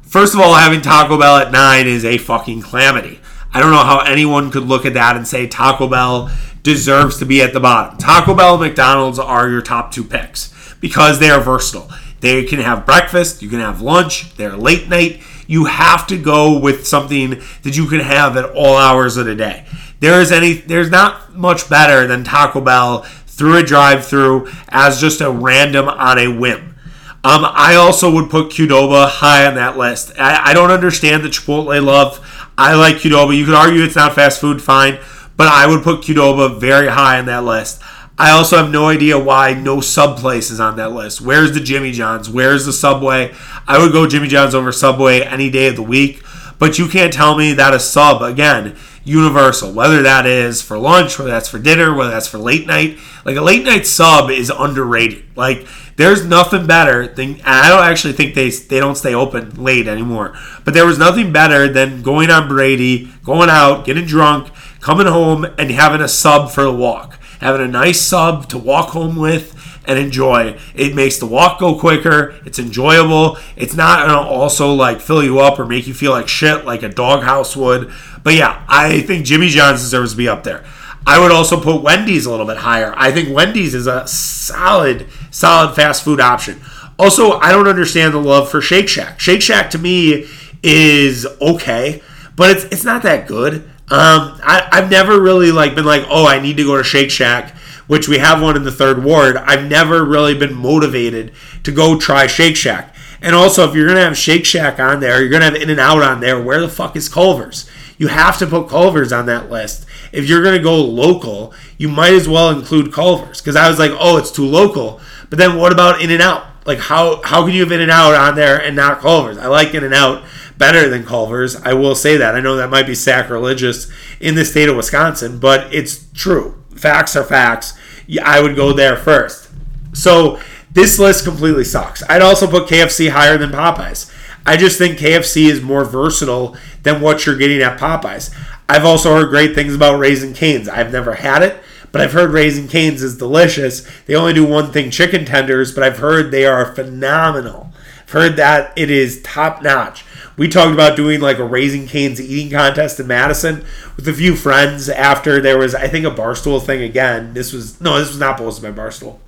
First 0.02 0.34
of 0.34 0.40
all, 0.40 0.54
having 0.54 0.80
Taco 0.80 1.16
Bell 1.16 1.36
at 1.36 1.52
nine 1.52 1.86
is 1.86 2.04
a 2.04 2.18
fucking 2.18 2.62
calamity. 2.62 3.20
I 3.54 3.60
don't 3.60 3.70
know 3.70 3.84
how 3.84 4.00
anyone 4.00 4.50
could 4.50 4.64
look 4.64 4.84
at 4.84 4.94
that 4.94 5.16
and 5.16 5.28
say 5.28 5.46
Taco 5.46 5.86
Bell 5.86 6.28
deserves 6.64 7.20
to 7.20 7.24
be 7.24 7.40
at 7.40 7.52
the 7.52 7.60
bottom. 7.60 7.98
Taco 7.98 8.34
Bell 8.34 8.54
and 8.54 8.64
McDonald's 8.64 9.20
are 9.20 9.48
your 9.48 9.62
top 9.62 9.92
two 9.92 10.02
picks 10.02 10.52
because 10.80 11.20
they 11.20 11.30
are 11.30 11.40
versatile. 11.40 11.88
They 12.18 12.42
can 12.42 12.58
have 12.58 12.84
breakfast, 12.84 13.42
you 13.42 13.48
can 13.48 13.60
have 13.60 13.80
lunch, 13.80 14.34
they're 14.34 14.56
late 14.56 14.88
night. 14.88 15.22
You 15.46 15.66
have 15.66 16.06
to 16.08 16.18
go 16.18 16.58
with 16.58 16.86
something 16.86 17.40
that 17.62 17.76
you 17.76 17.86
can 17.86 18.00
have 18.00 18.36
at 18.36 18.50
all 18.50 18.76
hours 18.76 19.16
of 19.16 19.26
the 19.26 19.34
day. 19.34 19.66
There 20.00 20.20
is 20.20 20.30
any 20.32 20.54
there's 20.54 20.90
not 20.90 21.34
much 21.34 21.68
better 21.68 22.06
than 22.06 22.24
Taco 22.24 22.60
Bell 22.60 23.02
through 23.26 23.56
a 23.58 23.62
drive-through 23.62 24.50
as 24.68 25.00
just 25.00 25.20
a 25.20 25.30
random 25.30 25.88
on 25.88 26.18
a 26.18 26.28
whim. 26.28 26.74
Um, 27.22 27.44
I 27.44 27.74
also 27.74 28.10
would 28.12 28.30
put 28.30 28.50
Qdoba 28.50 29.08
high 29.08 29.46
on 29.46 29.56
that 29.56 29.76
list. 29.76 30.12
I, 30.18 30.50
I 30.50 30.54
don't 30.54 30.70
understand 30.70 31.24
the 31.24 31.28
Chipotle 31.28 31.84
love. 31.84 32.24
I 32.56 32.74
like 32.74 32.96
Qdoba. 32.96 33.36
You 33.36 33.44
could 33.44 33.54
argue 33.54 33.82
it's 33.82 33.96
not 33.96 34.14
fast 34.14 34.40
food, 34.40 34.62
fine, 34.62 34.98
but 35.36 35.48
I 35.48 35.66
would 35.66 35.82
put 35.82 36.02
Qdoba 36.02 36.60
very 36.60 36.86
high 36.86 37.18
on 37.18 37.26
that 37.26 37.44
list. 37.44 37.82
I 38.18 38.30
also 38.30 38.56
have 38.56 38.70
no 38.70 38.88
idea 38.88 39.18
why 39.18 39.52
no 39.52 39.82
sub 39.82 40.16
place 40.16 40.50
is 40.50 40.58
on 40.58 40.76
that 40.76 40.92
list. 40.92 41.20
Where's 41.20 41.52
the 41.52 41.60
Jimmy 41.60 41.92
John's? 41.92 42.30
Where's 42.30 42.64
the 42.64 42.72
Subway? 42.72 43.34
I 43.68 43.78
would 43.78 43.92
go 43.92 44.06
Jimmy 44.06 44.28
John's 44.28 44.54
over 44.54 44.72
Subway 44.72 45.20
any 45.20 45.50
day 45.50 45.66
of 45.68 45.76
the 45.76 45.82
week, 45.82 46.22
but 46.58 46.78
you 46.78 46.88
can't 46.88 47.12
tell 47.12 47.36
me 47.36 47.52
that 47.52 47.74
a 47.74 47.78
sub, 47.78 48.22
again, 48.22 48.74
universal, 49.04 49.70
whether 49.70 50.02
that 50.02 50.24
is 50.24 50.62
for 50.62 50.78
lunch, 50.78 51.18
whether 51.18 51.30
that's 51.30 51.50
for 51.50 51.58
dinner, 51.58 51.94
whether 51.94 52.10
that's 52.10 52.26
for 52.26 52.38
late 52.38 52.66
night. 52.66 52.98
Like 53.26 53.36
a 53.36 53.42
late 53.42 53.64
night 53.64 53.86
sub 53.86 54.30
is 54.30 54.48
underrated. 54.48 55.24
Like 55.36 55.66
there's 55.96 56.24
nothing 56.24 56.66
better 56.66 57.06
than 57.06 57.42
I 57.44 57.68
don't 57.68 57.84
actually 57.84 58.14
think 58.14 58.34
they 58.34 58.48
they 58.48 58.80
don't 58.80 58.96
stay 58.96 59.14
open 59.14 59.62
late 59.62 59.88
anymore. 59.88 60.34
But 60.64 60.72
there 60.72 60.86
was 60.86 60.98
nothing 60.98 61.32
better 61.32 61.70
than 61.70 62.00
going 62.00 62.30
on 62.30 62.48
Brady, 62.48 63.12
going 63.22 63.50
out, 63.50 63.84
getting 63.84 64.06
drunk, 64.06 64.50
coming 64.80 65.06
home 65.06 65.44
and 65.58 65.70
having 65.70 66.00
a 66.00 66.08
sub 66.08 66.50
for 66.50 66.62
the 66.62 66.72
walk 66.72 67.18
having 67.40 67.60
a 67.60 67.68
nice 67.68 68.00
sub 68.00 68.48
to 68.48 68.58
walk 68.58 68.90
home 68.90 69.16
with 69.16 69.54
and 69.86 69.98
enjoy. 69.98 70.58
It 70.74 70.94
makes 70.94 71.18
the 71.18 71.26
walk 71.26 71.60
go 71.60 71.78
quicker. 71.78 72.34
It's 72.44 72.58
enjoyable. 72.58 73.38
It's 73.56 73.74
not 73.74 74.06
gonna 74.06 74.28
also 74.28 74.72
like 74.72 75.00
fill 75.00 75.22
you 75.22 75.40
up 75.40 75.58
or 75.58 75.66
make 75.66 75.86
you 75.86 75.94
feel 75.94 76.12
like 76.12 76.28
shit 76.28 76.64
like 76.64 76.82
a 76.82 76.88
doghouse 76.88 77.56
would. 77.56 77.92
But 78.22 78.34
yeah, 78.34 78.64
I 78.68 79.02
think 79.02 79.24
Jimmy 79.24 79.48
John's 79.48 79.80
deserves 79.80 80.12
to 80.12 80.16
be 80.16 80.28
up 80.28 80.44
there. 80.44 80.64
I 81.06 81.20
would 81.20 81.30
also 81.30 81.60
put 81.60 81.82
Wendy's 81.82 82.26
a 82.26 82.30
little 82.30 82.46
bit 82.46 82.56
higher. 82.56 82.92
I 82.96 83.12
think 83.12 83.32
Wendy's 83.32 83.74
is 83.74 83.86
a 83.86 84.08
solid, 84.08 85.06
solid 85.30 85.76
fast 85.76 86.02
food 86.02 86.20
option. 86.20 86.60
Also, 86.98 87.38
I 87.38 87.52
don't 87.52 87.68
understand 87.68 88.12
the 88.12 88.18
love 88.18 88.50
for 88.50 88.60
Shake 88.60 88.88
Shack. 88.88 89.20
Shake 89.20 89.42
Shack 89.42 89.70
to 89.70 89.78
me 89.78 90.26
is 90.64 91.26
okay, 91.40 92.02
but 92.34 92.50
it's 92.50 92.64
it's 92.64 92.84
not 92.84 93.02
that 93.04 93.28
good. 93.28 93.70
Um, 93.88 94.40
I, 94.42 94.68
I've 94.72 94.90
never 94.90 95.20
really 95.20 95.52
like 95.52 95.76
been 95.76 95.84
like, 95.84 96.04
oh, 96.08 96.26
I 96.26 96.40
need 96.40 96.56
to 96.56 96.64
go 96.64 96.76
to 96.76 96.82
Shake 96.82 97.10
Shack, 97.10 97.54
which 97.86 98.08
we 98.08 98.18
have 98.18 98.42
one 98.42 98.56
in 98.56 98.64
the 98.64 98.72
third 98.72 99.04
ward. 99.04 99.36
I've 99.36 99.68
never 99.68 100.04
really 100.04 100.34
been 100.34 100.54
motivated 100.54 101.32
to 101.62 101.70
go 101.70 101.98
try 101.98 102.26
Shake 102.26 102.56
Shack. 102.56 102.94
And 103.22 103.34
also, 103.34 103.68
if 103.68 103.74
you're 103.74 103.86
gonna 103.86 104.02
have 104.02 104.16
Shake 104.16 104.44
Shack 104.44 104.80
on 104.80 105.00
there, 105.00 105.20
you're 105.20 105.30
gonna 105.30 105.44
have 105.44 105.54
In 105.54 105.70
and 105.70 105.80
Out 105.80 106.02
on 106.02 106.20
there. 106.20 106.42
Where 106.42 106.60
the 106.60 106.68
fuck 106.68 106.96
is 106.96 107.08
Culver's? 107.08 107.68
You 107.96 108.08
have 108.08 108.38
to 108.38 108.46
put 108.46 108.68
Culver's 108.68 109.12
on 109.12 109.26
that 109.26 109.50
list. 109.50 109.86
If 110.12 110.28
you're 110.28 110.42
gonna 110.42 110.58
go 110.58 110.76
local, 110.82 111.54
you 111.78 111.88
might 111.88 112.12
as 112.12 112.28
well 112.28 112.50
include 112.50 112.92
Culver's. 112.92 113.40
Because 113.40 113.56
I 113.56 113.70
was 113.70 113.78
like, 113.78 113.92
oh, 113.98 114.16
it's 114.16 114.32
too 114.32 114.46
local. 114.46 115.00
But 115.30 115.38
then 115.38 115.56
what 115.56 115.72
about 115.72 116.02
In 116.02 116.10
and 116.10 116.22
Out? 116.22 116.44
Like 116.66 116.78
how 116.78 117.22
how 117.22 117.44
can 117.44 117.54
you 117.54 117.60
have 117.60 117.72
In 117.72 117.80
and 117.80 117.90
Out 117.90 118.14
on 118.14 118.34
there 118.34 118.60
and 118.60 118.74
not 118.74 118.98
Culver's? 118.98 119.38
I 119.38 119.46
like 119.46 119.74
In 119.74 119.84
and 119.84 119.94
Out 119.94 120.24
better 120.58 120.88
than 120.88 121.04
Culver's. 121.04 121.56
I 121.56 121.72
will 121.72 121.94
say 121.94 122.16
that. 122.16 122.34
I 122.34 122.40
know 122.40 122.56
that 122.56 122.70
might 122.70 122.86
be 122.86 122.94
sacrilegious 122.94 123.90
in 124.20 124.34
the 124.34 124.44
state 124.44 124.68
of 124.68 124.76
Wisconsin, 124.76 125.38
but 125.38 125.72
it's 125.74 126.06
true. 126.12 126.62
Facts 126.74 127.16
are 127.16 127.24
facts. 127.24 127.74
I 128.22 128.40
would 128.40 128.56
go 128.56 128.72
there 128.72 128.96
first. 128.96 129.50
So 129.92 130.40
this 130.70 130.98
list 130.98 131.24
completely 131.24 131.64
sucks. 131.64 132.02
I'd 132.08 132.22
also 132.22 132.46
put 132.46 132.68
KFC 132.68 133.10
higher 133.10 133.38
than 133.38 133.50
Popeyes. 133.50 134.12
I 134.44 134.56
just 134.56 134.78
think 134.78 134.98
KFC 134.98 135.50
is 135.50 135.60
more 135.60 135.84
versatile 135.84 136.56
than 136.82 137.00
what 137.00 137.26
you're 137.26 137.36
getting 137.36 137.62
at 137.62 137.80
Popeyes. 137.80 138.32
I've 138.68 138.84
also 138.84 139.14
heard 139.14 139.30
great 139.30 139.54
things 139.54 139.74
about 139.74 139.98
Raising 139.98 140.34
Cane's. 140.34 140.68
I've 140.68 140.92
never 140.92 141.14
had 141.14 141.42
it, 141.42 141.60
but 141.92 142.00
I've 142.00 142.12
heard 142.12 142.30
Raising 142.30 142.68
Cane's 142.68 143.02
is 143.02 143.18
delicious. 143.18 143.88
They 144.06 144.14
only 144.14 144.34
do 144.34 144.44
one 144.46 144.70
thing, 144.70 144.90
chicken 144.90 145.24
tenders, 145.24 145.72
but 145.72 145.82
I've 145.82 145.98
heard 145.98 146.30
they 146.30 146.44
are 146.44 146.74
phenomenal. 146.74 147.72
I've 148.02 148.10
heard 148.10 148.36
that 148.36 148.72
it 148.76 148.90
is 148.90 149.22
top 149.22 149.62
notch. 149.62 150.04
We 150.36 150.48
talked 150.48 150.72
about 150.72 150.96
doing 150.96 151.20
like 151.20 151.38
a 151.38 151.44
Raising 151.44 151.86
Cane's 151.86 152.20
eating 152.20 152.50
contest 152.50 153.00
in 153.00 153.06
Madison 153.06 153.64
with 153.96 154.06
a 154.06 154.12
few 154.12 154.36
friends 154.36 154.88
after 154.88 155.40
there 155.40 155.58
was, 155.58 155.74
I 155.74 155.88
think, 155.88 156.04
a 156.04 156.10
Barstool 156.10 156.62
thing 156.62 156.82
again. 156.82 157.32
This 157.32 157.52
was, 157.52 157.80
no, 157.80 157.98
this 157.98 158.08
was 158.08 158.20
not 158.20 158.36
posted 158.36 158.62
by 158.62 158.82
Barstool. 158.82 159.18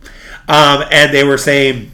Um, 0.48 0.84
and 0.90 1.12
they 1.14 1.24
were 1.24 1.38
saying, 1.38 1.92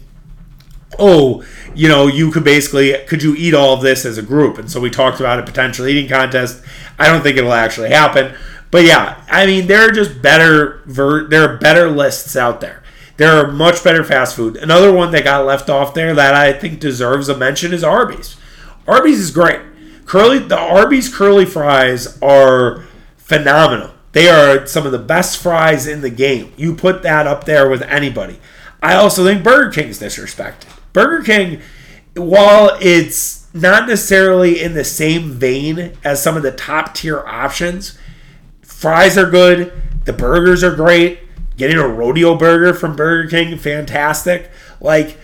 oh, 0.99 1.45
you 1.73 1.87
know, 1.87 2.07
you 2.07 2.31
could 2.31 2.43
basically, 2.43 2.93
could 3.07 3.23
you 3.23 3.35
eat 3.35 3.53
all 3.53 3.73
of 3.73 3.81
this 3.81 4.05
as 4.05 4.17
a 4.17 4.21
group? 4.21 4.57
And 4.57 4.69
so 4.69 4.79
we 4.79 4.89
talked 4.89 5.19
about 5.19 5.39
a 5.39 5.43
potential 5.43 5.87
eating 5.87 6.09
contest. 6.09 6.63
I 6.99 7.07
don't 7.07 7.21
think 7.21 7.37
it'll 7.37 7.53
actually 7.53 7.89
happen. 7.89 8.35
But 8.71 8.83
yeah, 8.83 9.23
I 9.29 9.45
mean, 9.45 9.67
there 9.67 9.87
are 9.87 9.91
just 9.91 10.21
better, 10.21 10.81
ver- 10.85 11.27
there 11.27 11.49
are 11.49 11.57
better 11.57 11.89
lists 11.89 12.35
out 12.35 12.59
there. 12.59 12.83
There 13.17 13.31
are 13.31 13.49
much 13.49 13.81
better 13.81 14.03
fast 14.03 14.35
food. 14.35 14.57
Another 14.57 14.91
one 14.91 15.11
that 15.11 15.23
got 15.23 15.45
left 15.45 15.69
off 15.69 15.93
there 15.93 16.13
that 16.13 16.33
I 16.33 16.51
think 16.51 16.81
deserves 16.81 17.29
a 17.29 17.37
mention 17.37 17.73
is 17.73 17.83
Arby's. 17.83 18.35
Arby's 18.87 19.19
is 19.19 19.31
great. 19.31 19.61
Curly 20.05 20.39
the 20.39 20.57
Arby's 20.57 21.13
curly 21.13 21.45
fries 21.45 22.21
are 22.21 22.85
phenomenal. 23.17 23.91
They 24.11 24.29
are 24.29 24.65
some 24.65 24.85
of 24.85 24.91
the 24.91 24.99
best 24.99 25.41
fries 25.41 25.87
in 25.87 26.01
the 26.01 26.09
game. 26.09 26.53
You 26.55 26.75
put 26.75 27.03
that 27.03 27.27
up 27.27 27.43
there 27.43 27.67
with 27.69 27.81
anybody. 27.81 28.39
I 28.81 28.95
also 28.95 29.25
think 29.25 29.43
Burger 29.43 29.71
King's 29.71 29.99
disrespected. 29.99 30.67
Burger 30.93 31.23
King, 31.23 31.61
while 32.15 32.77
it's 32.79 33.53
not 33.53 33.87
necessarily 33.87 34.61
in 34.61 34.73
the 34.73 34.83
same 34.83 35.31
vein 35.31 35.97
as 36.03 36.21
some 36.21 36.37
of 36.37 36.43
the 36.43 36.51
top 36.51 36.93
tier 36.93 37.19
options, 37.27 37.97
fries 38.61 39.17
are 39.17 39.29
good. 39.29 39.73
The 40.05 40.13
burgers 40.13 40.63
are 40.63 40.75
great. 40.75 41.19
Getting 41.57 41.77
a 41.77 41.87
rodeo 41.87 42.35
burger 42.35 42.73
from 42.73 42.95
Burger 42.95 43.29
King, 43.29 43.57
fantastic. 43.57 44.51
Like, 44.79 45.17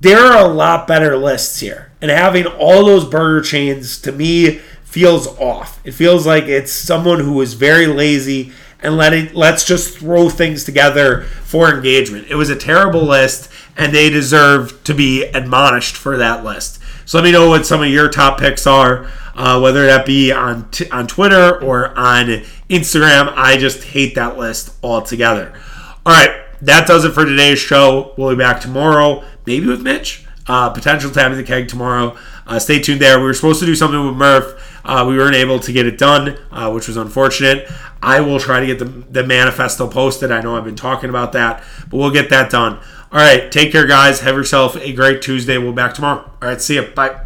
there 0.00 0.20
are 0.20 0.44
a 0.44 0.52
lot 0.52 0.86
better 0.86 1.16
lists 1.16 1.60
here. 1.60 1.85
And 2.06 2.16
having 2.16 2.46
all 2.46 2.84
those 2.84 3.04
burger 3.04 3.40
chains 3.40 3.98
to 4.02 4.12
me 4.12 4.58
feels 4.84 5.26
off. 5.40 5.80
It 5.82 5.90
feels 5.90 6.24
like 6.24 6.44
it's 6.44 6.70
someone 6.70 7.18
who 7.18 7.40
is 7.40 7.54
very 7.54 7.88
lazy 7.88 8.52
and 8.78 8.96
letting 8.96 9.34
let's 9.34 9.64
just 9.64 9.98
throw 9.98 10.28
things 10.28 10.62
together 10.62 11.22
for 11.22 11.68
engagement. 11.68 12.28
It 12.30 12.36
was 12.36 12.48
a 12.48 12.54
terrible 12.54 13.02
list 13.02 13.50
and 13.76 13.92
they 13.92 14.08
deserve 14.08 14.84
to 14.84 14.94
be 14.94 15.24
admonished 15.24 15.96
for 15.96 16.16
that 16.16 16.44
list. 16.44 16.78
So 17.06 17.18
let 17.18 17.24
me 17.24 17.32
know 17.32 17.48
what 17.48 17.66
some 17.66 17.82
of 17.82 17.88
your 17.88 18.08
top 18.08 18.38
picks 18.38 18.68
are, 18.68 19.10
uh, 19.34 19.58
whether 19.58 19.84
that 19.86 20.06
be 20.06 20.30
on 20.30 20.70
t- 20.70 20.88
on 20.90 21.08
Twitter 21.08 21.60
or 21.60 21.88
on 21.98 22.44
Instagram. 22.70 23.32
I 23.34 23.56
just 23.56 23.82
hate 23.82 24.14
that 24.14 24.38
list 24.38 24.76
altogether. 24.80 25.52
All 26.06 26.12
right, 26.12 26.44
that 26.62 26.86
does 26.86 27.04
it 27.04 27.14
for 27.14 27.24
today's 27.24 27.58
show. 27.58 28.14
We'll 28.16 28.30
be 28.30 28.38
back 28.38 28.60
tomorrow, 28.60 29.24
maybe 29.44 29.66
with 29.66 29.82
Mitch. 29.82 30.25
Uh, 30.48 30.70
potential 30.70 31.10
tapping 31.10 31.36
the 31.36 31.44
keg 31.44 31.68
tomorrow. 31.68 32.16
Uh, 32.46 32.58
stay 32.58 32.78
tuned 32.78 33.00
there. 33.00 33.18
We 33.18 33.24
were 33.24 33.34
supposed 33.34 33.60
to 33.60 33.66
do 33.66 33.74
something 33.74 34.06
with 34.06 34.14
Murph. 34.14 34.80
Uh, 34.84 35.04
we 35.08 35.16
weren't 35.16 35.34
able 35.34 35.58
to 35.58 35.72
get 35.72 35.86
it 35.86 35.98
done, 35.98 36.38
uh, 36.52 36.70
which 36.70 36.86
was 36.86 36.96
unfortunate. 36.96 37.68
I 38.00 38.20
will 38.20 38.38
try 38.38 38.60
to 38.60 38.66
get 38.66 38.78
the, 38.78 38.84
the 38.84 39.26
manifesto 39.26 39.88
posted. 39.88 40.30
I 40.30 40.40
know 40.40 40.56
I've 40.56 40.64
been 40.64 40.76
talking 40.76 41.10
about 41.10 41.32
that, 41.32 41.64
but 41.90 41.96
we'll 41.96 42.12
get 42.12 42.30
that 42.30 42.50
done. 42.50 42.74
All 43.12 43.18
right, 43.18 43.50
take 43.50 43.72
care, 43.72 43.86
guys. 43.86 44.20
Have 44.20 44.36
yourself 44.36 44.76
a 44.76 44.92
great 44.92 45.22
Tuesday. 45.22 45.58
We'll 45.58 45.72
be 45.72 45.76
back 45.76 45.94
tomorrow. 45.94 46.30
All 46.40 46.48
right, 46.48 46.60
see 46.60 46.74
you. 46.74 46.82
Bye. 46.82 47.20